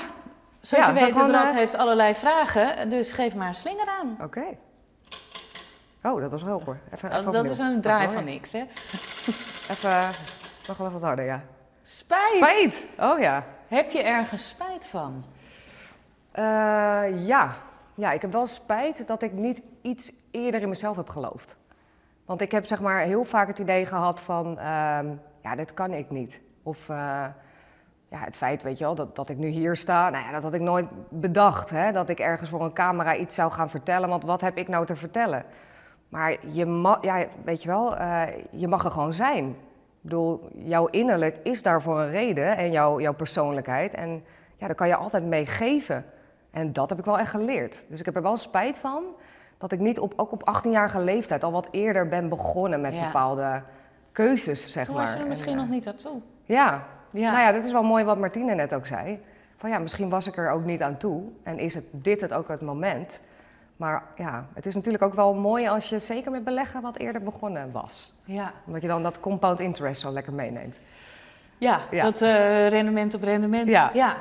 zoals 0.60 0.86
Ja, 0.86 0.92
je 0.92 1.00
weet, 1.00 1.16
het 1.16 1.30
Rad 1.30 1.50
eh, 1.50 1.56
heeft 1.56 1.76
allerlei 1.76 2.14
vragen, 2.14 2.90
dus 2.90 3.12
geef 3.12 3.34
maar 3.34 3.48
een 3.48 3.54
slinger 3.54 3.86
aan. 3.86 4.18
Oké. 4.22 4.44
Oh, 6.02 6.20
dat 6.20 6.30
was 6.30 6.42
hoog 6.42 6.64
hoor. 6.64 6.78
Even, 6.94 7.12
even 7.12 7.26
Oh, 7.26 7.32
dat 7.32 7.48
is 7.48 7.58
een 7.58 7.80
draai 7.80 8.08
van 8.08 8.24
niks, 8.24 8.52
hè? 8.52 8.64
Even, 9.70 10.10
nog 10.66 10.76
wel 10.76 10.90
wat 10.90 11.02
harder, 11.02 11.24
ja. 11.24 11.42
Spijt! 11.82 12.34
Spijt! 12.36 12.84
Oh 12.98 13.18
ja. 13.18 13.44
Heb 13.68 13.90
je 13.90 14.02
ergens 14.02 14.48
spijt 14.48 14.86
van? 14.86 15.24
Eh, 16.32 16.44
ja. 17.26 17.54
ja, 17.94 18.12
ik 18.12 18.22
heb 18.22 18.32
wel 18.32 18.46
spijt 18.46 19.06
dat 19.06 19.22
ik 19.22 19.32
niet 19.32 19.60
iets 19.82 20.12
eerder 20.30 20.60
in 20.60 20.68
mezelf 20.68 20.96
heb 20.96 21.08
geloofd. 21.08 21.56
Want 22.26 22.40
ik 22.40 22.50
heb 22.50 22.66
zeg 22.66 22.80
maar 22.80 23.00
heel 23.00 23.24
vaak 23.24 23.46
het 23.46 23.58
idee 23.58 23.86
gehad 23.86 24.20
van, 24.20 24.58
ehm, 24.58 25.06
ja, 25.42 25.54
dit 25.56 25.74
kan 25.74 25.92
ik 25.92 26.10
niet. 26.10 26.40
Of 26.62 26.88
eh, 26.88 26.96
ja, 28.08 28.18
het 28.18 28.36
feit, 28.36 28.62
weet 28.62 28.78
je 28.78 28.84
wel, 28.84 28.94
dat, 28.94 29.16
dat 29.16 29.28
ik 29.28 29.36
nu 29.36 29.48
hier 29.48 29.76
sta, 29.76 30.10
nou 30.10 30.24
ja, 30.24 30.32
dat 30.32 30.42
had 30.42 30.54
ik 30.54 30.60
nooit 30.60 30.86
bedacht. 31.08 31.70
Hè? 31.70 31.92
Dat 31.92 32.08
ik 32.08 32.18
ergens 32.18 32.50
voor 32.50 32.64
een 32.64 32.72
camera 32.72 33.16
iets 33.16 33.34
zou 33.34 33.52
gaan 33.52 33.70
vertellen, 33.70 34.08
want 34.08 34.24
wat 34.24 34.40
heb 34.40 34.56
ik 34.56 34.68
nou 34.68 34.86
te 34.86 34.96
vertellen? 34.96 35.44
Maar 36.08 36.36
je 36.46 36.66
mag, 36.66 37.02
ja, 37.02 37.24
weet 37.44 37.62
je 37.62 37.68
wel, 37.68 37.96
eh, 37.96 38.22
je 38.50 38.68
mag 38.68 38.84
er 38.84 38.90
gewoon 38.90 39.12
zijn. 39.12 39.48
Ik 39.48 40.12
bedoel, 40.12 40.48
jouw 40.54 40.86
innerlijk 40.86 41.38
is 41.42 41.62
daar 41.62 41.82
voor 41.82 42.00
een 42.00 42.10
reden 42.10 42.56
en 42.56 42.70
jouw, 42.70 43.00
jouw 43.00 43.14
persoonlijkheid. 43.14 43.94
En 43.94 44.24
ja, 44.56 44.66
daar 44.66 44.76
kan 44.76 44.88
je 44.88 44.96
altijd 44.96 45.24
mee 45.24 45.46
geven. 45.46 46.04
En 46.50 46.72
dat 46.72 46.88
heb 46.88 46.98
ik 46.98 47.04
wel 47.04 47.18
echt 47.18 47.30
geleerd. 47.30 47.82
Dus 47.88 47.98
ik 48.00 48.04
heb 48.04 48.16
er 48.16 48.22
wel 48.22 48.36
spijt 48.36 48.78
van 48.78 49.04
dat 49.58 49.72
ik 49.72 49.78
niet 49.78 49.98
op, 49.98 50.12
ook 50.16 50.32
op 50.32 50.54
18-jarige 50.54 51.00
leeftijd 51.00 51.44
al 51.44 51.52
wat 51.52 51.68
eerder 51.70 52.08
ben 52.08 52.28
begonnen 52.28 52.80
met 52.80 52.94
Ja. 52.94 53.04
bepaalde 53.06 53.62
keuzes, 54.12 54.70
zeg 54.72 54.84
Toen 54.84 54.94
maar. 54.94 55.02
was 55.04 55.12
je 55.12 55.18
er 55.18 55.24
En, 55.24 55.28
misschien 55.30 55.56
nog 55.56 55.68
niet 55.68 55.84
naartoe. 55.84 56.20
Ja. 56.44 56.82
Ja. 57.10 57.30
nou 57.30 57.42
ja, 57.42 57.52
dat 57.52 57.64
is 57.64 57.72
wel 57.72 57.82
mooi 57.82 58.04
wat 58.04 58.18
Martine 58.18 58.54
net 58.54 58.74
ook 58.74 58.86
zei. 58.86 59.20
Van 59.56 59.70
ja, 59.70 59.78
misschien 59.78 60.08
was 60.08 60.26
ik 60.26 60.36
er 60.36 60.50
ook 60.50 60.64
niet 60.64 60.82
aan 60.82 60.96
toe. 60.96 61.22
En 61.42 61.58
is 61.58 61.74
het 61.74 61.84
dit 61.90 62.20
het 62.20 62.32
ook 62.32 62.48
het 62.48 62.60
moment. 62.60 63.20
Maar 63.76 64.02
ja, 64.16 64.46
het 64.54 64.66
is 64.66 64.74
natuurlijk 64.74 65.04
ook 65.04 65.14
wel 65.14 65.34
mooi 65.34 65.68
als 65.68 65.88
je 65.88 65.98
zeker 65.98 66.30
met 66.30 66.44
beleggen 66.44 66.82
wat 66.82 66.96
eerder 66.96 67.22
begonnen 67.22 67.72
was. 67.72 68.14
ja. 68.24 68.52
Omdat 68.66 68.82
je 68.82 68.88
dan 68.88 69.02
dat 69.02 69.20
compound 69.20 69.60
interest 69.60 70.00
zo 70.00 70.10
lekker 70.10 70.32
meeneemt. 70.32 70.78
Ja, 71.58 71.80
Ja. 71.90 72.02
dat 72.04 72.20
eh, 72.22 72.68
rendement 72.68 73.14
op 73.14 73.22
rendement. 73.22 73.70
Ja. 73.72 74.16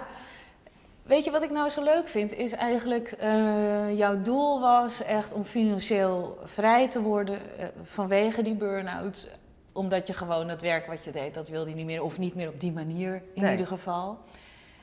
Weet 1.06 1.24
je 1.24 1.32
wat 1.32 1.44
ik 1.44 1.52
nou 1.52 1.70
zo 1.70 1.84
leuk 1.84 2.08
vind? 2.08 2.34
Is 2.34 2.52
eigenlijk, 2.52 3.12
eh, 3.12 3.98
jouw 3.98 4.22
doel 4.22 4.60
was 4.60 5.02
echt 5.04 5.34
om 5.34 5.44
financieel 5.44 6.38
vrij 6.44 6.88
te 6.88 7.02
worden 7.02 7.40
eh, 7.60 7.68
vanwege 7.84 8.42
die 8.44 8.56
burn-out. 8.56 9.30
Omdat 9.72 10.08
je 10.08 10.14
gewoon 10.14 10.50
het 10.50 10.62
werk 10.62 10.86
wat 10.86 11.04
je 11.04 11.12
deed, 11.12 11.34
dat 11.34 11.48
wilde 11.50 11.70
je 11.70 11.76
niet 11.76 11.86
meer. 11.86 12.04
Of 12.04 12.18
niet 12.18 12.36
meer 12.36 12.48
op 12.48 12.60
die 12.60 12.72
manier 12.72 13.22
in 13.34 13.42
Nee. 13.42 13.52
ieder 13.52 13.68
geval. 13.68 14.18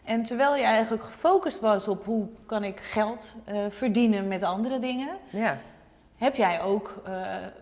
En 0.04 0.22
terwijl 0.22 0.56
je 0.56 0.62
eigenlijk 0.62 1.02
gefocust 1.02 1.60
was 1.60 1.88
op 1.88 2.04
hoe 2.04 2.28
kan 2.46 2.64
ik 2.64 2.80
geld 2.80 3.36
eh, 3.44 3.56
verdienen 3.68 4.28
met 4.28 4.42
andere 4.42 4.78
dingen. 4.78 5.08
Ja, 5.30 5.58
Heb 6.16 6.34
jij 6.36 6.60
ook, 6.60 7.02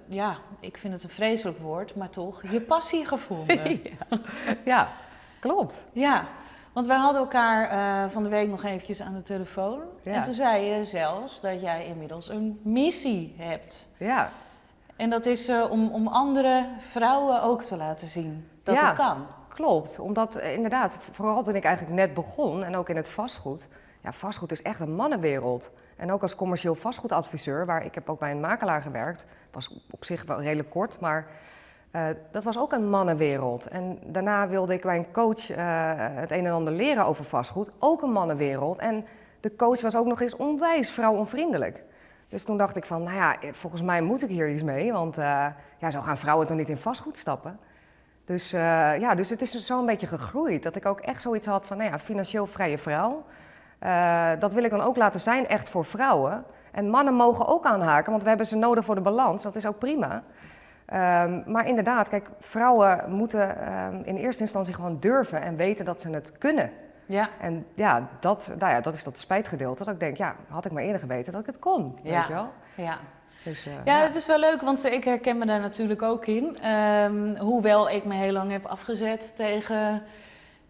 ja, 0.07 0.37
ik 0.61 0.79
vind 0.79 0.93
het 0.93 1.03
een 1.03 1.11
vreselijk 1.11 1.59
woord, 1.59 1.95
maar 1.95 2.11
toch, 2.11 2.43
je 2.51 2.61
passie 2.61 3.07
gevonden? 3.07 3.81
ja 4.65 4.93
klopt. 5.39 5.83
Ja, 5.93 6.29
want 6.73 6.87
wij 6.87 6.97
hadden 6.97 7.21
elkaar 7.21 7.69
eh, 7.69 8.11
van 8.11 8.23
de 8.23 8.29
week 8.29 8.49
nog 8.49 8.65
eventjes 8.65 9.03
aan 9.03 9.15
de 9.15 9.23
telefoon. 9.23 9.81
Ja. 10.03 10.13
En 10.13 10.23
toen 10.23 10.35
zei 10.35 10.65
je 10.65 10.85
zelfs 10.85 11.41
dat 11.41 11.61
jij 11.61 11.87
inmiddels 11.87 12.29
een 12.29 12.61
missie 12.63 13.35
hebt. 13.39 13.89
Ja, 13.97 14.31
En 14.97 15.11
dat 15.11 15.27
is 15.27 15.49
eh, 15.49 15.71
om, 15.71 15.89
om 15.91 16.07
andere 16.09 16.67
vrouwen 16.79 17.43
ook 17.43 17.63
te 17.63 17.77
laten 17.77 18.09
zien 18.09 18.49
dat 18.63 18.75
Ja. 18.75 18.87
het 18.87 18.97
kan. 18.97 19.27
klopt. 19.49 19.99
Omdat 19.99 20.37
eh, 20.37 20.53
inderdaad, 20.55 20.97
vooral 21.13 21.43
toen 21.43 21.55
ik 21.57 21.65
eigenlijk 21.65 21.97
net 21.97 22.15
begon 22.15 22.65
en 22.65 22.77
ook 22.77 22.89
in 22.89 22.97
het 22.97 23.09
vastgoed. 23.09 23.69
Ja, 24.03 24.13
vastgoed 24.13 24.53
is 24.53 24.63
echt 24.63 24.81
een 24.81 24.95
mannenwereld. 24.95 25.71
En 25.97 26.13
ook 26.13 26.23
als 26.23 26.35
commercieel 26.35 26.75
vastgoedadviseur, 26.75 27.67
waar 27.67 27.85
ik 27.85 27.95
heb 27.95 28.09
ook 28.11 28.19
bij 28.19 28.31
een 28.31 28.41
makelaar 28.41 28.83
gewerkt. 28.83 29.25
Was 29.53 29.81
op 29.91 30.05
zich 30.05 30.25
wel 30.25 30.41
redelijk 30.43 30.71
kort, 30.71 31.01
maar 31.01 31.27
eh, 31.91 32.07
dat 32.31 32.43
was 32.43 32.59
ook 32.59 32.73
een 32.73 32.89
mannenwereld. 32.91 33.67
En 33.67 33.99
daarna 34.05 34.49
wilde 34.49 34.75
ik 34.75 34.83
bij 34.83 34.97
een 34.97 35.13
coach 35.13 35.51
eh, 35.51 35.93
het 35.97 36.31
een 36.31 36.47
en 36.47 36.53
ander 36.53 36.73
leren 36.73 37.05
over 37.05 37.25
vastgoed. 37.25 37.71
Ook 37.79 38.03
een 38.03 38.13
mannenwereld. 38.13 38.79
En 38.79 39.05
de 39.41 39.57
coach 39.57 39.81
was 39.81 39.97
ook 39.97 40.07
nog 40.07 40.21
eens 40.21 40.37
onwijs 40.37 40.91
vrouwonvriendelijk. 40.91 41.83
Dus 42.29 42.45
toen 42.45 42.57
dacht 42.57 42.77
ik 42.77 42.85
van, 42.85 43.03
nou 43.03 43.17
ja, 43.17 43.37
volgens 43.53 43.83
mij 43.83 44.03
moet 44.03 44.23
ik 44.23 44.29
hier 44.29 44.51
iets 44.51 44.63
mee, 44.63 44.93
want 44.93 45.17
ja, 45.79 45.91
zo 45.91 46.01
gaan 46.01 46.19
vrouwen 46.19 46.47
toch 46.47 46.57
niet 46.57 46.69
in 46.69 46.77
vastgoed 46.77 47.17
stappen. 47.17 47.59
Dus 48.25 48.51
ja, 48.51 49.15
dus 49.15 49.31
het 49.31 49.43
is 49.43 49.67
zo 49.67 49.79
een 49.79 49.87
beetje 49.87 50.07
gegroeid. 50.07 50.63
Dat 50.63 50.77
ik 50.77 50.87
ook 50.87 51.01
echt 51.01 51.23
zoiets 51.23 51.47
had 51.47 51.67
van, 51.67 51.77
nou 51.77 51.91
ja, 51.91 51.99
financieel 51.99 52.47
vrije 52.47 52.79
vrouw. 52.79 53.25
Dat 54.39 54.53
wil 54.53 54.65
ik 54.65 54.71
dan 54.71 54.81
ook 54.81 54.97
laten 54.97 55.21
zijn, 55.21 55.47
echt 55.47 55.69
voor 55.69 55.85
vrouwen. 55.85 56.45
En 56.71 56.91
mannen 56.91 57.15
mogen 57.15 57.47
ook 57.47 57.65
aanhaken, 57.65 58.11
want 58.11 58.23
we 58.23 58.29
hebben 58.29 58.47
ze 58.47 58.57
nodig 58.57 58.85
voor 58.85 58.95
de 58.95 59.01
balans. 59.01 59.43
Dat 59.43 59.57
is 59.57 59.67
ook 59.67 59.79
prima. 59.79 60.23
Um, 60.93 61.43
maar 61.47 61.67
inderdaad, 61.67 62.09
kijk, 62.09 62.29
vrouwen 62.39 63.05
moeten 63.09 63.73
um, 63.73 64.03
in 64.05 64.17
eerste 64.17 64.43
instantie 64.43 64.75
gewoon 64.75 64.97
durven 65.01 65.43
en 65.43 65.57
weten 65.57 65.85
dat 65.85 66.01
ze 66.01 66.11
het 66.11 66.33
kunnen. 66.39 66.71
Ja. 67.07 67.29
En 67.41 67.67
ja 67.75 68.09
dat, 68.21 68.51
nou 68.59 68.73
ja, 68.73 68.81
dat 68.81 68.95
is 68.95 69.05
dat 69.05 69.19
spijtgedeelte. 69.19 69.85
Dat 69.85 69.95
ik 69.95 70.01
denk, 70.01 70.17
ja, 70.17 70.35
had 70.49 70.65
ik 70.65 70.73
maar 70.73 70.83
eerder 70.83 71.01
geweten 71.01 71.33
dat 71.33 71.41
ik 71.41 71.47
het 71.47 71.59
kon. 71.59 71.99
Ja. 72.03 72.11
Weet 72.11 72.27
je 72.27 72.33
wel? 72.33 72.53
Ja. 72.75 72.99
Dus, 73.45 73.67
uh, 73.67 73.73
Ja, 73.85 73.99
het 73.99 74.15
is 74.15 74.27
wel 74.27 74.39
leuk, 74.39 74.61
want 74.61 74.85
ik 74.85 75.05
herken 75.05 75.39
me 75.39 75.47
daar 75.47 75.61
natuurlijk 75.61 76.03
ook 76.03 76.27
in. 76.27 76.59
Ehm, 76.63 77.37
hoewel 77.37 77.91
ik 77.91 78.05
me 78.05 78.15
heel 78.15 78.33
lang 78.33 78.51
heb 78.51 78.65
afgezet 78.67 79.37
tegen. 79.37 80.03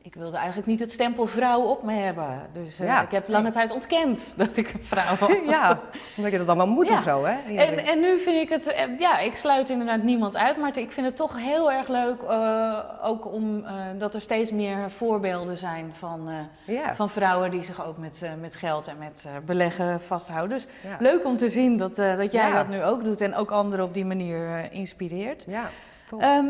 Ik 0.03 0.15
wilde 0.15 0.37
eigenlijk 0.37 0.67
niet 0.67 0.81
het 0.81 0.91
stempel 0.93 1.27
vrouw 1.27 1.61
op 1.61 1.83
me 1.83 1.93
hebben. 1.93 2.27
Dus 2.53 2.81
uh, 2.81 2.87
Ja. 2.87 3.03
ik 3.03 3.11
heb 3.11 3.29
lange 3.29 3.51
tijd 3.51 3.73
ontkend 3.73 4.35
dat 4.37 4.57
ik 4.57 4.73
een 4.73 4.85
vrouw 4.85 5.17
was. 5.17 5.31
ja, 5.49 5.81
omdat 6.17 6.33
je 6.33 6.39
dat 6.39 6.47
allemaal 6.47 6.67
moet 6.67 6.89
Ja. 6.89 6.97
of 6.97 7.03
zo, 7.03 7.25
hè? 7.25 7.55
En, 7.57 7.79
en 7.87 8.01
nu 8.01 8.19
vind 8.19 8.37
ik 8.43 8.49
het, 8.49 8.67
eh, 8.67 8.99
ja, 8.99 9.19
ik 9.19 9.37
sluit 9.37 9.71
inderdaad 9.71 10.03
niemand 10.03 10.37
uit, 10.37 10.57
maar 10.57 10.79
ik 10.79 10.93
vind 10.93 11.07
het 11.07 11.17
toch 11.17 11.37
heel 11.39 11.73
erg 11.73 11.89
leuk, 11.89 12.23
eh, 12.23 12.79
ook 13.03 13.33
om 13.33 13.65
eh, 13.65 13.73
dat 13.99 14.15
er 14.15 14.21
steeds 14.21 14.51
meer 14.51 14.91
voorbeelden 14.91 15.57
zijn 15.57 15.93
van, 15.99 16.29
eh, 16.67 16.79
van 16.95 17.11
vrouwen 17.11 17.51
die 17.51 17.63
zich 17.63 17.87
ook 17.87 17.99
met, 17.99 18.23
eh, 18.23 18.31
met 18.41 18.55
geld 18.57 18.89
en 18.89 18.99
met 18.99 19.25
eh, 19.27 19.33
beleggen 19.47 20.01
vasthouden. 20.01 20.57
Dus 20.57 20.67
leuk 20.99 21.25
om 21.25 21.37
te 21.37 21.49
zien 21.49 21.77
dat, 21.77 21.99
eh, 21.99 22.17
dat 22.17 22.33
jij 22.33 22.53
dat 22.53 22.69
nu 22.69 22.83
ook 22.83 23.05
doet 23.05 23.21
en 23.21 23.35
ook 23.35 23.51
anderen 23.51 23.85
op 23.85 23.95
die 23.95 24.05
manier 24.05 24.49
eh, 24.49 24.73
inspireert. 24.79 25.45
Ja. 25.47 25.65
Ehm, 26.19 26.47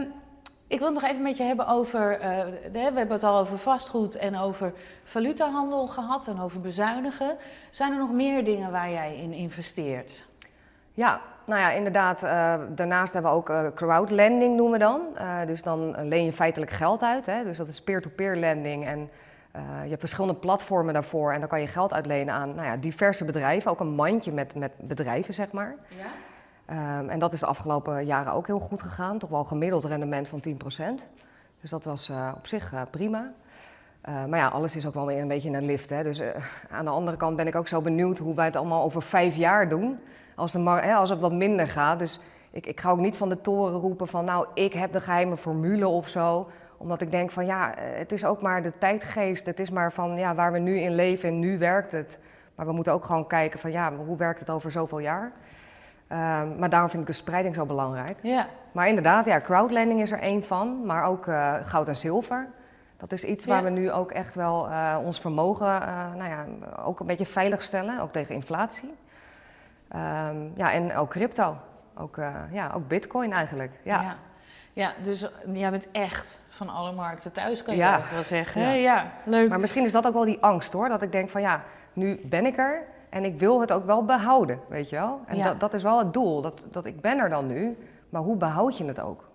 ik 0.70 0.78
wil 0.78 0.88
het 0.92 1.00
nog 1.00 1.10
even 1.10 1.22
met 1.22 1.36
je 1.36 1.42
hebben 1.42 1.66
over, 1.66 2.18
eh, 2.18 2.44
we 2.72 2.78
hebben 2.78 3.10
het 3.10 3.22
al 3.22 3.38
over 3.38 3.58
vastgoed 3.58 4.16
en 4.16 4.38
over 4.38 4.72
valutahandel 5.04 5.86
gehad 5.86 6.28
en 6.28 6.40
over 6.40 6.60
bezuinigen. 6.60 7.36
Zijn 7.70 7.92
er 7.92 7.98
nog 7.98 8.12
meer 8.12 8.44
dingen 8.44 8.72
waar 8.72 8.90
jij 8.90 9.16
in 9.16 9.32
investeert? 9.32 10.26
Ja, 10.92 11.20
nou 11.44 11.60
ja, 11.60 11.70
inderdaad. 11.70 12.22
eh, 12.22 12.54
daarnaast 12.68 13.12
hebben 13.12 13.30
we 13.30 13.36
ook 13.36 13.50
eh, 13.50 13.66
crowdlending 13.74 14.56
noemen 14.56 14.78
we 14.78 14.84
dan. 14.84 15.00
Dus 15.46 15.62
dan 15.62 16.08
leen 16.08 16.24
je 16.24 16.32
feitelijk 16.32 16.70
geld 16.70 17.02
uit. 17.02 17.26
Hè? 17.26 17.44
Dus 17.44 17.56
dat 17.56 17.68
is 17.68 17.82
peer-to-peer 17.82 18.36
lending. 18.36 18.86
En 18.86 19.10
je 19.82 19.88
hebt 19.88 20.00
verschillende 20.00 20.34
platformen 20.34 20.94
daarvoor. 20.94 21.32
En 21.32 21.40
dan 21.40 21.48
kan 21.48 21.60
je 21.60 21.66
geld 21.66 21.92
uitlenen 21.92 22.34
aan 22.34 22.54
nou 22.54 22.66
ja, 22.66 22.76
diverse 22.76 23.24
bedrijven. 23.24 23.70
Ook 23.70 23.80
een 23.80 23.94
mandje 23.94 24.32
met, 24.32 24.54
met 24.54 24.72
bedrijven, 24.76 25.34
zeg 25.34 25.52
maar. 25.52 25.74
Ja? 25.88 26.06
Ehm, 26.70 27.08
en 27.08 27.18
dat 27.18 27.32
is 27.32 27.40
de 27.40 27.46
afgelopen 27.46 28.04
jaren 28.04 28.32
ook 28.32 28.46
heel 28.46 28.58
goed 28.58 28.82
gegaan. 28.82 29.18
Toch 29.18 29.30
wel 29.30 29.38
een 29.38 29.46
gemiddeld 29.46 29.84
rendement 29.84 30.28
van 30.28 30.40
10%. 30.40 31.06
Dus 31.60 31.70
dat 31.70 31.84
was 31.84 32.08
eh, 32.08 32.32
op 32.36 32.46
zich 32.46 32.72
eh, 32.72 32.80
prima. 32.90 33.32
Eh, 34.00 34.24
maar 34.24 34.38
ja, 34.38 34.48
alles 34.48 34.76
is 34.76 34.86
ook 34.86 34.94
wel 34.94 35.06
weer 35.06 35.20
een 35.20 35.28
beetje 35.28 35.50
een 35.50 35.64
lift. 35.64 35.90
Hè? 35.90 36.02
Dus 36.02 36.22
aan 36.70 36.84
de 36.84 36.90
andere 36.90 37.16
kant 37.16 37.36
ben 37.36 37.46
ik 37.46 37.54
ook 37.54 37.68
zo 37.68 37.80
benieuwd 37.80 38.18
hoe 38.18 38.34
wij 38.34 38.44
het 38.44 38.56
allemaal 38.56 38.82
over 38.82 39.02
vijf 39.02 39.36
jaar 39.36 39.68
doen. 39.68 39.98
Als, 40.34 40.52
de 40.52 40.58
hè, 40.58 40.94
als 40.94 41.10
het 41.10 41.20
wat 41.20 41.32
minder 41.32 41.68
gaat. 41.68 41.98
Dus 41.98 42.20
ik, 42.50 42.66
ik 42.66 42.80
ga 42.80 42.90
ook 42.90 42.98
niet 42.98 43.16
van 43.16 43.28
de 43.28 43.40
toren 43.40 43.80
roepen 43.80 44.08
van 44.08 44.24
nou, 44.24 44.46
ik 44.54 44.72
heb 44.72 44.92
de 44.92 45.00
geheime 45.00 45.36
formule 45.36 45.88
of 45.88 46.08
zo. 46.08 46.50
Omdat 46.76 47.00
ik 47.00 47.10
denk 47.10 47.30
van 47.30 47.46
ja, 47.46 47.74
het 47.76 48.12
is 48.12 48.24
ook 48.24 48.42
maar 48.42 48.62
de 48.62 48.72
tijdgeest. 48.78 49.46
Het 49.46 49.60
is 49.60 49.70
maar 49.70 49.92
van 49.92 50.16
ja, 50.16 50.34
waar 50.34 50.52
we 50.52 50.58
nu 50.58 50.78
in 50.78 50.94
leven 50.94 51.28
en 51.28 51.38
nu 51.38 51.58
werkt 51.58 51.92
het. 51.92 52.18
Maar 52.54 52.66
we 52.66 52.72
moeten 52.72 52.92
ook 52.92 53.04
gewoon 53.04 53.26
kijken 53.26 53.58
van 53.58 53.70
ja, 53.70 53.94
hoe 53.94 54.16
werkt 54.16 54.40
het 54.40 54.50
over 54.50 54.70
zoveel 54.70 54.98
jaar. 54.98 55.32
Ehm, 56.10 56.58
maar 56.58 56.68
daarom 56.68 56.90
vind 56.90 57.02
ik 57.02 57.08
de 57.08 57.14
spreiding 57.14 57.54
zo 57.54 57.66
belangrijk. 57.66 58.18
Ja. 58.22 58.46
Maar 58.72 58.88
inderdaad, 58.88 59.26
ja, 59.26 59.40
crowdlending 59.40 60.00
is 60.00 60.10
er 60.12 60.18
één 60.20 60.44
van, 60.44 60.86
maar 60.86 61.04
ook 61.04 61.26
eh, 61.26 61.54
goud 61.64 61.88
en 61.88 61.96
zilver. 61.96 62.46
Dat 62.96 63.12
is 63.12 63.24
iets 63.24 63.44
waar 63.44 63.56
Ja. 63.58 63.64
we 63.64 63.70
nu 63.70 63.90
ook 63.92 64.10
echt 64.10 64.34
wel 64.34 64.68
eh, 64.68 64.96
ons 65.04 65.20
vermogen, 65.20 65.82
eh, 65.82 66.12
nou 66.16 66.30
ja, 66.30 66.44
ook 66.84 67.00
een 67.00 67.06
beetje 67.06 67.26
veilig 67.26 67.62
stellen, 67.62 68.00
ook 68.00 68.12
tegen 68.12 68.34
inflatie. 68.34 68.94
Ehm, 69.88 70.36
ja, 70.54 70.72
en 70.72 70.96
ook 70.96 71.10
crypto. 71.10 71.56
Ook, 71.98 72.16
ja, 72.50 72.70
ook 72.74 72.88
bitcoin 72.88 73.32
eigenlijk. 73.32 73.72
Ja. 73.82 74.00
Ja. 74.02 74.14
Ja, 74.72 74.92
dus 75.02 75.26
jij 75.52 75.70
bent 75.70 75.88
echt 75.92 76.40
van 76.48 76.68
alle 76.68 76.92
markten 76.92 77.32
thuis, 77.32 77.62
kan 77.62 77.74
je 77.74 77.80
Ja. 77.80 77.96
ook 77.98 78.04
wel 78.12 78.22
zeggen. 78.24 78.62
Ja 78.78 79.06
leuk. 79.24 79.48
Maar 79.48 79.60
misschien 79.60 79.84
is 79.84 79.92
dat 79.92 80.06
ook 80.06 80.12
wel 80.12 80.24
die 80.24 80.38
angst 80.40 80.72
hoor, 80.72 80.88
dat 80.88 81.02
ik 81.02 81.12
denk 81.12 81.30
van 81.30 81.40
ja, 81.40 81.62
nu 81.92 82.20
ben 82.24 82.46
ik 82.46 82.58
er 82.58 82.82
en 83.10 83.24
ik 83.24 83.38
wil 83.38 83.60
het 83.60 83.72
ook 83.72 83.86
wel 83.86 84.04
behouden, 84.04 84.60
weet 84.68 84.88
je 84.88 84.96
wel. 84.96 85.20
En 85.26 85.36
Ja. 85.36 85.44
dat, 85.44 85.60
dat 85.60 85.74
is 85.74 85.82
wel 85.82 85.98
het 85.98 86.12
doel, 86.12 86.40
dat, 86.40 86.66
dat 86.70 86.84
ik 86.84 87.00
ben 87.00 87.18
er 87.18 87.28
dan 87.28 87.46
nu, 87.46 87.76
maar 88.08 88.22
hoe 88.22 88.36
behoud 88.36 88.78
je 88.78 88.84
het 88.84 89.00
ook? 89.00 89.28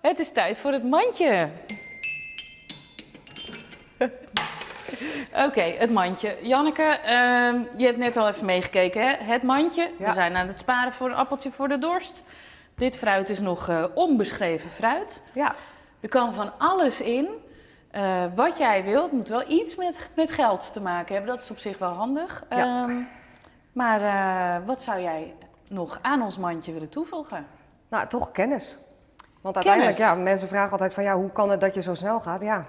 Het 0.00 0.18
is 0.18 0.32
tijd 0.32 0.58
voor 0.60 0.72
het 0.72 0.84
mandje. 0.84 1.48
Oké, 5.46 5.60
het 5.62 5.90
mandje. 5.92 6.36
Janneke, 6.42 6.82
ehm, 7.04 7.58
je 7.76 7.84
hebt 7.84 7.98
net 7.98 8.16
al 8.16 8.28
even 8.28 8.46
meegekeken, 8.46 9.02
hè? 9.02 9.16
Het 9.32 9.42
mandje. 9.42 9.90
We 9.98 10.12
zijn 10.12 10.36
aan 10.36 10.46
het 10.46 10.58
sparen 10.58 10.92
voor 10.92 11.08
een 11.08 11.14
appeltje 11.16 11.50
voor 11.50 11.68
de 11.68 11.78
dorst. 11.78 12.22
Dit 12.74 12.98
fruit 12.98 13.28
is 13.28 13.40
nog 13.40 13.68
eh, 13.68 13.84
onbeschreven 13.94 14.70
fruit. 14.70 15.22
Ja, 15.34 15.52
Er 16.00 16.08
kan 16.08 16.34
van 16.34 16.52
alles 16.58 17.00
in. 17.00 17.28
Eh, 17.90 18.24
wat 18.34 18.58
jij 18.58 18.84
wilt, 18.84 19.12
moet 19.12 19.28
wel 19.28 19.50
iets 19.50 19.76
met, 19.76 20.08
met 20.16 20.30
geld 20.30 20.72
te 20.72 20.80
maken 20.80 21.14
hebben. 21.14 21.32
Dat 21.34 21.42
is 21.42 21.50
op 21.50 21.58
zich 21.58 21.78
wel 21.78 21.90
handig. 21.92 22.44
Ja. 22.50 22.56
Ehm, 22.88 22.96
maar 23.72 24.00
eh, 24.02 24.66
wat 24.66 24.82
zou 24.82 25.00
jij 25.00 25.34
nog 25.68 25.98
aan 26.02 26.22
ons 26.22 26.38
mandje 26.38 26.72
willen 26.72 26.88
toevoegen? 26.88 27.46
Nou, 27.88 28.06
toch 28.08 28.32
kennis. 28.32 28.76
Want 29.40 29.54
uiteindelijk, 29.54 29.96
Kennis. 29.96 30.14
ja, 30.14 30.22
mensen 30.22 30.48
vragen 30.48 30.72
altijd 30.72 30.94
van 30.94 31.02
ja, 31.04 31.14
hoe 31.14 31.30
kan 31.30 31.50
het 31.50 31.60
dat 31.60 31.74
je 31.74 31.82
zo 31.82 31.94
snel 31.94 32.20
gaat? 32.20 32.40
Ja, 32.40 32.66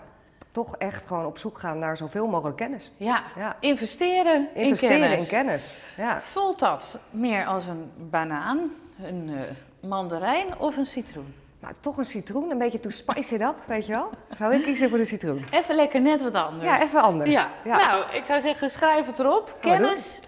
toch 0.51 0.75
echt 0.77 1.05
gewoon 1.07 1.25
op 1.25 1.37
zoek 1.37 1.59
gaan 1.59 1.79
naar 1.79 1.97
zoveel 1.97 2.27
mogelijk 2.27 2.57
kennis. 2.57 2.91
Ja, 2.97 3.23
Ja. 3.35 3.55
investeren, 3.59 4.47
Investeren 4.53 4.95
in 4.95 5.01
kennis. 5.01 5.21
in 5.31 5.37
kennis. 5.37 5.83
Ja. 5.97 6.21
Voelt 6.21 6.59
dat 6.59 6.99
meer 7.09 7.45
als 7.45 7.67
een 7.67 7.91
banaan, 8.09 8.59
een 9.03 9.29
eh, 9.29 9.87
mandarijn 9.89 10.57
of 10.57 10.77
een 10.77 10.85
citroen? 10.85 11.33
Nou, 11.59 11.73
toch 11.79 11.97
een 11.97 12.05
citroen, 12.05 12.51
een 12.51 12.57
beetje 12.57 12.79
to 12.79 12.89
spice 12.89 13.35
it 13.35 13.41
up, 13.41 13.55
weet 13.65 13.85
je 13.85 13.91
wel? 13.93 14.09
Zou 14.37 14.53
ik 14.55 14.63
kiezen 14.63 14.89
voor 14.89 14.97
de 14.97 15.05
citroen? 15.05 15.45
Even 15.51 15.75
lekker 15.75 16.01
net 16.01 16.21
wat 16.21 16.33
anders. 16.33 16.63
Ja, 16.63 16.81
even 16.81 17.01
anders. 17.01 17.29
Ja. 17.29 17.47
Ja. 17.63 17.77
Nou, 17.87 18.11
ik 18.15 18.25
zou 18.25 18.41
zeggen, 18.41 18.69
schrijf 18.69 19.05
het 19.05 19.19
erop. 19.19 19.57
Kennis. 19.59 20.21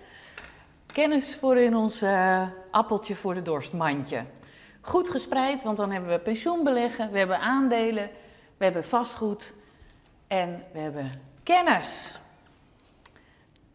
Kennis 0.93 1.35
voor 1.35 1.57
in 1.57 1.75
ons 1.75 2.01
eh, 2.01 2.41
appeltje 2.71 3.15
voor 3.15 3.33
de 3.33 3.41
dorstmandje. 3.41 4.23
Goed 4.81 5.09
gespreid, 5.09 5.63
want 5.63 5.77
dan 5.77 5.91
hebben 5.91 6.09
we 6.09 6.19
pensioenbeleggen, 6.19 7.11
we 7.11 7.17
hebben 7.17 7.39
aandelen, 7.39 8.09
we 8.57 8.63
hebben 8.63 8.83
vastgoed 8.83 9.53
en 10.27 10.63
we 10.71 10.79
hebben 10.79 11.11
kennis. 11.43 12.19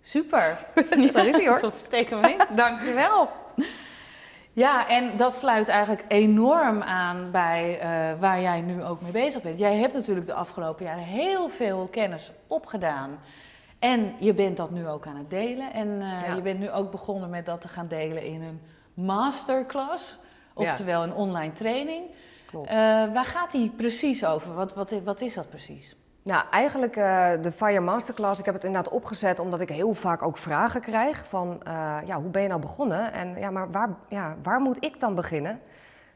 Super. 0.02 0.66
Daar 1.12 1.26
is 1.26 1.36
hij, 1.36 1.48
hoor. 1.48 1.60
Dat 1.60 1.82
steken 1.84 2.20
we 2.20 2.30
in. 2.30 2.40
Dankjewel. 2.56 3.30
Ja, 4.52 4.88
en 4.88 5.16
dat 5.16 5.34
sluit 5.34 5.68
eigenlijk 5.68 6.04
enorm 6.08 6.82
aan 6.82 7.30
bij 7.30 7.78
eh, 7.78 8.20
waar 8.20 8.40
jij 8.40 8.60
nu 8.60 8.84
ook 8.84 9.00
mee 9.00 9.12
bezig 9.12 9.42
bent. 9.42 9.58
Jij 9.58 9.76
hebt 9.76 9.94
natuurlijk 9.94 10.26
de 10.26 10.34
afgelopen 10.34 10.84
jaren 10.84 11.04
heel 11.04 11.48
veel 11.48 11.88
kennis 11.90 12.32
opgedaan. 12.46 13.18
En 13.78 14.14
je 14.18 14.34
bent 14.34 14.56
dat 14.56 14.70
nu 14.70 14.88
ook 14.88 15.06
aan 15.06 15.16
het 15.16 15.30
delen. 15.30 15.72
En 15.72 15.88
eh, 15.88 16.26
Ja. 16.26 16.34
je 16.34 16.42
bent 16.42 16.58
nu 16.58 16.70
ook 16.70 16.90
begonnen 16.90 17.30
met 17.30 17.46
dat 17.46 17.60
te 17.60 17.68
gaan 17.68 17.88
delen 17.88 18.22
in 18.22 18.42
een 18.42 18.60
masterclass. 18.94 20.18
Oftewel 20.54 21.02
een 21.02 21.14
online 21.14 21.52
training. 21.52 22.04
Klopt. 22.46 22.68
Eh, 22.68 22.74
waar 23.12 23.24
gaat 23.24 23.52
die 23.52 23.70
precies 23.70 24.24
over? 24.24 24.54
Wat, 24.54 24.74
wat, 24.74 24.94
wat 25.04 25.20
is 25.20 25.34
dat 25.34 25.48
precies? 25.48 25.96
Nou, 26.22 26.44
eigenlijk 26.50 26.96
eh, 26.96 27.30
de 27.42 27.52
Fire 27.52 27.80
Masterclass, 27.80 28.38
ik 28.38 28.44
heb 28.44 28.54
het 28.54 28.64
inderdaad 28.64 28.92
opgezet 28.92 29.38
omdat 29.38 29.60
ik 29.60 29.68
heel 29.68 29.94
vaak 29.94 30.22
ook 30.22 30.38
vragen 30.38 30.80
krijg 30.80 31.24
van, 31.28 31.60
ja, 32.06 32.20
hoe 32.20 32.30
ben 32.30 32.42
je 32.42 32.48
nou 32.48 32.60
begonnen? 32.60 33.12
En 33.12 33.38
ja, 33.38 33.50
maar 33.50 33.70
waar, 33.70 33.88
ja, 34.08 34.36
waar 34.42 34.60
moet 34.60 34.84
ik 34.84 35.00
dan 35.00 35.14
beginnen? 35.14 35.60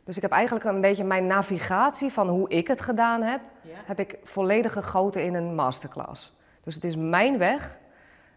Dus 0.04 0.16
ik 0.16 0.22
heb 0.22 0.30
eigenlijk 0.30 0.64
een 0.64 0.80
beetje 0.80 1.04
mijn 1.04 1.26
navigatie 1.26 2.12
van 2.12 2.28
hoe 2.28 2.48
ik 2.48 2.68
het 2.68 2.80
gedaan 2.80 3.22
heb, 3.22 3.40
heb 3.84 3.98
ik 3.98 4.18
volledig 4.24 4.72
gegoten 4.72 5.24
in 5.24 5.34
een 5.34 5.54
masterclass. 5.54 6.32
Dus 6.64 6.74
het 6.74 6.84
is 6.84 6.96
mijn 6.96 7.38
weg, 7.38 7.78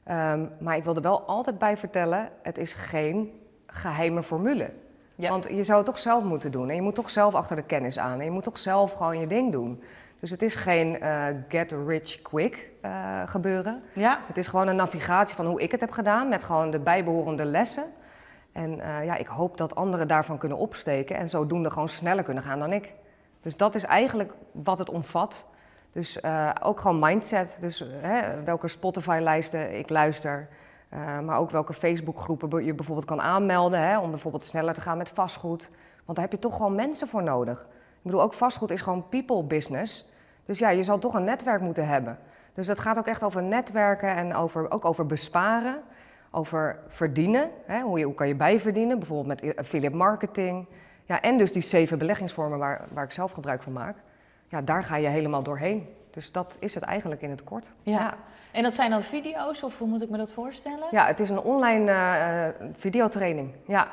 ehm, 0.04 0.46
maar 0.60 0.78
ik 0.78 0.84
wil 0.84 0.96
er 0.96 1.02
wel 1.02 1.22
altijd 1.22 1.58
bij 1.58 1.78
vertellen, 1.78 2.30
het 2.42 2.58
is 2.58 2.74
geen 2.74 3.42
geheime 3.68 4.24
formule. 4.24 4.70
Ja. 5.16 5.30
Want 5.30 5.48
je 5.50 5.64
zou 5.64 5.78
het 5.78 5.88
toch 5.88 6.00
zelf 6.00 6.24
moeten 6.24 6.52
doen 6.52 6.70
en 6.70 6.76
je 6.76 6.82
moet 6.82 6.96
toch 6.96 7.10
zelf 7.10 7.34
achter 7.34 7.56
de 7.56 7.64
kennis 7.64 8.00
aan 8.00 8.20
en 8.20 8.26
je 8.26 8.32
moet 8.32 8.44
toch 8.44 8.58
zelf 8.58 8.92
gewoon 8.92 9.20
je 9.20 9.28
ding 9.28 9.52
doen. 9.52 9.84
Dus 10.20 10.32
het 10.32 10.42
is 10.42 10.56
geen 10.56 11.00
eh, 11.00 11.26
get 11.48 11.72
rich 11.72 12.22
quick 12.22 12.70
eh, 12.82 13.22
gebeuren. 13.26 13.82
Ja? 13.94 14.20
Het 14.28 14.38
is 14.38 14.48
gewoon 14.48 14.68
een 14.68 14.76
navigatie 14.76 15.36
van 15.36 15.46
hoe 15.46 15.62
ik 15.62 15.72
het 15.72 15.82
heb 15.82 15.92
gedaan 15.92 16.28
met 16.28 16.44
gewoon 16.44 16.72
de 16.72 16.80
bijbehorende 16.80 17.46
lessen. 17.46 17.84
En 18.52 18.80
eh, 18.80 19.06
ja, 19.06 19.16
ik 19.16 19.28
hoop 19.28 19.58
dat 19.58 19.76
anderen 19.76 20.08
daarvan 20.08 20.38
kunnen 20.38 20.58
opsteken 20.58 21.16
en 21.16 21.30
zodoende 21.30 21.70
gewoon 21.70 21.90
sneller 21.90 22.24
kunnen 22.24 22.44
gaan 22.44 22.60
dan 22.60 22.74
ik. 22.74 22.94
Dus 23.42 23.58
dat 23.58 23.76
is 23.76 23.84
eigenlijk 23.84 24.34
wat 24.52 24.80
het 24.80 24.90
omvat. 24.90 25.46
Dus 25.96 26.20
eh, 26.20 26.50
ook 26.62 26.80
gewoon 26.80 27.00
mindset. 27.00 27.58
Dus 27.60 27.82
eh, 27.82 27.88
hè, 28.02 28.44
welke 28.44 28.68
Spotify-lijsten 28.68 29.78
ik 29.78 29.90
luister, 29.90 30.48
Uh, 30.94 31.20
maar 31.20 31.38
ook 31.38 31.52
welke 31.52 31.74
Facebookgroepen 31.74 32.66
je 32.66 32.74
bijvoorbeeld 32.74 33.08
kan 33.08 33.22
aanmelden 33.22 33.80
hè, 33.80 34.00
om 34.00 34.10
bijvoorbeeld 34.10 34.46
sneller 34.46 34.74
te 34.74 34.82
gaan 34.82 34.98
met 34.98 35.10
vastgoed. 35.10 35.70
Want 36.06 36.18
daar 36.18 36.28
heb 36.28 36.32
je 36.32 36.40
toch 36.40 36.56
gewoon 36.56 36.76
mensen 36.76 37.08
voor 37.08 37.24
nodig. 37.24 37.60
Ik 37.70 38.02
bedoel, 38.02 38.22
ook 38.22 38.34
vastgoed 38.34 38.72
is 38.72 38.82
gewoon 38.82 39.10
people 39.10 39.44
business. 39.44 40.10
Dus 40.46 40.60
ja, 40.60 40.70
je 40.70 40.84
zal 40.84 41.00
toch 41.00 41.14
een 41.14 41.24
netwerk 41.24 41.62
moeten 41.62 41.88
hebben. 41.88 42.18
Dus 42.54 42.68
dat 42.68 42.80
gaat 42.80 42.98
ook 42.98 43.08
echt 43.08 43.24
over 43.24 43.44
netwerken 43.44 44.16
en 44.16 44.36
over, 44.36 44.72
ook 44.72 44.86
over 44.86 45.06
besparen, 45.06 45.82
over 46.32 46.80
verdienen. 46.88 47.50
Hè? 47.66 47.82
Hoe, 47.82 48.00
je, 48.00 48.06
hoe 48.06 48.16
kan 48.16 48.28
je 48.28 48.36
bijverdienen, 48.36 49.00
bijvoorbeeld 49.00 49.42
met 49.42 49.58
affiliate 49.58 49.96
marketing. 49.96 50.68
Ja, 51.06 51.22
en 51.22 51.38
dus 51.38 51.52
die 51.52 51.62
zeven 51.62 51.98
beleggingsvormen 51.98 52.60
waar, 52.60 52.86
waar 52.94 53.04
ik 53.04 53.12
zelf 53.12 53.32
gebruik 53.32 53.64
van 53.64 53.74
maak. 53.74 53.96
Ja, 54.56 54.62
daar 54.62 54.84
ga 54.84 54.96
je 54.96 55.08
helemaal 55.08 55.44
doorheen. 55.44 55.90
Dus 56.12 56.32
dat 56.32 56.56
is 56.60 56.74
het 56.74 56.84
eigenlijk 56.84 57.22
in 57.22 57.30
het 57.30 57.44
kort. 57.44 57.66
Ja. 57.82 58.14
En 58.52 58.64
dat 58.64 58.74
zijn 58.74 58.90
dan 58.90 59.02
video's 59.02 59.64
of 59.64 59.78
hoe 59.80 59.88
moet 59.88 60.02
ik 60.02 60.10
me 60.10 60.18
dat 60.18 60.32
voorstellen? 60.32 60.88
Ja, 60.92 61.06
het 61.06 61.20
is 61.20 61.30
een 61.30 61.40
online 61.40 61.92
uh, 61.92 62.68
videotraining. 62.78 63.54
Ja. 63.66 63.88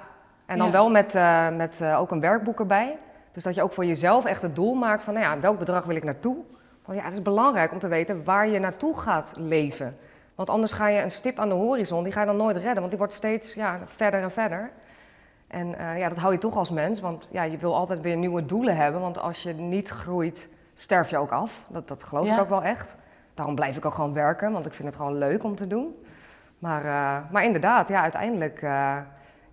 En 0.47 0.59
dan 0.59 0.71
wel 0.71 0.91
met, 0.91 1.15
uh, 1.15 1.49
met 1.49 1.81
uh, 1.81 2.01
ook 2.01 2.11
een 2.11 2.21
werkboek 2.21 2.59
erbij. 2.59 2.99
Dus 3.33 3.43
dat 3.43 3.55
je 3.55 3.63
ook 3.63 3.73
voor 3.73 3.85
jezelf 3.85 4.25
echt 4.25 4.43
het 4.43 4.55
doel 4.55 4.75
maakt 4.75 5.03
van, 5.03 5.15
nou 5.15 5.27
ja, 5.27 5.41
welk 5.41 5.59
bedrag 5.59 5.85
wil 5.85 5.97
ik 5.97 6.05
naartoe? 6.05 6.37
Want 6.85 6.99
ja, 6.99 7.05
het 7.05 7.13
is 7.13 7.23
belangrijk 7.23 7.73
om 7.73 7.79
te 7.79 7.89
weten 7.89 8.25
waar 8.25 8.49
je 8.49 8.59
naartoe 8.59 8.99
gaat 8.99 9.33
leven. 9.37 9.97
Want 10.35 10.51
anders 10.51 10.73
ga 10.73 10.89
je 10.89 11.03
een 11.03 11.11
stip 11.11 11.39
aan 11.39 11.49
de 11.49 11.55
horizon, 11.55 12.03
die 12.03 12.13
ga 12.13 12.21
je 12.21 12.27
dan 12.27 12.37
nooit 12.37 12.57
redden, 12.57 12.77
want 12.77 12.89
die 12.89 12.99
wordt 12.99 13.13
steeds 13.13 13.55
ja, 13.55 13.81
verder 13.87 14.23
en 14.23 14.31
verder. 14.31 14.71
En 15.53 15.75
uh, 15.81 15.99
ja, 15.99 16.09
dat 16.09 16.19
hou 16.19 16.33
je 16.33 16.39
toch 16.39 16.57
als 16.57 16.71
mens, 16.71 17.01
want 17.01 17.29
ja, 17.31 17.43
je 17.43 17.57
wil 17.57 17.75
altijd 17.75 18.01
weer 18.01 18.17
nieuwe 18.17 18.47
doelen 18.47 18.77
hebben. 18.77 19.01
Want 19.01 19.19
als 19.19 19.43
je 19.43 19.53
niet 19.53 19.89
groeit, 19.89 20.49
sterf 20.75 21.11
je 21.11 21.19
ook 21.19 21.33
af. 21.33 21.61
Dat, 21.69 21.89
dat 21.89 22.05
geloof 22.05 22.27
ik 22.27 22.41
ook 22.41 22.49
wel 22.49 22.63
echt. 22.63 22.97
Daarom 23.35 23.55
blijf 23.55 23.77
ik 23.77 23.85
ook 23.85 23.95
gewoon 23.95 24.13
werken, 24.13 24.53
want 24.53 24.67
ik 24.67 24.73
vind 24.73 24.89
het 24.89 24.97
gewoon 24.97 25.19
leuk 25.19 25.45
om 25.45 25.57
te 25.57 25.67
doen. 25.67 26.05
Maar, 26.59 26.85
uh, 26.85 27.17
maar 27.31 27.45
inderdaad, 27.45 27.89
ja, 27.89 28.03
uiteindelijk 28.03 28.63
uh, 28.63 28.97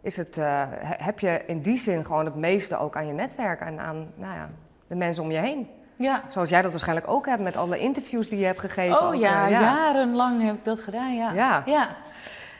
is 0.01 0.17
het, 0.17 0.39
heb 0.81 1.19
je 1.19 1.41
in 1.45 1.61
die 1.61 1.77
zin 1.77 2.05
gewoon 2.05 2.25
het 2.25 2.35
meeste 2.35 2.77
ook 2.77 2.95
aan 2.95 3.07
je 3.07 3.13
netwerk 3.13 3.59
en 3.59 3.79
aan 3.79 4.07
nou 4.15 4.33
ja, 4.33 4.49
de 4.87 4.95
mensen 4.95 5.23
om 5.23 5.31
je 5.31 5.37
heen. 5.37 5.67
Ja. 5.99 6.23
Zoals 6.29 6.49
jij 6.49 6.61
dat 6.61 6.71
waarschijnlijk 6.71 7.07
ook 7.07 7.25
hebt 7.25 7.41
met 7.41 7.55
alle 7.55 7.79
interviews 7.79 8.29
die 8.29 8.39
je 8.39 8.45
hebt 8.45 8.59
gegeven. 8.59 9.07
Oh 9.07 9.15
ja, 9.15 9.47
ja. 9.47 9.61
jarenlang 9.61 10.43
heb 10.43 10.55
ik 10.55 10.65
dat 10.65 10.79
gedaan, 10.79 11.15
ja. 11.15 11.31
Ja. 11.31 11.63
ja. 11.65 11.87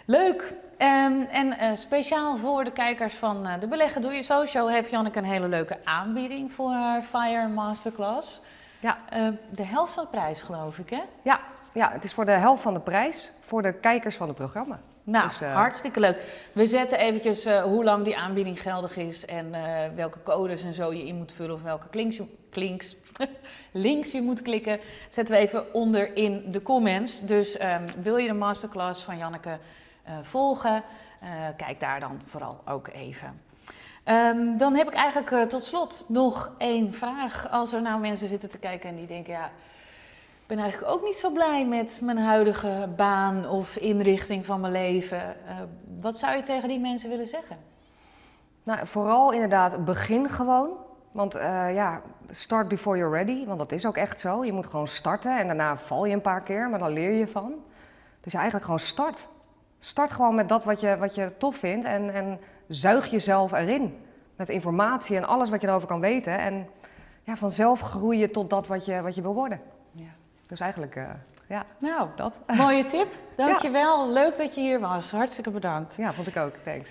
Leuk. 0.10 0.53
Um, 0.78 1.22
en 1.22 1.47
uh, 1.47 1.76
speciaal 1.76 2.38
voor 2.38 2.64
de 2.64 2.72
kijkers 2.72 3.14
van 3.14 3.47
uh, 3.47 3.53
de 3.60 3.68
Beleggen 3.68 4.01
Doe 4.01 4.14
Je 4.14 4.22
Zo 4.22 4.45
Show 4.45 4.70
heeft 4.70 4.89
Janneke 4.89 5.18
een 5.18 5.26
hele 5.26 5.47
leuke 5.47 5.78
aanbieding 5.84 6.53
voor 6.53 6.72
haar 6.72 7.01
Fire 7.01 7.47
Masterclass. 7.47 8.41
Ja. 8.80 8.97
Uh, 9.14 9.28
de 9.49 9.64
helft 9.64 9.93
van 9.93 10.03
de 10.03 10.10
prijs, 10.10 10.41
geloof 10.41 10.78
ik, 10.78 10.89
hè? 10.89 11.01
Ja. 11.22 11.39
ja, 11.74 11.91
het 11.91 12.03
is 12.03 12.14
voor 12.14 12.26
de 12.26 12.32
helft 12.32 12.62
van 12.62 12.74
de 12.74 12.80
prijs 12.80 13.30
voor 13.39 13.62
de 13.62 13.74
kijkers 13.74 14.16
van 14.16 14.28
het 14.28 14.38
programma. 14.38 14.80
Nou, 15.03 15.28
dus, 15.28 15.39
hartstikke 15.39 15.99
leuk. 15.99 16.47
We 16.51 16.68
zetten 16.68 16.99
eventjes 16.99 17.45
hoe 17.45 17.84
lang 17.84 18.03
die 18.03 18.18
aanbieding 18.18 18.62
geldig 18.62 18.97
is 18.97 19.26
en 19.26 19.51
welke 19.95 20.24
codes 20.24 20.64
en 20.64 20.74
zo 20.74 20.93
je 20.93 21.05
in 21.05 21.16
moet 21.16 21.32
vullen 21.32 21.55
of 21.55 21.62
welke 21.62 21.88
links 21.91 22.16
je, 22.16 22.24
klinks, 22.49 22.95
links 23.72 24.12
je 24.12 24.22
moet 24.22 24.41
klikken. 24.41 24.80
Zetten 25.10 25.36
we 25.36 25.41
even 25.41 25.74
onder 25.74 26.16
in 26.16 26.43
de 26.51 26.62
comments. 26.62 27.22
Dus 27.22 27.62
um, 27.62 27.86
wil 28.01 28.18
je 28.18 28.28
de 28.28 28.34
masterclass 28.34 29.03
van 29.03 29.18
Janneke 29.18 29.60
volgen. 30.22 30.84
Uh, 31.24 31.30
kijk 31.57 31.80
daar 31.80 31.99
dan 31.99 32.22
vooral 32.26 32.62
ook 32.66 32.88
even. 32.88 33.41
Um, 34.05 34.57
dan 34.57 34.76
heb 34.76 34.88
ik 34.88 34.93
eigenlijk 34.93 35.32
uh, 35.32 35.41
tot 35.41 35.64
slot 35.64 36.05
nog 36.07 36.51
één 36.57 36.93
vraag. 36.93 37.49
Als 37.51 37.74
er 37.74 37.82
nou 37.82 37.99
mensen 37.99 38.28
zitten 38.28 38.49
te 38.49 38.60
kijken 38.60 38.89
en 38.89 38.95
die 38.95 39.07
denken, 39.07 39.34
ja, 39.34 39.45
ik 39.45 40.47
ben 40.47 40.57
eigenlijk 40.57 40.91
ook 40.91 41.03
niet 41.03 41.18
zo 41.18 41.30
blij 41.30 41.66
met 41.66 41.99
mijn 42.03 42.18
huidige 42.18 42.89
baan 42.95 43.47
of 43.47 43.76
inrichting 43.76 44.45
van 44.45 44.60
mijn 44.60 44.74
leven. 44.74 45.36
wat 46.01 46.18
zou 46.18 46.36
je 46.36 46.41
tegen 46.41 46.68
die 46.68 46.80
mensen 46.80 47.10
willen 47.10 47.28
zeggen? 47.28 47.57
Nou, 48.64 48.88
vooral 48.88 49.32
inderdaad, 49.32 49.86
begin 49.86 50.30
gewoon. 50.30 50.70
Want 51.12 51.34
ja, 51.74 52.01
start 52.30 52.68
before 52.68 52.97
you're 52.97 53.16
ready, 53.16 53.45
want 53.45 53.60
dat 53.60 53.72
is 53.72 53.86
ook 53.86 53.97
echt 53.97 54.20
zo. 54.20 54.45
Je 54.45 54.53
moet 54.53 54.66
gewoon 54.66 54.88
starten 54.88 55.38
en 55.38 55.47
daarna 55.47 55.78
val 55.78 56.05
je 56.05 56.14
een 56.14 56.22
paar 56.22 56.41
keer, 56.41 56.70
maar 56.70 56.80
dan 56.80 56.91
leer 56.93 57.12
je 57.12 57.28
van. 57.28 57.53
Dus 58.22 58.34
eigenlijk 58.34 58.66
gewoon 58.66 58.80
start. 58.80 59.28
Start 59.80 60.11
gewoon 60.11 60.36
met 60.36 60.49
dat 60.49 60.63
wat 60.63 60.82
je, 60.82 60.97
wat 60.97 61.15
je 61.15 61.32
tof 61.38 61.55
vindt 61.55 61.86
en, 61.86 62.13
en 62.13 62.39
zuig 62.67 63.11
jezelf 63.11 63.51
erin. 63.51 63.97
Met 64.36 64.49
informatie 64.49 65.15
en 65.15 65.27
alles 65.27 65.49
wat 65.49 65.61
je 65.61 65.67
erover 65.67 65.88
kan 65.88 65.99
weten. 65.99 66.39
En 66.39 66.67
ja, 67.23 67.36
vanzelf 67.36 67.80
groei 67.80 68.17
je 68.17 68.32
tot 68.32 68.49
dat 68.49 68.67
wat 68.67 68.86
je, 68.86 69.01
wat 69.01 69.15
je 69.15 69.21
wil 69.21 69.34
worden. 69.34 69.61
Ja. 69.91 70.09
Dus 70.47 70.59
eigenlijk, 70.59 70.95
uh, 70.95 71.03
ja, 71.47 71.65
nou, 71.77 72.07
dat. 72.15 72.34
Mooie 72.47 72.84
tip. 72.84 73.07
Dankjewel. 73.36 74.05
Ja. 74.05 74.11
Leuk 74.13 74.38
dat 74.38 74.55
je 74.55 74.61
hier 74.61 74.80
was. 74.80 75.11
Hartstikke 75.11 75.49
bedankt. 75.49 75.95
Ja, 75.95 76.13
vond 76.13 76.27
ik 76.27 76.38
ook. 76.38 76.53
Thanks. 76.63 76.89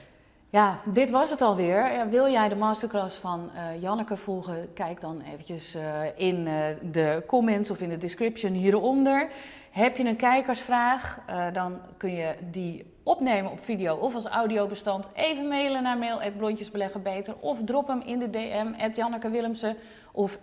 Ja, 0.51 0.81
dit 0.85 1.11
was 1.11 1.31
het 1.31 1.41
alweer. 1.43 2.09
Wil 2.11 2.29
jij 2.29 2.49
de 2.49 2.57
masterclass 2.57 3.17
van 3.17 3.51
uh, 3.55 3.83
Janneke 3.83 4.17
volgen? 4.17 4.73
Kijk 4.73 5.01
dan 5.01 5.21
eventjes 5.21 5.77
uh, 5.77 6.01
in 6.17 6.47
uh, 6.47 6.65
de 6.93 7.23
comments 7.27 7.71
of 7.71 7.81
in 7.81 7.89
de 7.89 7.97
description 7.97 8.53
hieronder. 8.53 9.29
Heb 9.71 9.97
je 9.97 10.05
een 10.05 10.17
kijkersvraag, 10.17 11.19
dan 11.53 11.81
kun 11.97 12.13
je 12.13 12.35
die 12.51 12.93
opnemen 13.03 13.51
op 13.51 13.65
video 13.65 13.97
of 13.97 14.15
als 14.15 14.27
audiobestand. 14.27 15.11
Even 15.15 15.49
mailen 15.49 15.83
naar 15.83 15.99
mail@blondjesbeleggenbeter 15.99 17.35
of 17.41 17.65
drop 17.65 17.87
hem 17.87 18.01
in 18.01 18.19
de 18.19 18.31
DM 18.31 18.91
Janneke 18.93 19.31
Willemsen 19.31 19.77
of 20.13 20.39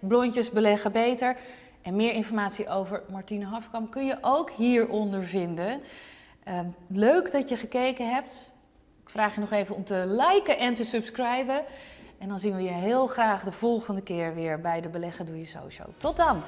blondjesbeleggenbeter. 0.00 1.36
En 1.82 1.96
meer 1.96 2.12
informatie 2.12 2.68
over 2.68 3.02
Martine 3.10 3.44
Hafkamp 3.44 3.90
kun 3.90 4.06
je 4.06 4.18
ook 4.20 4.50
hieronder 4.50 5.24
vinden. 5.24 5.82
leuk 6.88 7.32
dat 7.32 7.48
je 7.48 7.56
gekeken 7.56 8.10
hebt. 8.10 8.52
Vraag 9.14 9.34
je 9.34 9.40
nog 9.40 9.50
even 9.50 9.74
om 9.74 9.84
te 9.84 10.04
liken 10.06 10.58
en 10.58 10.74
te 10.74 10.84
subscriben. 10.84 11.62
En 12.18 12.28
dan 12.28 12.38
zien 12.38 12.56
we 12.56 12.62
je 12.62 12.70
heel 12.70 13.06
graag 13.06 13.44
de 13.44 13.52
volgende 13.52 14.02
keer 14.02 14.34
weer 14.34 14.60
bij 14.60 14.80
de 14.80 14.88
Beleggen 14.88 15.26
Doe 15.26 15.38
Je 15.38 15.44
Zo 15.44 15.70
Show. 15.70 15.86
Tot 15.96 16.16
dan! 16.16 16.42